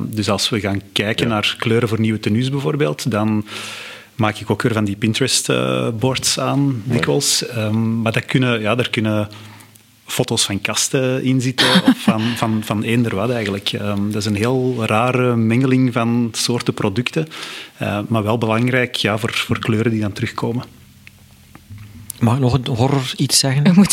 [0.00, 3.46] Dus als we gaan kijken naar kleuren voor nieuwe tenues bijvoorbeeld, dan
[4.14, 7.44] maak ik ook weer van die Pinterest-boards aan, dikwijls.
[8.02, 9.28] Maar dat kunnen, ja, daar kunnen
[10.06, 13.72] foto's van kasten in zitten, of van, van, van eender wat eigenlijk.
[13.72, 17.28] Ehm, dat is een heel rare mengeling van soorten producten,
[17.76, 20.64] eh, maar wel belangrijk ja, voor, voor kleuren die dan terugkomen.
[22.20, 23.66] Mag ik nog een horror iets zeggen?
[23.66, 23.84] Even-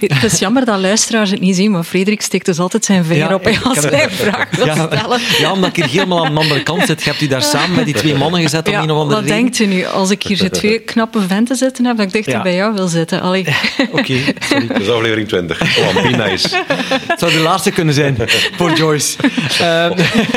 [0.14, 3.34] Het is jammer dat luisteraars het niet zien, maar Frederik steekt dus altijd zijn vinger
[3.34, 5.20] op ik- als wij vragen wil ja, stellen.
[5.38, 7.02] ja, omdat ik hier helemaal aan de andere kant zit.
[7.02, 9.20] Je hebt u daar samen met die twee mannen gezet om Ja, een of andere
[9.20, 9.36] wat reden.
[9.42, 9.84] denkt u nu?
[9.86, 12.42] Als ik hier zo twee knappe venten zitten heb, dat ik dichter Ja.
[12.42, 13.20] bij jou wil zitten.
[13.22, 13.46] Allee.
[13.92, 14.18] Oké,
[14.48, 14.66] sorry.
[14.66, 15.78] Dat is aflevering 20.
[15.78, 16.62] Oh, be nice.
[17.06, 18.16] Het zou de laatste kunnen zijn
[18.56, 19.16] voor Joyce.
[19.60, 19.92] Ehm,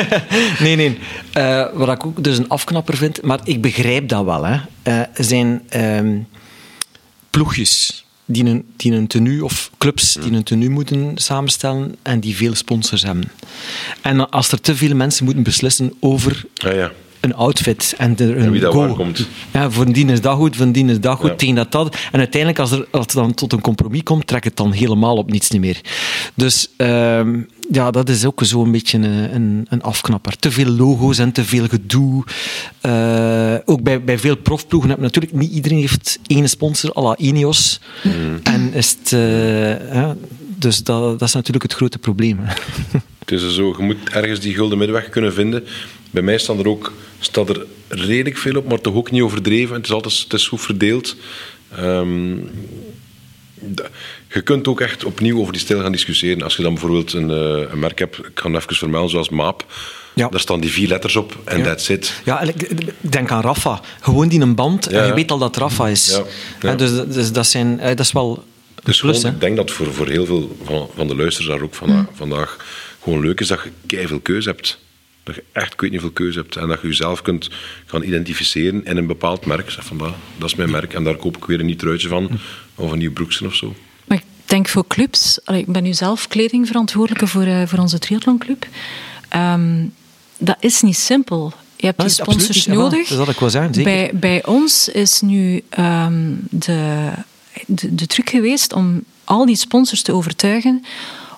[0.64, 0.98] nee, nee.
[1.34, 4.44] Eh, wat ik ook dus een afknapper vind, maar ik begrijp dat wel.
[4.46, 4.58] Hè.
[4.84, 6.16] Eh, zijn ehm,
[7.30, 12.36] ploegjes die een, die een tenue, of clubs die een tenue moeten samenstellen en die
[12.36, 13.32] veel sponsors hebben.
[14.02, 16.92] En als er te veel mensen moeten beslissen over Ja, ja.
[17.20, 19.28] Een outfit en er een wie dat waar komt.
[19.52, 21.36] Ja, voor die is dat goed, voor die is dat goed, Ja.
[21.36, 21.96] tegen dat dat.
[22.12, 25.16] En uiteindelijk, als, er, als het dan tot een compromis komt, trekt het dan helemaal
[25.18, 25.82] op niets niet meer.
[26.36, 27.42] Dus ehm,
[27.72, 30.36] ja, dat is ook zo'n beetje een, een, een afknapper.
[30.38, 32.24] Te veel logo's en te veel gedoe.
[32.82, 37.02] Eh, ook bij, bij veel profploegen heb je natuurlijk niet iedereen heeft één sponsor, à
[37.02, 37.80] la Ineos.
[38.44, 39.14] En is het...
[39.14, 40.16] eh, ja,
[40.58, 42.38] dus dat, dat is natuurlijk het grote probleem.
[42.42, 42.54] hè.
[43.20, 45.64] Het is zo, je moet ergens die gulden middenweg kunnen vinden.
[46.12, 49.76] Bij mij staan er ook, staat er redelijk veel op, maar toch ook niet overdreven.
[49.76, 51.16] Het is altijd het is goed verdeeld.
[51.76, 52.36] Ehm,
[54.34, 56.42] je kunt ook echt opnieuw over die stijl gaan discussiëren.
[56.42, 59.30] Als je dan bijvoorbeeld een, eh, een merk hebt, ik ga het even vermelden, zoals
[59.30, 59.66] Maap.
[60.14, 60.28] Ja.
[60.30, 61.64] Daar staan die vier letters op en Ja.
[61.64, 62.14] that's it.
[62.26, 62.46] Ja,
[63.02, 63.82] denk aan Rafa.
[64.00, 66.20] Gewoon die een band en je weet al dat Rafa is.
[66.62, 66.76] Ja.
[66.76, 68.44] Dus, dus dat, zijn, eh, dat is wel
[68.84, 69.18] Dus plus.
[69.18, 72.58] gewoon, ik denk dat voor, voor heel veel van, van de luisteraars ook vandaag, vandaag
[73.04, 74.80] gewoon leuk is dat je veel keuze hebt.
[75.30, 76.56] Dat je echt ik weet niet veel keuze hebt.
[76.56, 77.50] En dat je jezelf kunt
[77.86, 79.70] gaan identificeren in een bepaald merk.
[79.70, 82.08] Zeg van, "Bah, dat is mijn merk en daar koop ik weer een nieuw truitje
[82.08, 82.30] van.
[82.76, 83.76] Of een nieuw broekje of zo.
[84.06, 88.00] Maar ik denk voor clubs, allee, ik ben nu zelf kledingverantwoordelijke voor, eh, voor onze
[88.00, 88.68] triathlonclub.
[89.30, 89.86] Ehm
[90.40, 91.54] dat is niet simpel.
[91.76, 93.08] Je hebt Dat die sponsors nodig.
[93.08, 93.92] Dat had ik wel zeggen, zeker.
[93.92, 97.10] Bij, bij ons is nu ehm, de,
[97.66, 100.86] de, de truc geweest om al die sponsors te overtuigen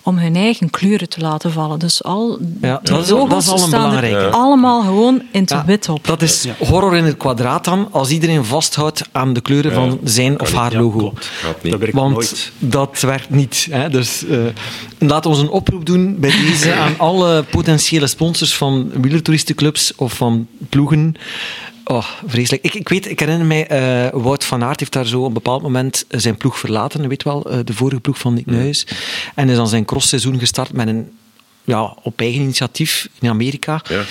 [0.03, 1.79] om hun eigen kleuren te laten vallen.
[1.79, 4.29] Dus al Ja, dat is- dat is al een staan er belangrijke.
[4.37, 6.05] allemaal gewoon in het Ja, wit op.
[6.07, 10.39] Dat is horror in het kwadraat dan, als iedereen vasthoudt aan de kleuren van zijn
[10.39, 11.13] of haar Ja, logo.
[11.61, 12.51] Dat werkt Want nooit.
[12.59, 13.67] dat werkt niet.
[13.71, 13.89] Hè?
[13.89, 14.37] Dus eh
[14.97, 20.13] laten we ons een oproep doen bij deze aan alle potentiële sponsors van wielertoeristenclubs of
[20.13, 21.15] van ploegen.
[21.91, 22.63] Oh, vreselijk.
[22.63, 25.33] Ik, ik weet, ik herinner mij, eh, Wout van Aert heeft daar zo op een
[25.33, 27.01] bepaald moment zijn ploeg verlaten.
[27.01, 28.87] Je weet wel, eh, de vorige ploeg van Nick Nuis.
[29.35, 31.11] En is dan zijn crossseizoen gestart met een
[31.63, 33.81] ja, op eigen initiatief in Amerika.
[33.89, 34.01] Ja.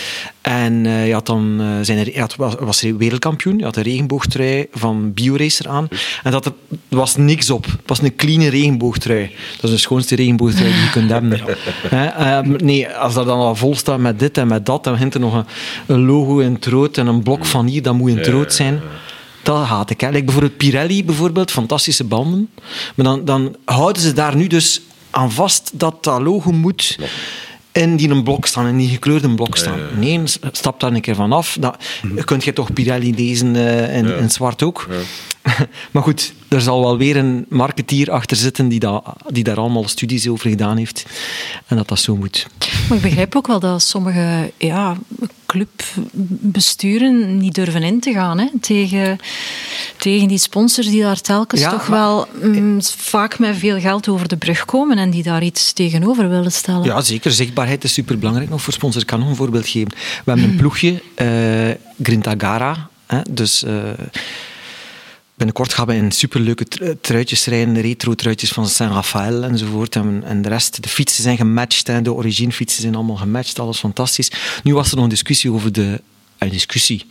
[0.41, 3.59] En je had dan eh, zijn, had, was, wereldkampioen.
[3.59, 5.89] Je had een regenboogtrui van BioRacer aan.
[6.23, 6.53] En dat er,
[6.89, 7.65] er was niks op.
[7.65, 9.31] Het was een clean regenboogtrui.
[9.55, 11.41] Dat is de schoonste regenboogtrui die je kunt hebben.
[11.97, 14.93] Hè, eh, nee, als dat dan al vol staat met dit en met dat, dan
[14.93, 15.45] begint er nog een,
[15.87, 18.53] een logo in het rood en een blok van hier, dat moet in het rood
[18.53, 18.81] zijn.
[19.43, 20.01] Dat haat ik.
[20.01, 20.11] Hè.
[20.11, 22.51] Like bijvoorbeeld Pirelli, bijvoorbeeld, fantastische banden.
[22.95, 24.81] Maar dan, dan houden ze daar nu dus
[25.11, 26.99] aan vast dat dat logo moet
[27.73, 29.81] in die een blok staan, in die gekleurde blok staan.
[29.99, 30.21] Nee,
[30.53, 31.57] stap daar een keer van af.
[31.61, 31.77] Dat,
[32.25, 34.87] Kunt je toch Pirelli lezen eh, in, in zwart ook?
[35.93, 39.89] maar goed, er zal wel weer een marketeer achter zitten die, dat, die daar allemaal
[39.89, 41.05] studies over gedaan heeft.
[41.67, 42.47] En dat dat zo moet.
[42.89, 44.97] Maar ik begrijp ook wel dat sommige ja,
[45.47, 49.19] clubbesturen niet durven in te gaan hè, tegen,
[49.97, 54.09] tegen die sponsors die daar telkens Ja, toch maar- wel mm, vaak met veel geld
[54.09, 56.85] over de brug komen en die daar iets tegenover willen stellen.
[56.85, 57.31] Ja, zeker.
[57.33, 59.03] Zichtbaarheid is superbelangrijk nog voor sponsors.
[59.03, 59.89] Ik kan nog een voorbeeld geven.
[60.25, 61.29] We hebben een ploegje, eh
[62.03, 62.89] Grintagara.
[63.07, 63.75] Hè, dus eh,
[65.41, 69.97] binnenkort gaan we in superleuke tru- truitjes rijden, retro-truitjes van Saint Raphaël enzovoort.
[69.97, 73.79] En, en de rest, de fietsen zijn gematcht, hè, de originefietsen zijn allemaal gematcht, alles
[73.79, 74.31] fantastisch.
[74.63, 76.01] Nu was er nog een discussie over de
[76.39, 77.07] een discussie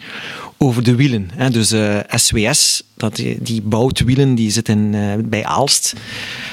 [0.58, 1.30] over de wielen.
[1.34, 1.50] Hè.
[1.50, 5.94] Dus eh, SWS, dat, die, bouwt wielen, die zit in, eh, bij Aalst.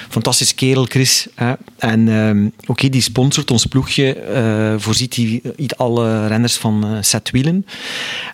[0.09, 1.27] Fantastisch kerel, Chris.
[1.35, 1.53] Hè.
[1.77, 5.43] En ehm, oké, die sponsort ons ploegje, eh, voorziet die,
[5.77, 7.67] alle renners van eh, set wielen.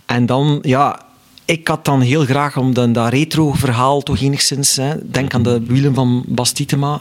[0.06, 1.10] En dan, ja,
[1.44, 4.76] ik had dan heel graag om dan, dat retro-verhaal toch enigszins.
[4.76, 5.10] Hè.
[5.10, 7.00] Denk aan de wielen van Bastitema,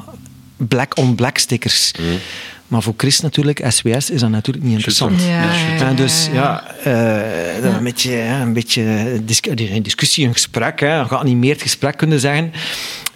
[0.58, 1.92] black on black stickers.
[2.68, 5.22] Maar voor Chris natuurlijk, SWS, is dat natuurlijk niet interessant.
[5.22, 9.24] Ja, ja, ja, En dus ja, ja, eh, dat een beetje, hè, een beetje
[9.82, 12.52] discussie, een gesprek, hè, een geanimeerd gesprek kunnen zeggen.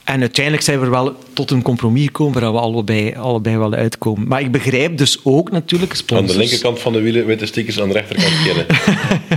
[0.06, 4.28] En uiteindelijk zijn we wel tot een compromis gekomen waar we allebei, allebei wel uitkomen.
[4.28, 6.32] Maar ik begrijp dus ook natuurlijk Aan sponsors.
[6.32, 8.66] de linkerkant van de wielen witte stickers, aan de rechterkant kennen.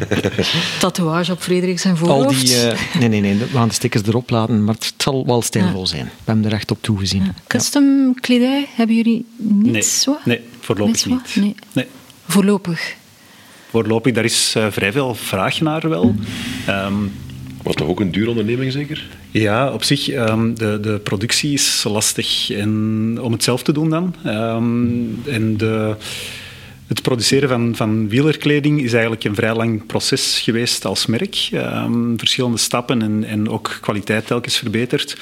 [0.80, 2.46] Tatoeage op Frederik zijn Al voorhoofd.
[2.46, 5.42] die, eh, nee, nee, nee, we gaan de stickers erop laten, maar het zal wel
[5.42, 6.04] stijlvol zijn.
[6.04, 7.24] We hebben er echt op toegezien.
[7.24, 7.34] Ja.
[7.46, 10.00] Custom kledij hebben jullie Nee, niets?
[10.02, 10.16] zo?
[10.24, 11.36] nee voorlopig niet.
[11.36, 11.54] Nee.
[11.72, 11.86] Nee.
[12.26, 12.94] Voorlopig.
[13.70, 16.14] Voorlopig, daar is eh, vrij veel vraag naar wel.
[16.66, 16.94] Ehm,
[17.62, 19.06] Wat toch ook een duur onderneming, zeker?
[19.40, 23.90] Ja, op zich, ehm, de, de productie is lastig en, om het zelf te doen
[23.90, 24.14] dan.
[24.24, 24.64] Ehm,
[25.26, 25.94] en de,
[26.86, 31.48] het produceren van, van wielerkleding is eigenlijk een vrij lang proces geweest als merk.
[31.52, 35.16] Ehm, verschillende stappen en, en ook kwaliteit telkens verbeterd.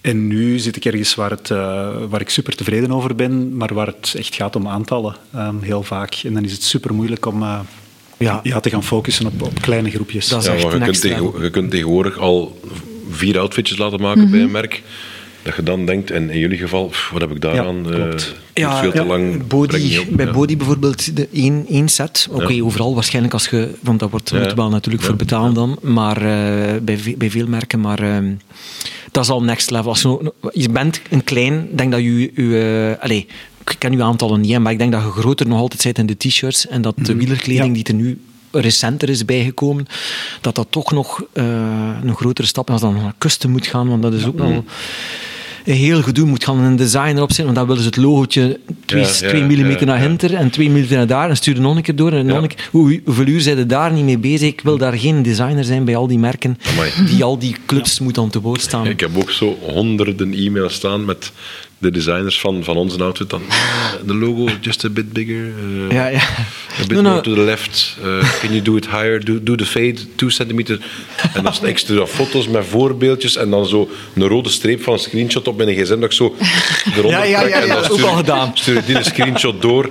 [0.00, 3.74] En nu zit ik ergens waar, het, eh, waar ik super tevreden over ben, maar
[3.74, 6.14] waar het echt gaat om aantallen, ehm, heel vaak.
[6.24, 7.60] En dan is het super moeilijk om eh,
[8.18, 8.40] Ja.
[8.42, 8.60] ja.
[8.60, 10.28] te gaan focussen op, op kleine groepjes.
[10.28, 11.02] Dat is Ja, echt maar je kunt,
[11.42, 12.60] je kunt tegenwoordig al
[13.12, 14.82] vier outfitjes laten maken bij een merk.
[15.42, 17.76] Dat je dan denkt, en in jullie geval, pff, wat heb ik daaraan?
[17.84, 18.12] Ja, eh, klopt.
[18.12, 19.46] het duurt veel te ja, lang.
[19.46, 20.06] Body, op.
[20.16, 20.32] bij Ja.
[20.32, 22.28] Body bijvoorbeeld de één, één set.
[22.30, 22.62] Oké, Ja.
[22.62, 23.70] overal waarschijnlijk als je...
[23.80, 24.38] Want dat wordt, Ja.
[24.38, 25.08] moet je wel natuurlijk Ja.
[25.08, 25.78] voor betalen dan.
[25.82, 27.80] Maar eh, bij, bij veel merken.
[27.80, 28.32] Maar ehm,
[29.10, 29.88] dat is al next level.
[29.88, 32.20] Als je, je bent een klein, denk dat je...
[32.34, 33.24] je eh, allez,
[33.66, 36.06] ik ken uw aantallen niet, maar ik denk dat je groter nog altijd bent in
[36.06, 36.66] de t-shirts.
[36.68, 37.82] En dat de wielerkleding Ja.
[37.82, 38.18] die er nu
[38.52, 39.86] recenter is bijgekomen,
[40.40, 41.44] dat dat toch nog eh,
[42.04, 43.88] een grotere stap is als dan naar custom moet gaan.
[43.88, 44.48] Want dat is ook nog
[45.64, 49.02] een heel gedoe moet gaan een designer opzetten, want dan willen ze het logootje 2
[49.02, 50.06] Ja, ja, mm ja, naar ja.
[50.06, 52.12] hinter en 2 mm naar daar en stuur nog een keer door.
[52.12, 52.68] En nog een keer.
[52.70, 54.48] Hoe, hoeveel uur zijn er daar niet mee bezig?
[54.48, 56.90] Ik wil daar geen designer zijn bij al die merken Amai.
[57.06, 58.86] die al die clubs moeten aan te woord staan.
[58.86, 61.32] Ik heb ook zo honderden e-mails staan met
[61.82, 63.30] de designers van, van onze outfit.
[63.30, 65.44] Dan, "Ah, de logo just a bit bigger.
[65.88, 66.18] eh, Ja, ja.
[66.80, 67.08] A bit No, no.
[67.10, 67.96] more to the left.
[68.04, 69.24] Uh, can you do it higher?
[69.24, 70.78] Do, do the fade, 2 centimeter.
[71.34, 74.92] En dan ik stuur dan foto's met voorbeeldjes en dan zo een rode streep van
[74.92, 76.34] een screenshot op mijn gsm dat ik zo
[76.96, 77.50] eronder Ja, ja, trek.
[77.52, 78.50] ja, en dan dat is ook stuur al ik- gedaan.
[78.54, 79.88] Stuur ik die een screenshot door.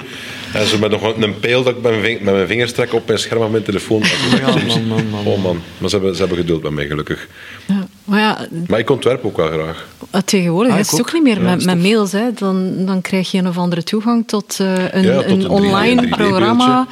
[0.53, 2.93] En zo met nog een- pijl dat ik met mijn, ving- met mijn vingers trek
[2.93, 4.03] op mijn scherm van mijn telefoon.
[4.39, 7.27] Ja, man, man, man, Oh man, maar ze hebben, ze hebben geduld met mij gelukkig.
[7.65, 7.80] Ja.
[8.11, 9.87] Maar ja, Maar ik ontwerp ook wel graag.
[10.25, 11.07] tegenwoordig Ah, is het ook.
[11.07, 12.11] ook niet meer Ja, met, met mails.
[12.11, 12.33] Hè.
[12.33, 15.49] Dan, dan krijg je een of andere toegang tot eh, een, Ja, tot een een
[15.49, 16.87] online 3D programma.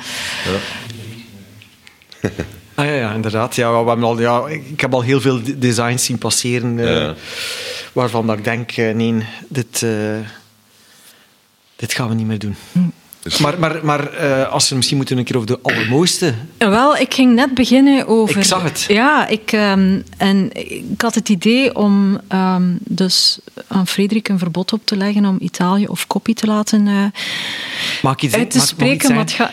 [2.76, 3.55] Ah, ja, ja, inderdaad.
[3.55, 6.95] Ja, we hebben al, ja, ik heb al heel veel de- designs zien passeren eh,
[6.95, 7.15] Ja.
[7.93, 9.91] waarvan dat ik denk, eh, nee, dit, eh,
[11.76, 12.55] dit gaan we niet meer doen.
[13.24, 16.97] Dus- Maar, maar, maar eh, als we misschien moeten een keer over de allermooiste Wel,
[16.97, 18.38] ik ging net beginnen over...
[18.38, 18.86] Ik zag het.
[18.88, 24.74] Ja, ik, ehm, en ik had het idee om ehm, dus aan Frederik een verbod
[24.74, 27.03] op te leggen om Italië of Koppie te laten eh,
[28.01, 29.30] Mag ik iets uit te mag- mag ik iets spreken.
[29.30, 29.51] Ga,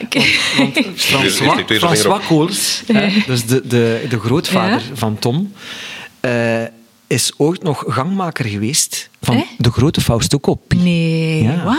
[0.58, 4.94] Want François, François vinger Kools, hè, dus de, de, de grootvader Ja.
[4.94, 5.52] van Tom,
[6.20, 6.62] eh,
[7.06, 9.42] is ooit nog gangmaker geweest van Eh?
[9.58, 10.76] de grote Fausto Coppi.
[10.76, 11.76] nee, Ja.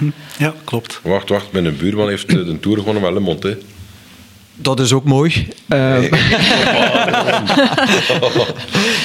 [0.00, 0.12] Wat?
[0.38, 1.00] Ja, klopt.
[1.02, 1.52] Wacht, wacht.
[1.52, 3.42] Mijn buurman heeft eh, de Tour gewonnen met Le Mont.
[3.42, 3.56] hè.
[4.60, 5.48] Dat is ook mooi.
[5.68, 6.00] Eh,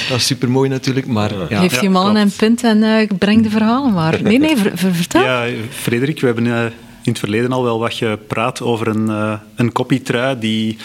[0.09, 1.59] dat is super mooi natuurlijk, maar ja.
[1.59, 2.41] Heeft Ja, die mannen klopt.
[2.41, 4.21] en pint en eh, breng de verhalen maar.
[4.21, 5.21] Nee, nee, ver, ver- vertel.
[5.23, 6.63] Ja, Frederik, we hebben eh,
[7.03, 10.77] in het verleden al wel wat gepraat over een, eh een koppietrui die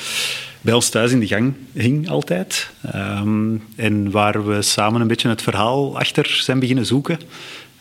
[0.60, 2.70] bij ons thuis in de gang hing altijd.
[2.92, 7.18] Ehm, en waar we samen een beetje het verhaal achter zijn beginnen zoeken.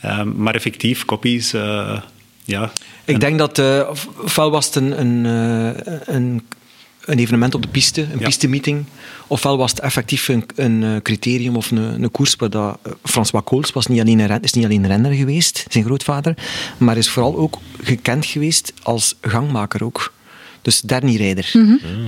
[0.08, 1.54] Ehm, maar effectief, koppies...
[1.54, 2.00] eh,
[2.44, 2.72] ja,
[3.06, 6.46] Ik denk dat, eh, of- ofwel was het een, een, eh, een,
[7.06, 8.26] een evenement op de piste, een Ja.
[8.26, 8.86] pistemeeting,
[9.28, 13.44] ofwel was het effectief een, een eh, criterium of een, een koers waar dat, François
[13.46, 16.34] Kools was niet alleen een is niet alleen renner geweest, zijn grootvader,
[16.78, 20.14] maar is vooral ook gekend geweest als gangmaker ook.
[20.62, 21.52] Dus dernie-rijder.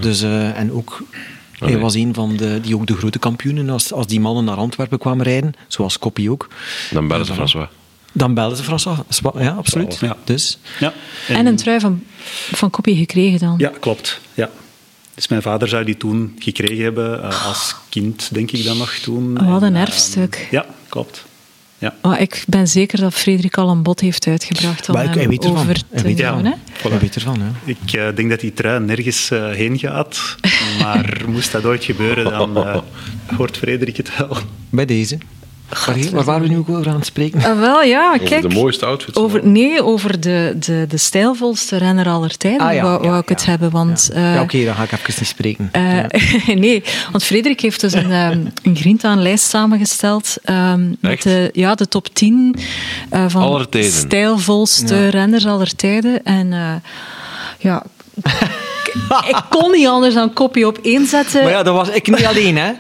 [0.02, 1.04] Dus, eh, en ook...
[1.60, 4.56] Hij was een van de, die ook de grote kampioenen, als, als die mannen naar
[4.56, 6.48] Antwerpen kwamen rijden, zoals Koppie ook,
[6.92, 7.68] Dan bellen ze Ja, François.
[8.14, 8.98] Dan belden ze François.
[9.40, 9.98] Ja, absoluut.
[10.02, 10.18] Ja.
[10.24, 10.94] Dus, ja.
[11.28, 12.04] En een trui van,
[12.52, 13.56] van Koppie gekregen dan.
[13.58, 14.20] Ja, klopt.
[14.34, 14.50] Ja.
[15.16, 18.92] Dus mijn vader zou die toen gekregen hebben, eh, als kind denk ik dan nog
[18.94, 19.40] toen.
[19.42, 20.48] Oh, wat een En, eh, erfstuk.
[20.52, 21.28] ja, klopt.
[21.78, 21.96] Ja.
[22.02, 25.28] Maar ik ben zeker dat Frederik al een bod heeft uitgebracht om Maar ik- hij
[25.30, 25.58] weet ervan.
[25.60, 26.46] over te weet ervan.
[26.46, 26.54] hè?
[26.90, 27.52] Je weet ervan, ja.
[27.66, 30.36] Ik eh, denk dat die trui nergens eh, heen gaat.
[30.82, 32.78] Maar moest dat ooit gebeuren, dan eh,
[33.38, 34.38] hoort Frederik het wel.
[34.70, 35.18] Bij deze.
[35.86, 37.44] Waar, waar waren we nu ook over aan het spreken?
[37.44, 38.42] Ah, wel, ja, Over kijk.
[38.42, 39.18] de mooiste outfits.
[39.18, 43.22] Over, nee, over de, de, de stijlvolste renner aller tijden Ah, ja, wou, ja, wou
[43.22, 43.50] ik het ja.
[43.50, 43.70] hebben.
[43.72, 45.70] Want, ja, eh, oké, dan ga ik even niet spreken.
[45.72, 46.08] Eh, Ja.
[46.66, 51.88] nee, want Frederik heeft dus een, ehm, een Grintaan-lijst samengesteld ehm, met de, ja, de
[51.88, 52.56] top 10
[53.10, 53.92] eh, van Aller tijden.
[53.92, 55.10] stijlvolste Ja.
[55.10, 56.24] renners aller tijden.
[56.24, 56.74] En eh,
[57.58, 57.84] ja,
[59.28, 61.44] ik kon niet anders dan kopie op één zetten.
[61.44, 62.58] Maar ja, dat was ik niet alleen.
[62.58, 62.72] Hè.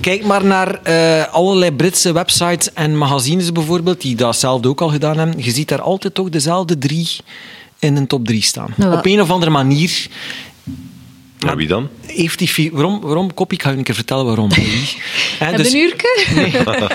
[0.00, 5.18] Kijk maar naar eh, allerlei Britse websites en magazines bijvoorbeeld, die datzelfde ook al gedaan
[5.18, 5.44] hebben.
[5.44, 7.08] Je ziet daar altijd toch dezelfde drie
[7.78, 8.74] in een top 3 staan.
[8.76, 8.96] Nou.
[8.96, 10.06] Op een of andere manier
[11.38, 11.88] Maar wie dan?
[12.06, 12.70] heeft die...
[12.72, 13.62] Waarom, waarom kop ik?
[13.62, 14.50] ga je een keer vertellen waarom.
[15.38, 16.24] Hè, Heb dus- een uurke?
[16.34, 16.52] Nee,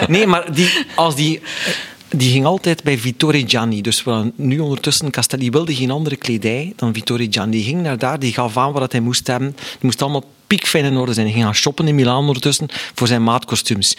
[0.07, 1.41] nee maar die, als die,
[2.11, 3.81] die ging altijd bij Vittorio Gianni.
[3.81, 5.49] Dus we nu ondertussen Castelli.
[5.49, 7.51] Wilde geen andere kledij dan Vittorio Gianni.
[7.51, 9.51] Die ging naar daar, die gaf aan wat hij moest hebben.
[9.51, 11.25] Die moest allemaal piekfijn in orde zijn.
[11.25, 13.97] Hij ging gaan shoppen in Milaan ondertussen voor zijn maatkostuums.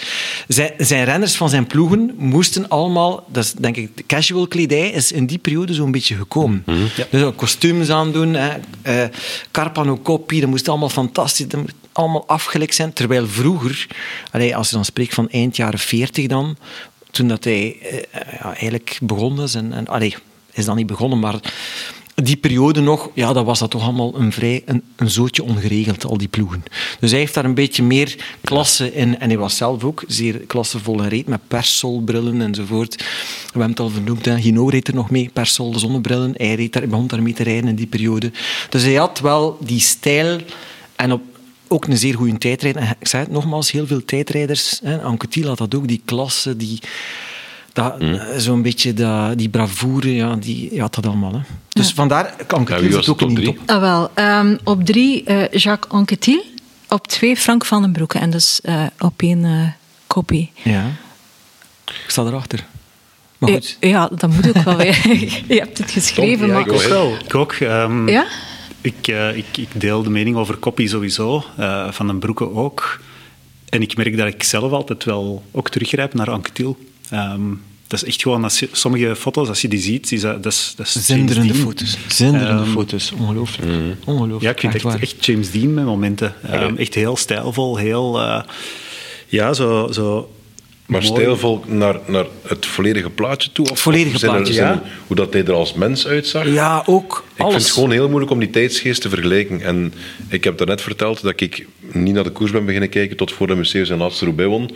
[0.49, 4.91] Zijn, zijn renners van zijn ploegen moesten allemaal, dat is denk ik, de casual kledij
[4.91, 6.65] is in die periode zo'n beetje gekomen.
[7.11, 8.51] Dus ook kostuums aandoen, hè,
[8.83, 9.09] eh,
[9.51, 12.93] Carpano kopie, dat moest allemaal fantastisch, dat moest allemaal afgelikt zijn.
[12.93, 13.87] Terwijl vroeger,
[14.31, 16.57] allee, als je dan spreekt van eind jaren 40 dan,
[17.13, 17.99] toen dat hij eh,
[18.41, 19.55] ja, eigenlijk begonnen is.
[19.55, 20.15] En, en, allee,
[20.53, 21.41] is dan niet begonnen, maar
[22.15, 26.05] die periode nog, ja, dat was dat toch allemaal een vrij een, een zootje ongeregeld,
[26.05, 26.63] al die ploegen.
[27.01, 29.19] Dus hij heeft daar een beetje meer klasse in.
[29.19, 32.97] En hij was zelf ook zeer klassevol gereed, met persolbrillen enzovoort.
[32.97, 33.05] We
[33.45, 34.29] hebben het al vernoemd.
[34.29, 36.35] Gino reed er nog mee, persol, zonnebrillen.
[36.37, 38.33] Hij, reed daar, begon daarmee te rijden in die periode.
[38.69, 40.41] Dus hij had wel die stijl
[40.97, 41.23] en op,
[41.73, 42.83] ook een zeer goede tijdrijder.
[42.83, 44.81] En ik zei het nogmaals, heel veel tijdrijders.
[44.85, 45.03] Hè.
[45.03, 46.81] Anquetil had dat ook, die klasse, die...
[47.73, 47.95] Dat,
[48.37, 51.33] Zo'n beetje dat, die bravoure, ja, die, ja, dat allemaal.
[51.33, 51.39] Hè.
[51.69, 53.59] Dus vandaar, Ja, Anquetil was zit ook in top die top.
[53.71, 54.11] Ah, wel.
[54.15, 56.45] ehm, op drie eh, Jacques Anquetil.
[56.89, 58.19] Op twee Frank van den Broeke.
[58.19, 59.69] En dus eh, op één eh,
[60.07, 60.51] kopie.
[60.63, 60.87] Ja.
[61.85, 62.67] Ik sta erachter.
[63.39, 63.77] Maar goed.
[63.81, 64.83] Ja, dat moet ook wel.
[65.53, 66.63] je hebt het geschreven, ja, maar...
[66.67, 67.15] ik ook wel.
[67.25, 67.53] Ik ook.
[67.53, 68.25] ehm, Ja?
[68.83, 73.01] Ik, eh, ik, ik deel de mening over Koppie sowieso, eh, van den Broeke ook.
[73.69, 76.77] En ik merk dat ik zelf altijd wel ook teruggrijp naar Anquetil.
[77.11, 77.41] Ehm,
[77.87, 80.53] dat is echt gewoon, als je, sommige foto's, als je die ziet, is dat, dat
[80.53, 81.65] is, dat is Zinderende James Dean.
[81.69, 81.97] foto's.
[82.17, 83.13] Zinderende Ehm, foto's.
[83.19, 83.71] Ongelooflijk.
[84.05, 84.43] Ongelooflijk.
[84.43, 86.35] Ja, ik vind echt echt James Dean met momenten.
[86.43, 88.21] Ehm, echt heel stijlvol, heel...
[88.21, 88.43] eh,
[89.29, 89.89] ja, zo...
[89.93, 90.31] zo
[90.93, 93.71] Maar stijlvol naar, naar het volledige plaatje toe?
[93.71, 94.83] Of Volledige of zijn plaatje, ja.
[95.07, 96.47] Hoe dat hij er als mens uitzag?
[96.49, 97.53] Ja, ook Ik alles.
[97.55, 99.61] vind het gewoon heel moeilijk om die tijdsgeest te vergelijken.
[99.63, 99.95] En
[100.29, 103.47] ik heb daarnet verteld dat ik niet naar de koers ben beginnen kijken tot voor
[103.47, 104.71] de museum zijn laatste Roubaix won.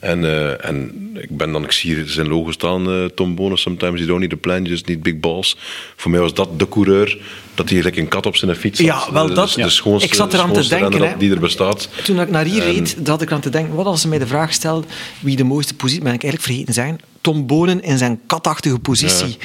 [0.00, 3.58] En, eh, en ik ben dan, ik zie hier zijn logo staan, eh, Tom Bonen,
[3.58, 5.56] sometimes you don't need a plan, just need big balls.
[5.96, 7.18] Voor mij was dat de coureur,
[7.54, 8.86] dat hij een kat op zijn fiets had.
[9.06, 11.88] Ja, wel dat- De, de schoonste, ik zat eraan te denken, die er bestaat.
[12.04, 14.18] Toen ik naar hier En- reed, dat ik aan te denken, wat als ze mij
[14.18, 14.86] de vraag stelde
[15.20, 18.78] wie de mooiste positie, ben ik eigenlijk vergeten te zeggen, Tom Bonen in zijn katachtige
[18.78, 19.36] positie.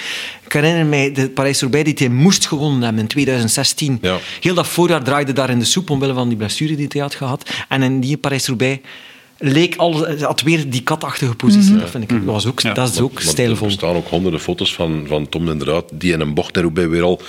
[0.46, 3.98] Ik herinner mij de Parijs-Roubaix die hij moest gewonnen hebben in 2016.
[4.02, 4.18] Ja.
[4.42, 7.16] Heel dat voorjaar draaide daar in de soep omwille van die blessure die hij had
[7.16, 7.50] gehad.
[7.70, 8.80] En in die Parijs-Roubaix
[9.44, 11.78] leek alles, hij had weer die katachtige positie.
[11.78, 12.74] Dat, vind ik, dat, was ook, Ja.
[12.74, 13.68] dat is ook Want stijlvol.
[13.68, 16.90] Er bestaan ook honderden foto's van, van Tom inderdaad, die in een bocht naar Roubaix
[16.90, 17.22] weer al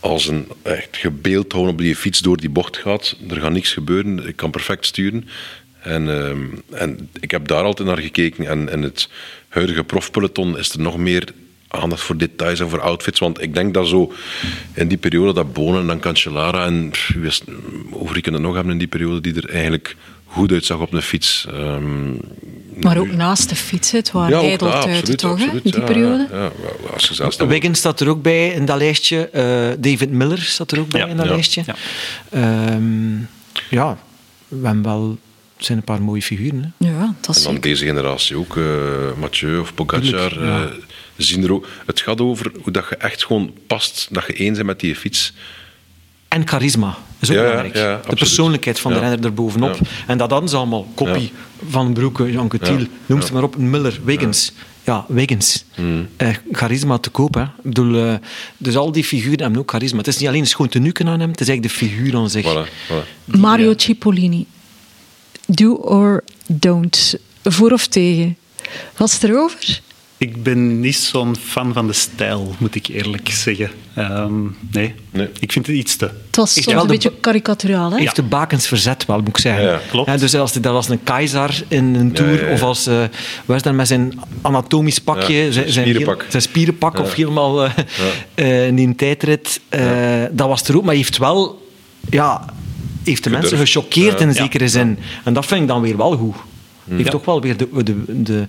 [0.00, 3.16] als een echt gebeeldhouwen op die fiets door die bocht gaat.
[3.28, 5.28] Er gaat niks gebeuren, ik kan perfect sturen.
[5.80, 8.46] En, ehm, en ik heb daar altijd naar gekeken.
[8.46, 9.08] En in het
[9.48, 11.24] huidige profpeloton is er nog meer
[11.68, 13.20] aandacht voor details en voor outfits.
[13.20, 14.12] Want ik denk dat zo
[14.74, 17.32] in die periode dat Bonen en dan Cancellara en pff, wie
[17.90, 19.96] over kunnen nog hebben in die periode die er eigenlijk
[20.26, 21.46] goed uitzag op een fiets.
[21.50, 22.10] Ehm,
[22.80, 25.30] Maar ook nu- naast de fiets, het waren ja, ja, ijdeltuiten, absoluut, toch?
[25.32, 26.28] absoluut, in die ja, periode.
[26.32, 26.50] Ja, ja,
[26.92, 29.28] als je zelfs dan- Wiggins staat er ook bij in dat lijstje.
[29.28, 29.42] Eh,
[29.78, 31.62] David Miller staat er ook bij Ja, in dat ja, lijstje.
[31.66, 31.74] ja.
[32.30, 33.16] Ehm,
[33.70, 33.98] ja,
[34.48, 35.18] we hebben wel...
[35.56, 36.74] Het zijn een paar mooie figuren.
[36.78, 36.88] Hè.
[36.88, 37.60] Ja, dat is En dan zeker.
[37.60, 38.64] deze generatie ook, eh
[39.20, 40.64] Mathieu of Pogacar, Tuurlijk, ja.
[40.64, 40.70] eh,
[41.16, 41.68] zien er ook.
[41.86, 44.96] Het gaat over hoe dat je echt gewoon past, dat je één bent met die
[44.96, 45.32] fiets.
[46.36, 47.74] En charisma is ook Ja, belangrijk.
[47.76, 49.74] ja, de persoonlijkheid van de renner erbovenop.
[49.74, 49.86] Ja.
[50.06, 50.86] En dat dan ze allemaal.
[50.94, 51.32] Koppie
[51.68, 52.86] van Broeke, Jan Coutil, Ja.
[53.06, 53.32] noem ze Ja.
[53.32, 53.56] maar op.
[53.56, 54.52] Miller, Wiggins.
[54.84, 55.64] Ja, Wiggins.
[56.16, 57.34] Eh, charisma te koop.
[57.34, 57.42] Hè.
[57.42, 58.14] Ik bedoel, eh,
[58.56, 59.98] dus al die figuren hebben ook charisma.
[59.98, 62.30] Het is niet alleen een schoon tenuken aan hem, het is eigenlijk de figuur aan
[62.30, 62.44] zich.
[62.44, 63.38] Voilà, voilà.
[63.38, 64.46] Mario Cipollini.
[65.46, 67.14] Do or don't.
[67.42, 68.36] Voor of tegen.
[68.96, 69.80] Was het erover?
[70.18, 73.70] Ik ben niet zo'n fan van de stijl, moet ik eerlijk zeggen.
[73.94, 74.42] Ehm,
[74.72, 74.94] nee.
[75.10, 75.28] Nee.
[75.40, 76.04] ik vind het iets te.
[76.04, 77.98] Het was soms wel een beetje karikaturaal, hè?
[77.98, 79.64] heeft de bakens verzet wel, moet ik zeggen.
[79.64, 80.08] Ja, klopt.
[80.08, 82.52] Hè, dus als hij dat als een keizer in een tour, Ja, ja, ja.
[82.52, 83.02] of als uh,
[83.44, 86.20] was dan met zijn anatomisch pakje, Ja, zijn, zijn, spierenpak.
[86.20, 87.02] heel- zijn spierenpak, Ja.
[87.02, 87.70] of helemaal eh,
[88.34, 90.80] eh, in die tijdrit, eh, dat was er ook.
[90.82, 91.68] Maar hij heeft wel,
[92.10, 92.44] ja,
[93.04, 94.26] heeft de mensen gechoqueerd Ja.
[94.26, 94.42] in Ja.
[94.42, 94.98] zekere zin.
[95.24, 96.34] En dat vind ik dan weer wel goed.
[96.84, 97.10] Hij heeft Ja.
[97.12, 98.46] toch wel weer de, de, de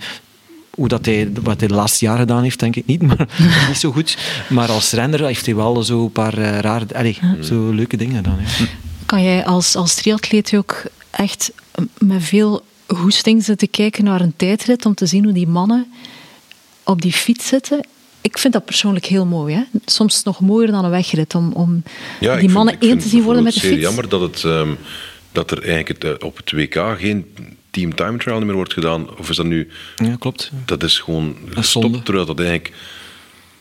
[0.78, 3.28] hoe dat hij, wat hij de laatste jaren gedaan heeft, denk ik niet, maar
[3.68, 4.18] niet zo goed.
[4.50, 8.16] Maar als renner heeft hij wel zo een paar eh, rare, allee, zo leuke dingen
[8.16, 8.38] gedaan.
[8.40, 8.66] hè.
[9.06, 11.52] Kan jij als, als triatleet ook echt
[11.98, 15.92] met veel goesting zitten kijken naar een tijdrit om te zien hoe die mannen
[16.84, 17.86] op die fiets zitten?
[18.22, 19.56] Ik vind dat persoonlijk heel mooi.
[19.56, 19.62] Hè?
[19.86, 21.84] Soms nog mooier dan een wegrit om, om
[22.20, 23.74] Ja, die mannen één te zien worden met de fiets.
[23.74, 24.70] zeer jammer dat, het, ehm,
[25.32, 27.26] dat er eigenlijk het, eh, op het WK geen
[27.78, 29.18] team time trial meer wordt gedaan.
[29.18, 29.68] Of is dat nu...
[29.96, 30.52] Ja, klopt.
[30.66, 32.74] Dat is gewoon gestopt, terwijl dat eigenlijk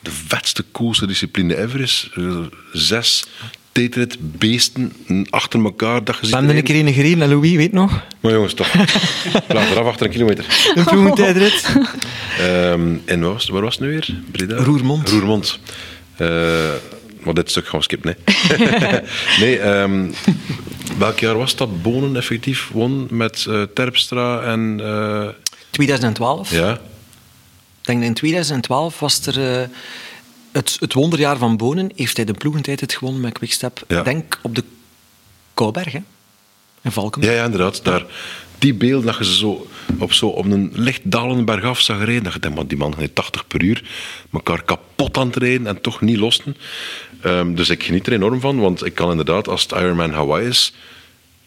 [0.00, 2.10] de vetste, coolste discipline ever is.
[2.72, 3.26] Zes
[3.72, 4.92] Tetrit beesten
[5.30, 8.02] achter elkaar dat We ziet hebben een keer een gereden, en Louis, weet nog?
[8.20, 8.74] Maar jongens, toch.
[9.54, 10.72] Laat eraf achter een kilometer.
[10.74, 11.68] Een ploegentijdrit.
[12.38, 14.08] Ehm, en waar was, waar was het nu weer?
[14.30, 14.56] Breda?
[14.56, 15.08] Roermond.
[15.08, 15.58] Roermond.
[16.16, 16.28] Eh,
[17.22, 18.68] maar dit stuk gaan we skippen, nee.
[19.40, 20.10] nee, ehm,
[20.98, 24.80] welk jaar was dat Bonen effectief won met eh, Terpstra en...
[24.82, 25.28] eh,
[25.70, 26.50] 2012.
[26.50, 26.78] ja, Ik
[27.82, 29.60] denk dat in 2012 was er...
[29.60, 29.68] eh,
[30.52, 33.84] het, het wonderjaar van Bonen heeft hij de ploegentijdrit gewonnen met Quickstep.
[33.88, 34.02] Ja.
[34.02, 34.64] Denk op de
[35.54, 36.00] Kouberg, hè?
[36.82, 37.22] In Valken.
[37.22, 37.84] ja, ja, inderdaad.
[37.84, 38.04] Daar,
[38.58, 39.66] die beelden dat je zo
[39.98, 43.14] op, zo op een licht dalende bergaf zag rijden, dat je denkt, die man gaat
[43.14, 43.82] 80 per uur,
[44.32, 46.56] elkaar kapot aan het rijden en toch niet lossen.
[47.20, 50.46] Ehm, dus ik geniet er enorm van, want ik kan inderdaad, als het Ironman Hawaii
[50.46, 50.72] is,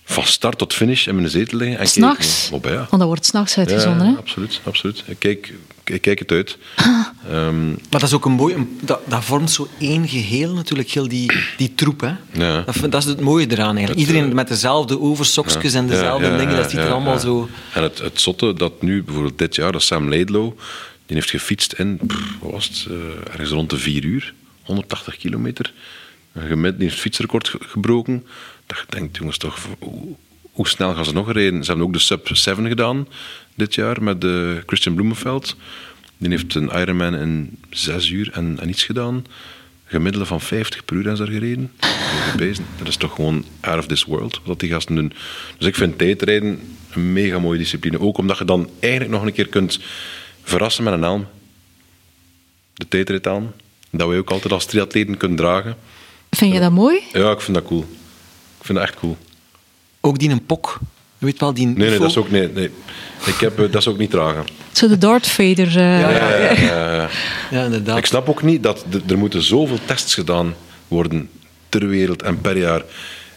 [0.09, 2.49] van start tot finish in mijn zetel liggen en S'nachts.
[2.61, 2.77] bij, ja.
[2.77, 4.05] Want dat wordt s'nachts uitgezonden.
[4.07, 4.17] Ja, hè?
[4.17, 5.03] absoluut, absoluut.
[5.07, 5.53] Ik kijk,
[5.83, 6.57] ik kijk het uit.
[7.29, 8.53] Ehm, Maar dat is ook een mooi...
[8.55, 12.01] een- dat, dat vormt zo één geheel natuurlijk, heel die, die troep.
[12.01, 12.13] Hè?
[12.33, 12.61] Ja.
[12.61, 14.07] Dat, dat is het mooie eraan eigenlijk.
[14.07, 17.19] Iedereen eh, met dezelfde oversokjes en dezelfde Ja, ja, dingen, dat ziet er allemaal ja.
[17.19, 17.49] zo...
[17.73, 20.57] En het, het zotte dat nu, bijvoorbeeld dit jaar, dat Sam Laidlow,
[21.05, 24.33] die heeft gefietst in, pff, wat was het, eh, ergens rond de 4 uur,
[24.63, 25.73] 180 kilometer.
[26.33, 28.25] Een gemiddeld, die heeft het fietsrecord ge- gebroken.
[28.69, 30.15] Dat je denkt, jongens, toch, hoe,
[30.51, 31.63] hoe snel gaan ze nog rijden?
[31.63, 33.07] Ze hebben ook de sub 7 gedaan
[33.55, 35.55] dit jaar met de Christian Bloemenveld.
[36.17, 39.25] Die heeft een Ironman in 6 uur en, en iets gedaan.
[39.85, 41.71] Gemiddelde van 50 per uur is daar gereden.
[42.77, 45.13] Dat is toch gewoon out of this world, wat die gasten doen.
[45.57, 47.99] Dus ik vind tijdrijden een mega mooie discipline.
[47.99, 49.79] Ook omdat je dan eigenlijk nog een keer kunt
[50.43, 51.27] verrassen met een helm.
[52.73, 53.53] De tijdrit aan.
[53.89, 55.77] Dat wij ook altijd als triatleten kunnen dragen.
[56.29, 56.99] Vind je dat mooi?
[57.13, 57.85] Ja, ik vind dat cool.
[58.69, 59.17] Ik vind dat echt cool.
[60.01, 60.79] Ook die een pok.
[61.17, 61.65] Je weet wel, die...
[61.65, 62.69] Nee, nee, dat is ook, nee, nee.
[63.25, 64.43] Ik heb, eh, dat is ook niet dragen.
[64.71, 65.67] Zo de Darth Vader.
[65.67, 66.53] eh, Ja, ja,
[66.95, 67.09] ja.
[67.51, 67.97] Ja, inderdaad.
[67.97, 70.55] Ik snap ook niet dat er moeten zoveel tests gedaan
[70.87, 71.29] worden
[71.69, 72.81] ter wereld en per jaar.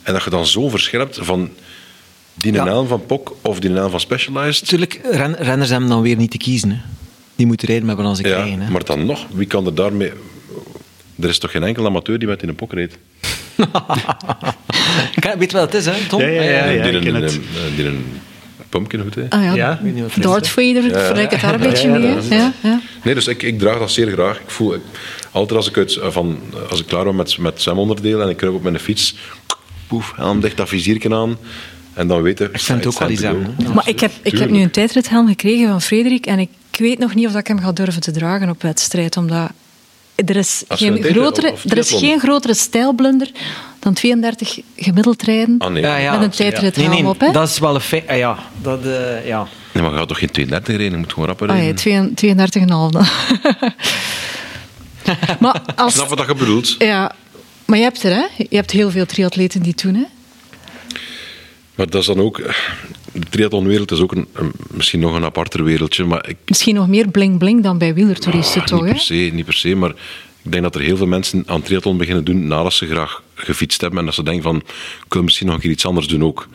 [0.03, 1.51] En dat je dan zo verscherpt van
[2.35, 2.64] die Ja.
[2.64, 4.61] naam van POC of die naam van Specialized.
[4.62, 6.70] Natuurlijk, ren- renners hebben dan weer niet te kiezen.
[6.70, 6.76] Hè.
[7.37, 8.61] Die moeten rijden met wat ze Ja, krijgen.
[8.61, 8.70] Hè.
[8.70, 10.12] maar dan nog, wie kan er daarmee...
[11.20, 12.99] Er is toch geen enkel amateur die met in een POC rijdt?
[15.14, 16.20] Ik weet je wat het is, hè, Tom?
[16.20, 16.82] Ja, ja, ja.
[16.82, 17.43] die, ik een,
[17.76, 18.20] die een
[18.68, 19.22] pumpkin hoed, hè?
[19.28, 19.95] Ah ja, Ja, ik weet
[20.74, 22.28] het ik vergelijk daar een beetje Ja, ja, mee.
[22.38, 22.80] Ja, ja.
[23.03, 24.36] Nee, dus ik, ik draag dat zeer graag.
[24.36, 24.80] Ik voel, ik-
[25.30, 26.38] altijd als ik, uit, van,
[26.70, 29.14] als ik klaar ben met, met zwemonderdelen en ik kruip op mijn fiets,
[29.86, 31.36] poef, helm dicht, dat vizierken aan.
[31.95, 33.55] En dan weten Ik vind het ook wel iets aan.
[33.74, 37.14] Maar ik heb, ik heb nu een tijdrithelm gekregen van Frederik en ik weet nog
[37.14, 39.51] niet of dat ik hem ga durven te dragen op wedstrijd, omdat
[40.15, 43.31] er is, geen een tijdrit- grotere, er is geen grotere stijlblunder
[43.79, 45.83] dan 32 gemiddeld rijden Ah, nee.
[45.83, 46.19] Ja, ja.
[46.19, 47.21] met een Nee, nee, op.
[47.21, 47.33] Hè?
[47.33, 48.09] dat is wel een feit.
[48.09, 49.47] Ah, ja, dat, eh, ja.
[49.73, 51.75] Nee, maar je gaat toch geen 32 rijden, je moet gewoon rapper Ah, rijden.
[51.75, 53.01] ja, 32 32,5 dan.
[55.41, 56.75] maar, Ik als, snap wat je bedoelt.
[56.79, 57.13] ja,
[57.65, 58.25] maar je hebt er, hè?
[58.49, 60.05] Je hebt heel veel triatleten die het doen, hè?
[61.75, 62.37] Maar dat is dan ook...
[63.12, 66.89] De triathlonwereld is ook een, een- misschien nog een aparter wereldje, maar ik, Misschien nog
[66.89, 68.83] meer bling-bling dan bij wielertoeristen, Ah, toch?
[68.83, 69.91] niet per se, niet per se, maar
[70.43, 73.81] ik denk dat er heel veel mensen aan triathlon beginnen doen nadat ze graag gefietst
[73.81, 74.62] hebben en dat ze denken van,
[75.09, 76.49] wil misschien nog een keer iets anders doen ook.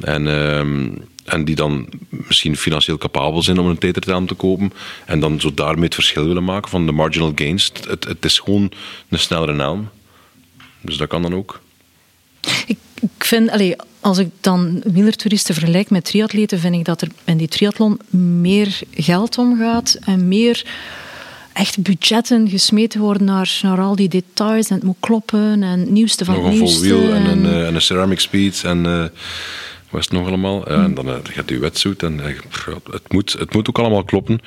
[0.00, 0.88] En, ehm,
[1.24, 4.72] en die dan misschien financieel capabel zijn om een tijdrit te kopen
[5.06, 7.72] en dan zo daarmee het verschil willen maken van de marginal gains.
[7.88, 8.70] Het, het is gewoon
[9.08, 9.88] een snellere naam.
[10.80, 11.60] Dus dat kan dan ook.
[12.66, 13.50] Ik, ik vind,
[14.00, 17.98] als ik dan wielertoeristen vergelijk met triatleten, vind ik dat er in die triathlon
[18.40, 20.64] meer geld omgaat en meer
[21.52, 25.90] echt budgetten gesmeten worden naar, naar al die details en het moet kloppen en het
[25.90, 26.88] nieuwste van nog het een vol nieuwste.
[26.88, 28.98] wiel en een, en- eh, en een ceramic speed en eh,
[29.90, 30.72] wat is het nog allemaal?
[30.72, 32.18] Ja, en dan eh, gaat je wetsuit en
[32.90, 34.40] het, moet, het moet ook allemaal kloppen.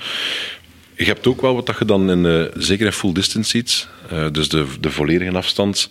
[0.95, 3.87] je hebt ook wel wat dat je dan, in, uh, zeker in full distance ziet,
[4.13, 5.89] uh, dus de, de volledige afstand,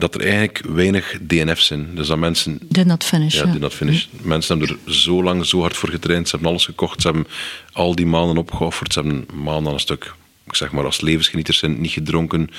[0.00, 1.94] dat er eigenlijk weinig DNF's zijn.
[1.94, 2.58] Dus dat mensen...
[2.68, 3.34] Did not finish.
[3.34, 3.52] Ja, ja.
[3.52, 4.06] did not finish.
[4.22, 6.28] Mensen hebben er zo lang, zo hard voor getraind.
[6.28, 7.02] Ze hebben alles gekocht.
[7.02, 7.26] Ze hebben
[7.72, 8.92] al die maanden opgeofferd.
[8.92, 10.14] Ze hebben maanden aan een stuk,
[10.50, 12.50] ik zeg maar als levensgenieters zijn, niet gedronken, niet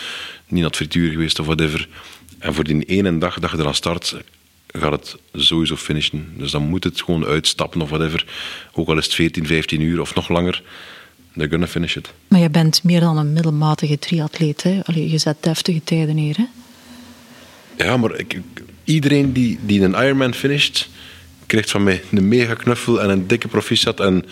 [0.47, 1.87] naar het frituur geweest of whatever.
[2.39, 4.15] En voor die ene dag dat je eraan start,
[4.67, 6.33] gaat het sowieso finishen.
[6.37, 8.25] Dus dan moet het gewoon uitstappen of whatever.
[8.73, 10.63] Ook al is het 14, 15 uur of nog langer.
[11.33, 12.13] They're gonna finish it.
[12.27, 14.63] Maar je bent meer dan een middelmatige triatleet.
[14.63, 14.79] Hè?
[14.83, 16.37] Allee, je zet deftige tijden neer.
[16.37, 16.45] Hè?
[17.83, 18.39] Ja, maar ik,
[18.83, 20.89] iedereen die, die een Ironman finisht,
[21.45, 23.99] krijgt van mij een mega knuffel en een dikke proficiat.
[23.99, 24.25] En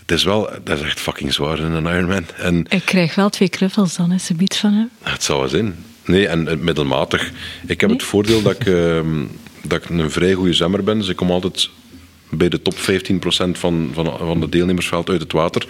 [0.00, 2.26] het is wel, dat is echt fucking zwaar in een Ironman.
[2.36, 4.90] En ik krijg wel twee knuffels dan, is biedt van hem.
[5.02, 5.74] Het zou wel zijn.
[6.04, 7.30] Nee, en middelmatig.
[7.66, 7.98] Ik heb nee?
[7.98, 9.00] het voordeel dat ik, uh,
[9.62, 10.98] dat ik een vrij goede zwemmer ben.
[10.98, 11.70] Dus ik kom altijd
[12.28, 12.78] bij de top 15%
[13.52, 15.66] van, van, van de deelnemersveld uit het water.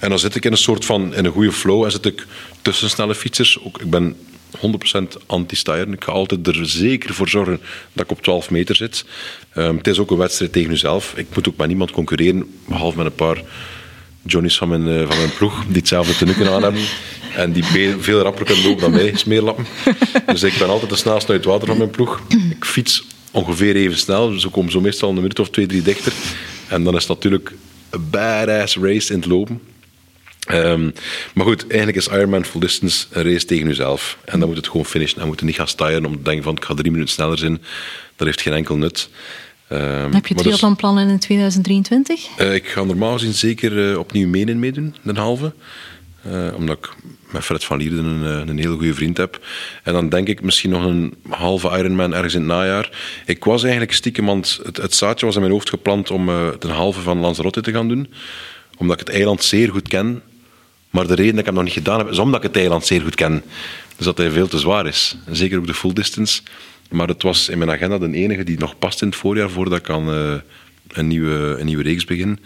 [0.00, 2.26] En dan zit ik in een soort van in een goede flow en zit ik
[2.62, 3.58] tussen snelle fietsers.
[3.64, 4.16] Ook, ik ben
[4.56, 5.92] 100% anti-stijren.
[5.92, 7.60] Ik ga altijd er zeker voor zorgen
[7.92, 9.04] dat ik op 12 meter zit.
[9.56, 11.12] Um, het is ook een wedstrijd tegen uzelf.
[11.16, 13.42] Ik moet ook met niemand concurreren, behalve met een paar
[14.22, 16.82] Johnny's van mijn, uh, van mijn ploeg, die hetzelfde tenukken aan hebben.
[17.34, 17.64] En die
[17.98, 19.66] veel rapper kunnen lopen dan mij, smeerlappen.
[20.26, 22.20] Dus ik ben altijd de snelste uit het water van mijn ploeg.
[22.50, 25.82] Ik fiets ongeveer even snel, dus ik kom zo meestal een minuut of twee, drie
[25.82, 26.12] dichter.
[26.68, 27.52] En dan is het natuurlijk
[27.90, 29.60] een badass race in het lopen.
[30.50, 30.92] Um,
[31.34, 34.18] maar goed, eigenlijk is Ironman full distance een race tegen jezelf.
[34.24, 35.18] En dan moet het gewoon finishen.
[35.18, 37.38] Dan moet je niet gaan stijgen om te denken van ik ga drie minuten sneller
[37.38, 37.62] zijn.
[38.16, 39.08] Dat heeft geen enkel nut.
[39.72, 42.26] Um, Heb je triathlonplannen in 2023?
[42.38, 45.52] Uh, ik ga normaal gezien zeker uh, opnieuw meenemen meedoen, de halve.
[46.26, 46.88] Uh, omdat ik
[47.30, 49.46] met Fred van Lierden een, een heel goede vriend heb.
[49.82, 52.90] En dan denk ik misschien nog een halve Ironman ergens in het najaar.
[53.26, 56.26] Ik was eigenlijk stiekem, want het, het zaadje was in mijn hoofd geplant om
[56.58, 58.12] de halve van Lanzarote te gaan doen.
[58.76, 60.22] Omdat ik het eiland zeer goed ken.
[60.90, 62.86] Maar de reden dat ik hem nog niet gedaan heb, is omdat ik het eiland
[62.86, 63.42] zeer goed ken.
[63.96, 65.16] Dus dat hij veel te zwaar is.
[65.30, 66.42] Zeker ook de full distance.
[66.90, 69.78] Maar het was in mijn agenda de enige die nog past in het voorjaar voordat
[69.78, 70.34] ik aan uh,
[70.88, 72.38] een, nieuwe, een nieuwe reeks begin.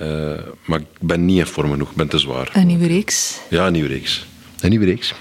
[0.00, 0.32] Uh,
[0.64, 2.50] maar ik ben niet in vorm genoeg, ik ben te zwaar.
[2.52, 3.38] Een nieuwe reeks?
[3.50, 4.26] Ja, een nieuwe reeks.
[4.60, 5.14] Een nieuwe reeks.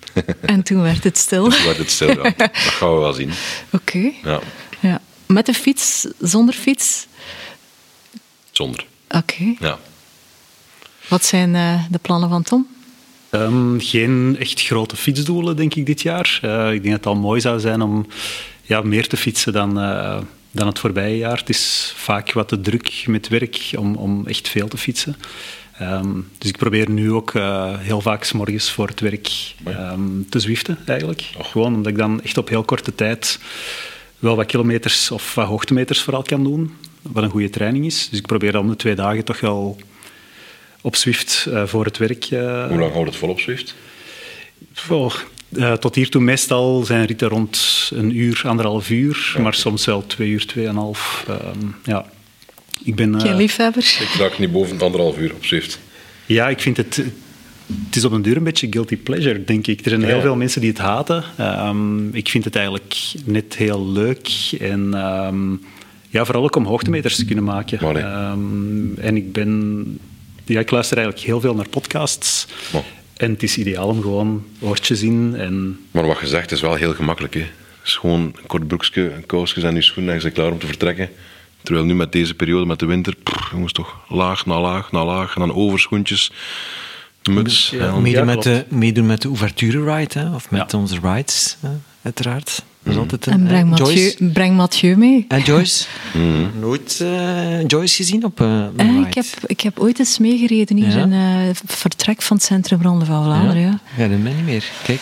[0.40, 1.48] en toen werd het stil.
[1.48, 2.22] toen werd het stil, ja.
[2.36, 3.30] Dat gaan we wel zien.
[3.70, 3.96] Oké.
[3.96, 4.14] Okay.
[4.22, 4.40] Ja.
[4.80, 5.00] ja.
[5.26, 7.06] Met de fiets, zonder fiets?
[8.50, 8.86] Zonder.
[9.08, 9.16] Oké.
[9.16, 9.56] Okay.
[9.60, 9.78] Ja.
[11.12, 12.66] Wat zijn uh, de plannen van Tom?
[13.30, 16.40] Um, geen echt grote fietsdoelen, denk ik, dit jaar.
[16.44, 18.06] Uh, ik denk dat het al mooi zou zijn om
[18.62, 20.18] ja, meer te fietsen dan, uh,
[20.50, 21.38] dan het voorbije jaar.
[21.38, 25.16] Het is vaak wat te druk met werk om, om echt veel te fietsen.
[25.82, 30.26] Um, dus ik probeer nu ook uh, heel vaak 's morgens voor het werk um,
[30.28, 31.30] te zwiften, eigenlijk.
[31.38, 31.44] Oh.
[31.44, 33.38] Gewoon omdat ik dan echt op heel korte tijd
[34.18, 36.74] wel wat kilometers of wat hoogtemeters vooral kan doen.
[37.02, 38.08] Wat een goede training is.
[38.08, 39.78] Dus ik probeer dan de twee dagen toch wel
[40.82, 42.30] op Zwift uh, voor het werk.
[42.30, 43.74] Uh, Hoe lang houdt het vol op Zwift?
[44.90, 45.14] Oh,
[45.48, 50.28] uh, tot hiertoe meestal zijn ritten rond een uur, anderhalf uur, maar soms wel twee
[50.28, 51.26] uur, tweeënhalf.
[51.28, 52.06] Um, ja.
[52.84, 53.20] Ik ben...
[53.20, 53.82] Geen liefhebber?
[53.82, 55.78] Ik raak niet boven het anderhalf uur op Zwift.
[56.26, 57.02] Ja, ik vind het...
[57.84, 59.80] Het is op een duur een beetje guilty pleasure, denk ik.
[59.84, 61.24] Er zijn heel veel mensen die het haten.
[61.40, 64.28] Um, ik vind het eigenlijk net heel leuk.
[64.60, 65.62] En um,
[66.08, 68.06] ja, vooral ook om hoogtemeters te kunnen maken.
[68.30, 69.98] Um, en ik ben
[70.44, 72.46] ja, ik luister eigenlijk heel veel naar podcasts.
[72.72, 72.80] Oh.
[73.16, 75.34] En het is ideaal om gewoon oortjes in.
[75.36, 75.80] En...
[75.90, 77.34] Maar wat je zegt is wel heel gemakkelijk.
[77.34, 77.40] Hè?
[77.40, 77.50] Het
[77.84, 80.58] is gewoon een kort broekje, een kousje en je schoenen en je bent klaar om
[80.58, 81.10] te vertrekken.
[81.62, 85.04] Terwijl nu met deze periode, met de winter, pff, jongens toch laag na laag na
[85.04, 85.34] laag.
[85.34, 86.32] En dan overschoentjes,
[87.30, 87.70] muts.
[87.70, 90.34] Ja, meedoen, met de, meedoen met de ouverture ride, hè?
[90.34, 90.78] of met ja.
[90.78, 91.70] onze rides, hè?
[92.02, 92.64] uiteraard.
[92.82, 94.24] Dat is altijd een, en breng, uh, Mathieu, Joyce.
[94.32, 95.24] breng Mathieu mee.
[95.28, 95.84] En Joyce?
[96.14, 96.50] Mm.
[96.60, 100.76] Nooit uh, Joyce gezien op uh, een eh, ik, heb, ik heb ooit eens meegereden
[100.76, 101.02] hier Ja?
[101.02, 103.62] in het vertrek van het Centrum Ronde van Vlaanderen.
[103.62, 103.80] Ja.
[103.96, 104.64] Ja, dat ben niet meer.
[104.84, 105.00] Kijk,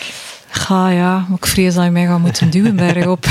[0.53, 3.25] Ga ja, maar ik vrees dat je mij gaat moeten duwen bergop.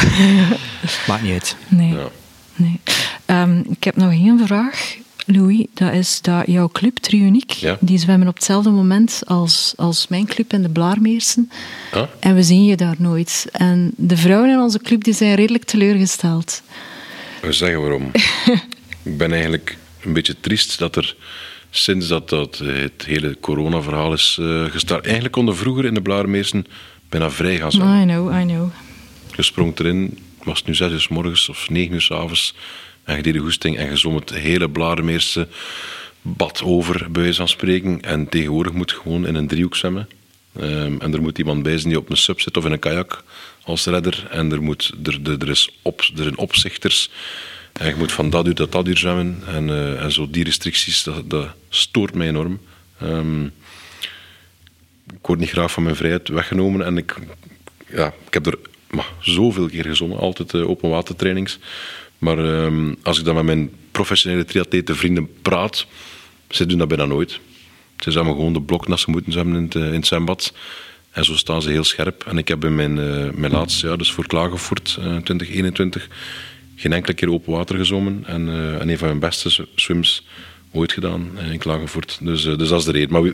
[1.08, 1.56] maakt niet uit.
[1.68, 1.92] nee.
[1.92, 2.08] Ja.
[2.56, 2.80] nee.
[3.26, 4.96] Um, ik heb nog één vraag.
[5.32, 7.76] Louis, dat is dat jouw club, Triuniek, Ja.
[7.80, 11.50] die zwemmen op hetzelfde moment als, als mijn club in de Blaarmeersen.
[11.92, 12.02] Ah?
[12.20, 13.46] En we zien je daar nooit.
[13.52, 16.62] En de vrouwen in onze club die zijn redelijk teleurgesteld.
[17.42, 18.10] We zeggen waarom.
[19.02, 21.16] ik ben eigenlijk een beetje triest dat er
[21.70, 25.04] sinds dat, dat het hele corona-verhaal is uh, gestart.
[25.04, 26.66] Eigenlijk konden vroeger in de Blaarmeersen
[27.08, 28.00] bijna vrij gaan zwemmen.
[28.00, 28.68] I know, I know.
[29.36, 32.54] Je sprong erin, was het nu zes uur s morgens of negen uur s avonds.
[33.10, 35.48] En je deed de goesting en je zwom het hele Blaarmeerse
[36.22, 38.00] bad over, bij wijze van spreken.
[38.00, 40.08] En tegenwoordig moet gewoon in een driehoek zwemmen.
[40.60, 42.78] Um, en er moet iemand bij zijn die op een sub zit of in een
[42.78, 43.24] kajak
[43.62, 44.26] als redder.
[44.30, 47.10] En er, moet, er, er, er, is op, er zijn opzichters.
[47.72, 49.42] En je moet van dat uur tot dat uur zwemmen.
[49.46, 52.60] En, uh, en zo die restricties, dat, dat stoort mij enorm.
[53.00, 53.44] Ehm,
[55.14, 57.16] ik word niet graag van mijn vrijheid weggenomen en ik,
[57.92, 58.58] ja, ik heb er
[58.90, 61.58] maar, zoveel keer gezongen, altijd uh, open watertrainings.
[62.20, 65.86] Maar ehm, als ik dan met mijn professionele triatleten vrienden praat,
[66.48, 67.40] ze doen dat bijna nooit.
[67.96, 70.54] Ze zeggen gewoon de bloknassen moeten hebben in het, in het zwembad.
[71.10, 72.24] En zo staan ze heel scherp.
[72.26, 76.08] En ik heb in mijn, uh, mijn laatste jaar, dus voor Klagenvoort uh, 2021,
[76.76, 78.22] geen enkele keer open water gezwommen.
[78.26, 78.48] En,
[78.80, 80.26] en een van mijn beste swims
[80.72, 82.18] ooit gedaan in Klagenvoort.
[82.20, 83.22] Dus, dus dat is de reden.
[83.22, 83.32] Maar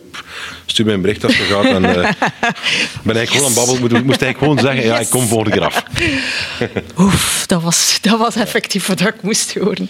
[0.67, 1.65] stuur mij een bericht als je gaat.
[1.65, 1.83] En,
[3.03, 3.79] ben eigenlijk gewoon aan babbel.
[3.79, 4.87] Moet, moest eigenlijk gewoon zeggen, yes.
[4.87, 5.85] ja, ik kom volgende keer af.
[7.05, 9.89] Oef, dat was, dat was effectief wat ik moest horen.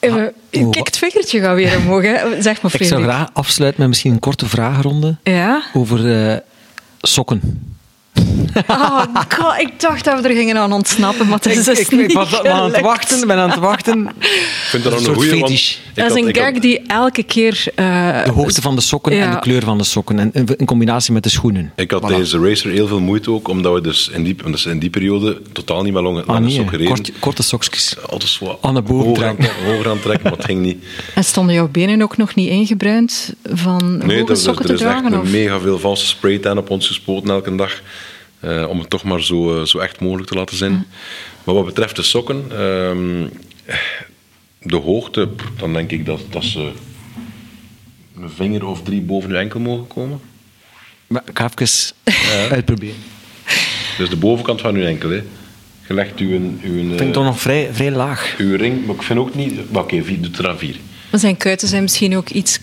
[0.00, 2.02] Uh, kijk, het vingertje gaat weer omhoog.
[2.02, 2.42] Hè.
[2.42, 2.80] Zeg maar, Frederik.
[2.80, 5.62] Ik zou graag afsluiten met misschien een korte vragenronde ja?
[5.74, 6.36] over uh,
[7.00, 7.75] sokken.
[8.66, 12.00] Oh god, ik dacht dat we er gingen aan ontsnappen, maar het is ik, ik,
[12.00, 14.08] ik was aan het wachten, ben aan het wachten.
[14.18, 14.26] Ik
[14.70, 15.78] vind dat een, een goede, want...
[15.94, 16.62] Dat is een gag had...
[16.62, 17.64] die elke keer...
[17.76, 19.24] Uh, de hoogte van de sokken ja.
[19.24, 21.72] en de kleur van de sokken, en in combinatie met de schoenen.
[21.76, 22.06] Ik had voilà.
[22.06, 24.90] tijdens de racer heel veel moeite ook, omdat we dus in die, dus in die
[24.90, 26.94] periode totaal niet meer lange, ah, nee, sokken reden.
[26.94, 27.96] Kort, korte sokjes.
[28.08, 29.48] Altijd zo aan de boven trekken.
[29.64, 30.84] Hoger aan trekken, maar het ging niet.
[31.14, 35.02] En stonden jouw benen ook nog niet ingebruind van nee, hoge er, sokken te dragen?
[35.02, 37.82] Nee, er is echt mega veel valse spraytan op ons gespoten elke dag.
[38.44, 40.72] Uh, om het toch maar zo, zo echt mogelijk te laten zijn.
[40.72, 40.86] Mm.
[41.44, 43.30] Maar wat betreft de sokken, um,
[44.62, 46.72] de hoogte, dan denk ik dat, dat ze
[48.16, 50.20] een vinger of drie boven uw enkel mogen komen.
[51.06, 52.94] Maar ik ga even uh, uitproberen.
[53.98, 55.22] Dus de bovenkant van uw enkel, hè.
[55.88, 56.28] Je legt uw...
[56.28, 58.34] uw ik vind het toch nog vrij, vrij laag.
[58.38, 59.52] Uw ring, maar ik vind ook niet...
[59.68, 60.76] Oké, okay, doe er aan vier.
[61.10, 62.58] Maar zijn kuiten zijn misschien ook iets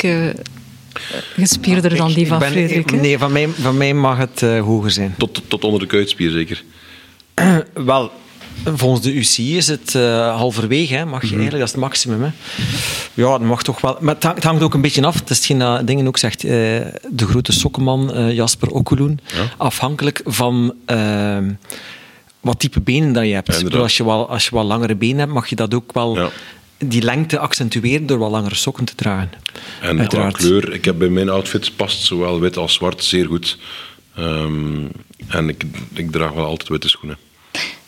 [1.36, 2.90] gespierder dan die van ben, Frederik.
[2.90, 2.98] Hè?
[2.98, 5.15] Nee, van mij, van mij mag het uh, hoger zijn.
[5.18, 6.64] Tot, tot onder de kuitspier zeker?
[7.74, 8.11] Wel,
[8.64, 11.41] volgens de UC is het uh, halverwege, hè, mag je mm -hmm.
[11.41, 12.24] eigenlijk, dat is het maximum.
[12.24, 12.30] Hè.
[13.14, 13.98] Ja, dat mag toch wel.
[13.99, 16.18] Maar het hangt, het hangt ook een beetje af, dat is hetgeen dat Dingen ook
[16.18, 19.49] zegt, uh, de grote sokkenman uh, Jasper Okkeloen, ja.
[19.57, 20.74] afhankelijk van
[22.40, 23.61] wat type benen dat je hebt.
[23.70, 26.15] Ja, als, je wel, als je wel langere benen hebt, mag je dat ook wel...
[26.20, 26.30] Ja
[26.77, 29.31] die lengte accentueren door wat langere sokken te dragen.
[29.81, 30.37] En Uiteraard.
[30.37, 33.57] qua kleur, ik heb bij mijn outfits past zowel wit als zwart zeer goed.
[34.19, 34.91] Um,
[35.27, 35.63] en ik,
[35.93, 37.17] ik draag wel altijd witte schoenen.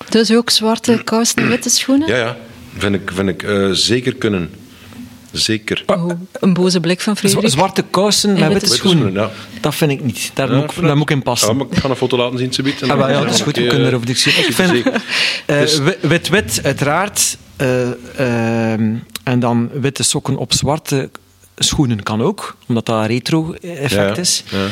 [0.09, 2.07] Dus ook zwarte kousen en witte schoenen?
[2.07, 2.37] Ja, ja.
[2.77, 4.49] Vind ik, vind ik uh, zeker kunnen.
[5.31, 5.83] Zeker.
[5.85, 6.09] Oh,
[6.39, 7.49] een boze blik van Frederik.
[7.49, 8.97] Zwarte kousen met witte, witte schoenen.
[8.97, 9.31] schoenen ja.
[9.61, 10.31] Dat vind ik niet.
[10.33, 11.47] Daar, ja, moet, ik, daar moet ik in passen.
[11.47, 12.89] Ja, maar ik ga een foto laten zien, Sabit.
[12.89, 13.57] Ah, ja, dat is goed.
[13.57, 14.49] We kunnen erover discussiëren.
[14.49, 17.37] Ik vind wit-wit, uh, uiteraard.
[17.61, 17.87] Uh,
[18.19, 18.71] uh,
[19.23, 21.09] en dan witte sokken op zwarte
[21.57, 24.43] schoenen kan ook, omdat dat retro-effect is.
[24.49, 24.65] Ja.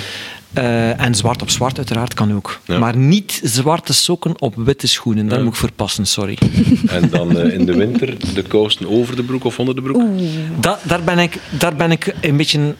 [0.57, 2.59] Uh, en zwart op zwart uiteraard kan ook.
[2.65, 2.77] Ja.
[2.77, 5.27] Maar niet zwarte sokken op witte schoenen.
[5.27, 5.43] Daar Ja.
[5.43, 6.37] moet ik verpassen, sorry.
[6.87, 10.01] En dan uh, in de winter de kousen over de broek of onder de broek?
[10.59, 12.75] Da daar, ben ik, daar ben ik een beetje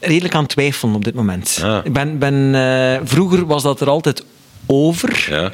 [0.00, 1.60] redelijk aan het twijfelen op dit moment.
[1.62, 1.78] Ah.
[1.84, 4.24] Ik ben, ben, uh, vroeger was dat er altijd
[4.66, 5.26] over.
[5.30, 5.52] Ja.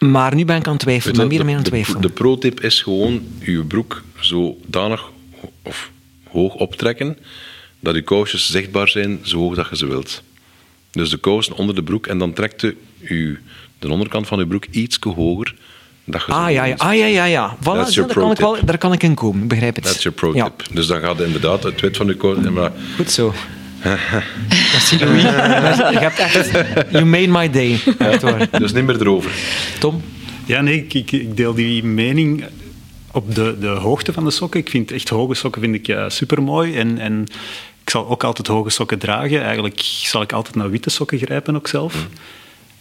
[0.00, 1.16] Maar nu ben ik aan het twijfelen.
[1.28, 2.00] Ben je, meer aan het de, twijfelen.
[2.00, 5.10] de pro-tip is gewoon uw broek zodanig
[5.62, 5.90] of
[6.30, 7.16] hoog optrekken
[7.80, 10.22] dat uw kousjes zichtbaar zijn zo hoog dat je ze wilt.
[10.90, 12.66] Dus de kousen onder de broek en dan trekt
[13.00, 13.40] u
[13.78, 15.54] de onderkant van uw broek iets hoger.
[16.04, 17.24] Dat je Ah ja, ja, ah, ja, ja.
[17.24, 17.56] ja.
[17.60, 18.56] Voilà, That's zo, your daar, kan ik pro-tip.
[18.56, 19.42] wel, daar kan ik in komen.
[19.42, 19.84] Ik begrijp het.
[19.84, 20.66] That's your pro Ja, tip.
[20.72, 22.52] Dus dan gaat inderdaad het wit van uw kousen.
[22.52, 23.34] Maar goed zo.
[24.72, 25.22] Merci Louis.
[25.22, 26.50] Je hebt echt...
[26.90, 27.80] You made my day.
[28.20, 28.48] Waar.
[28.58, 29.30] dus niet meer erover.
[29.78, 30.02] Tom?
[30.46, 32.44] Ja, nee, ik, ik, ik deel die mening
[33.12, 34.60] op de, de hoogte van de sokken.
[34.60, 36.76] Ik vind echt hoge sokken vind ik uh, supermooi.
[36.76, 37.26] En, en
[37.82, 39.42] ik zal ook altijd hoge sokken dragen.
[39.42, 42.06] Eigenlijk zal ik altijd naar witte sokken grijpen ook zelf.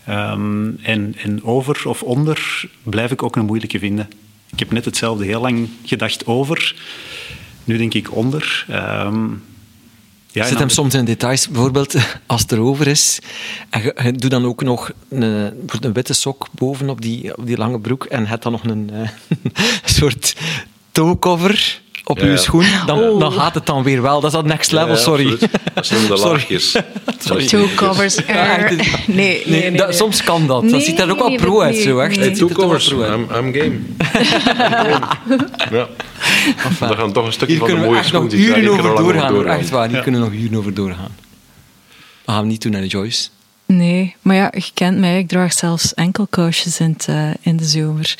[0.09, 4.09] Um, en, en over of onder blijf ik ook een moeilijke vinden.
[4.51, 6.75] Ik heb net hetzelfde heel lang gedacht over.
[7.63, 8.65] Nu denk ik onder.
[9.05, 9.43] Um,
[10.31, 11.95] Ja, zit hem soms in details, bijvoorbeeld
[12.25, 13.19] als het erover is.
[13.69, 15.21] En je, je doet dan ook nog een,
[15.81, 18.05] een witte sok boven op die, op die lange broek.
[18.05, 19.09] En het dan nog een uh,
[19.83, 20.35] soort
[20.91, 22.37] toe-cover op ja.
[22.37, 22.65] schoen.
[22.85, 23.19] Dan, Oh.
[23.19, 24.15] dan gaat het dan weer wel.
[24.21, 25.31] Dat is dat next level, Ja, sorry.
[25.31, 25.51] absoluut.
[25.73, 26.71] Dat zijn de laagjes.
[27.25, 27.45] Sorry.
[27.47, 28.15] Two covers.
[28.25, 28.35] Nee,
[29.07, 29.95] nee, Nee, nee, dat- nee.
[29.97, 30.69] Soms kan dat.
[30.69, 32.15] dat ziet er ook wel pro uit, zo echt.
[32.15, 32.91] Hey, two er covers.
[32.91, 33.77] I'm, I'm game.
[35.71, 35.87] Ja.
[36.79, 38.45] Dan gaan toch een stukje Hier van de kunnen we mooie nog schoen die ik
[38.45, 39.33] uren daar- ik kan over er doorgaan.
[39.33, 39.45] hoor.
[39.45, 40.01] Echt waar, hier Ja.
[40.03, 41.15] kunnen we nog uren over doorgaan.
[42.25, 43.29] We gaan niet doen naar de Joyce.
[43.65, 45.17] Nee, maar ja, je kent mij.
[45.19, 48.15] Ik draag zelfs enkelkousjes in, het, eh, in de zomer.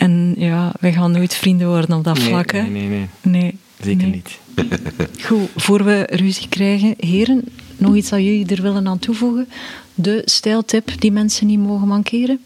[0.00, 2.50] En ja, we gaan nooit vrienden worden op dat Nee, vlak.
[2.52, 2.62] hè.
[2.62, 3.08] nee, nee, nee.
[3.20, 4.10] Nee, Zeker nee.
[4.10, 4.38] niet.
[5.26, 7.44] Goed, voor we ruzie krijgen, heren,
[7.76, 9.48] nog iets dat jullie er willen aan toevoegen?
[9.94, 12.40] De stijltip die mensen niet mogen mankeren?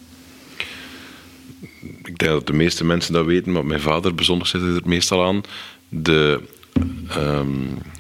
[2.05, 5.25] Ik denk dat de meeste mensen dat weten, maar mijn vader bezondigt zich er meestal
[5.25, 5.41] aan.
[5.89, 6.41] De
[7.09, 7.49] ehm,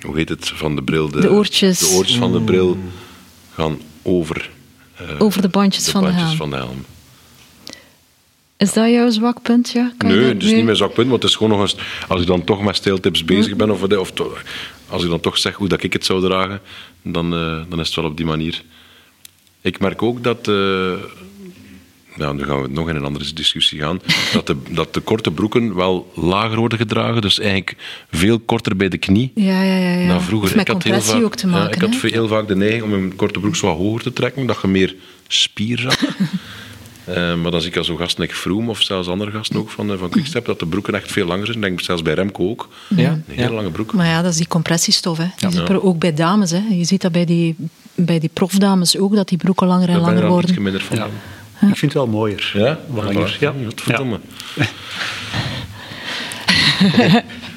[0.01, 1.11] hoe heet het, van de bril.
[1.11, 1.79] De oortjes.
[1.79, 2.79] De oortjes van de bril
[3.53, 4.51] gaan over,
[4.97, 6.85] eh, Over de bandjes de van de bandjes van de helm.
[8.57, 9.71] Is dat jouw zwak punt?
[9.71, 9.93] Ja?
[9.97, 11.77] Kan Nee, het is niet mijn zwak punt, want het is gewoon nog eens...
[12.09, 14.37] Als ik dan toch met steeltips bezig ben, of, of to-
[14.89, 16.61] als ik dan toch zeg hoe dat ik het zou dragen,
[17.03, 18.63] dan, eh, dan is het wel op die manier.
[19.61, 20.39] Ik merk ook dat...
[22.17, 24.01] ja, nu gaan we nog in een andere discussie gaan.
[24.33, 27.77] Dat de, dat de korte broeken wel lager worden gedragen, dus eigenlijk
[28.11, 29.33] veel korter bij de knie.
[29.35, 29.91] Ja, ja, ja.
[29.99, 30.07] ja.
[30.07, 31.75] Nou, vroeger, met ik had heel vaak, ook te ja, maken.
[31.75, 34.47] ik had heel vaak de neiging om een korte broek zo wat hoger te trekken,
[34.47, 34.95] dat je meer
[35.29, 36.05] spier zag.
[37.05, 39.71] Eh, maar dan zie ik al zo'n gasten like Froome of zelfs andere gasten ook
[39.71, 41.57] van, eh, van Quickstep, dat de broeken echt veel langer zijn.
[41.59, 42.69] Ik denk zelfs bij Remco ook.
[42.97, 43.55] Ja, Een hele ja.
[43.55, 43.93] lange broek.
[43.93, 45.19] Maar ja, dat is die compressiestof.
[45.19, 45.25] Hè.
[45.37, 46.51] Je ziet er ook bij dames.
[46.51, 46.63] Hè.
[46.71, 47.57] Je ziet dat bij die,
[47.95, 50.63] bij die profdames ook, dat die broeken langer en Daar je langer worden.
[50.63, 50.97] minder van.
[50.97, 51.05] Ja.
[51.61, 52.51] Ik vind het wel mooier.
[52.55, 52.79] Ja?
[52.95, 53.37] Langer.
[53.41, 53.53] Ja.
[53.65, 54.21] Wat verdomme.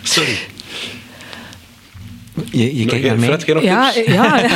[0.03, 0.38] Sorry.
[2.52, 3.28] Je, je kijkt naar mij.
[3.28, 4.44] Fred, jij nog Ja, ja.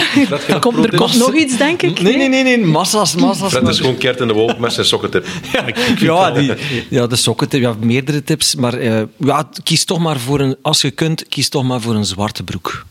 [0.48, 2.02] Er komt, er komt nog iets, denk ik.
[2.02, 2.58] Nee, nee, nee, nee.
[2.66, 3.52] Massa's, massa's.
[3.52, 5.26] Fred is gewoon keert in de wolk met zijn sokkentip.
[6.00, 6.54] Ja, die,
[6.90, 8.56] ja, de sokken, ja, meerdere tips.
[8.56, 11.96] Maar eh, ja, kies toch maar voor een, als je kunt, kies toch maar voor
[11.96, 12.86] een zwarte broek.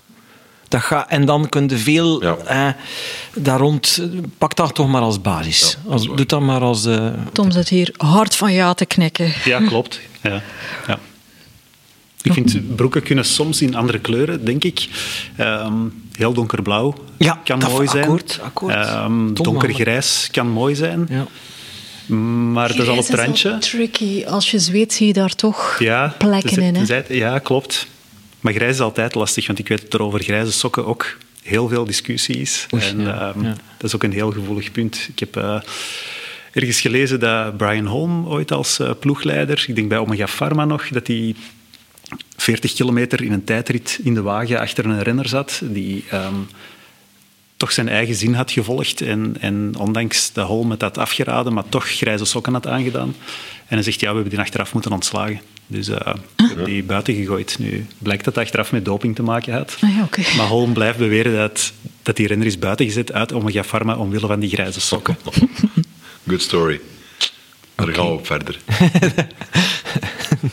[0.68, 2.36] Dat ga, en dan kun je veel Ja.
[2.46, 2.68] eh,
[3.34, 4.02] daar rond,
[4.38, 5.76] pak dat toch maar als basis.
[5.86, 6.84] Ja, als, doe dat maar als.
[6.86, 9.32] eh, Tom zit hier hard van ja te knikken.
[9.44, 10.00] Ja, klopt.
[10.22, 10.42] Ja.
[10.86, 10.98] Ja.
[12.22, 14.88] Ik vind broeken kunnen soms in andere kleuren, denk ik.
[15.36, 15.74] Ehm,
[16.16, 18.02] heel donkerblauw Ja, kan mooi zijn.
[18.02, 18.74] akkoord, akkoord.
[18.74, 21.06] Ehm, Tom, donkergrijs kan mooi zijn.
[21.10, 21.26] ja.
[22.52, 23.48] Maar dat is al op het Grijs randje.
[23.48, 24.24] wel tricky.
[24.24, 27.14] Als je zweet, zie je daar toch Ja, plekken tenzij- in.
[27.18, 27.26] Hè?
[27.26, 27.86] ja, klopt.
[28.40, 31.68] Maar grijs is altijd lastig, want ik weet dat er over grijze sokken ook heel
[31.68, 32.66] veel discussie is.
[32.74, 33.54] Oei, en ja, ehm, ja.
[33.76, 35.08] dat is ook een heel gevoelig punt.
[35.12, 35.60] Ik heb eh,
[36.52, 40.88] ergens gelezen dat Brian Holm ooit als eh, ploegleider, ik denk bij Omega Pharma nog,
[40.88, 41.34] dat hij
[42.40, 46.34] 40 kilometer in een tijdrit in de wagen achter een renner zat, die ehm,
[47.56, 51.68] toch zijn eigen zin had gevolgd en, en ondanks de Holm het had afgeraden, maar
[51.68, 53.14] toch grijze sokken had aangedaan.
[53.66, 55.40] En hij zegt, ja, we hebben die achteraf moeten ontslagen.
[55.66, 57.56] Dus eh hebben die buiten gegooid.
[57.58, 59.76] Nu blijkt dat het achteraf met doping te maken had.
[59.80, 60.22] Ah ja, oké.
[60.36, 61.72] Maar Holm blijft beweren dat,
[62.02, 65.16] dat die renner is buiten gezet uit Omega Pharma omwille van die grijze sokken.
[66.28, 66.80] Good story.
[67.74, 68.58] Daar gaan we op verder.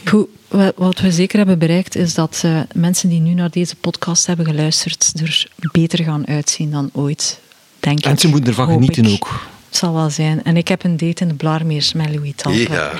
[0.06, 3.76] Goed, wa- wat we zeker hebben bereikt is dat eh, mensen die nu naar deze
[3.76, 7.40] podcast hebben geluisterd er beter gaan uitzien dan ooit,
[7.80, 8.06] denk ik.
[8.06, 9.12] En ze moeten ervan genieten ik.
[9.14, 9.46] ook.
[9.68, 10.44] Het zal wel zijn.
[10.44, 12.58] En ik heb een date in de Blaarmeers met Louis Talpa.
[12.74, 12.92] Ja.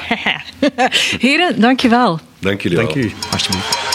[1.20, 2.20] Heren, dankjewel.
[2.40, 3.04] Dank jullie Dank wel.
[3.04, 3.12] u.
[3.32, 3.87] Alsjeblieft.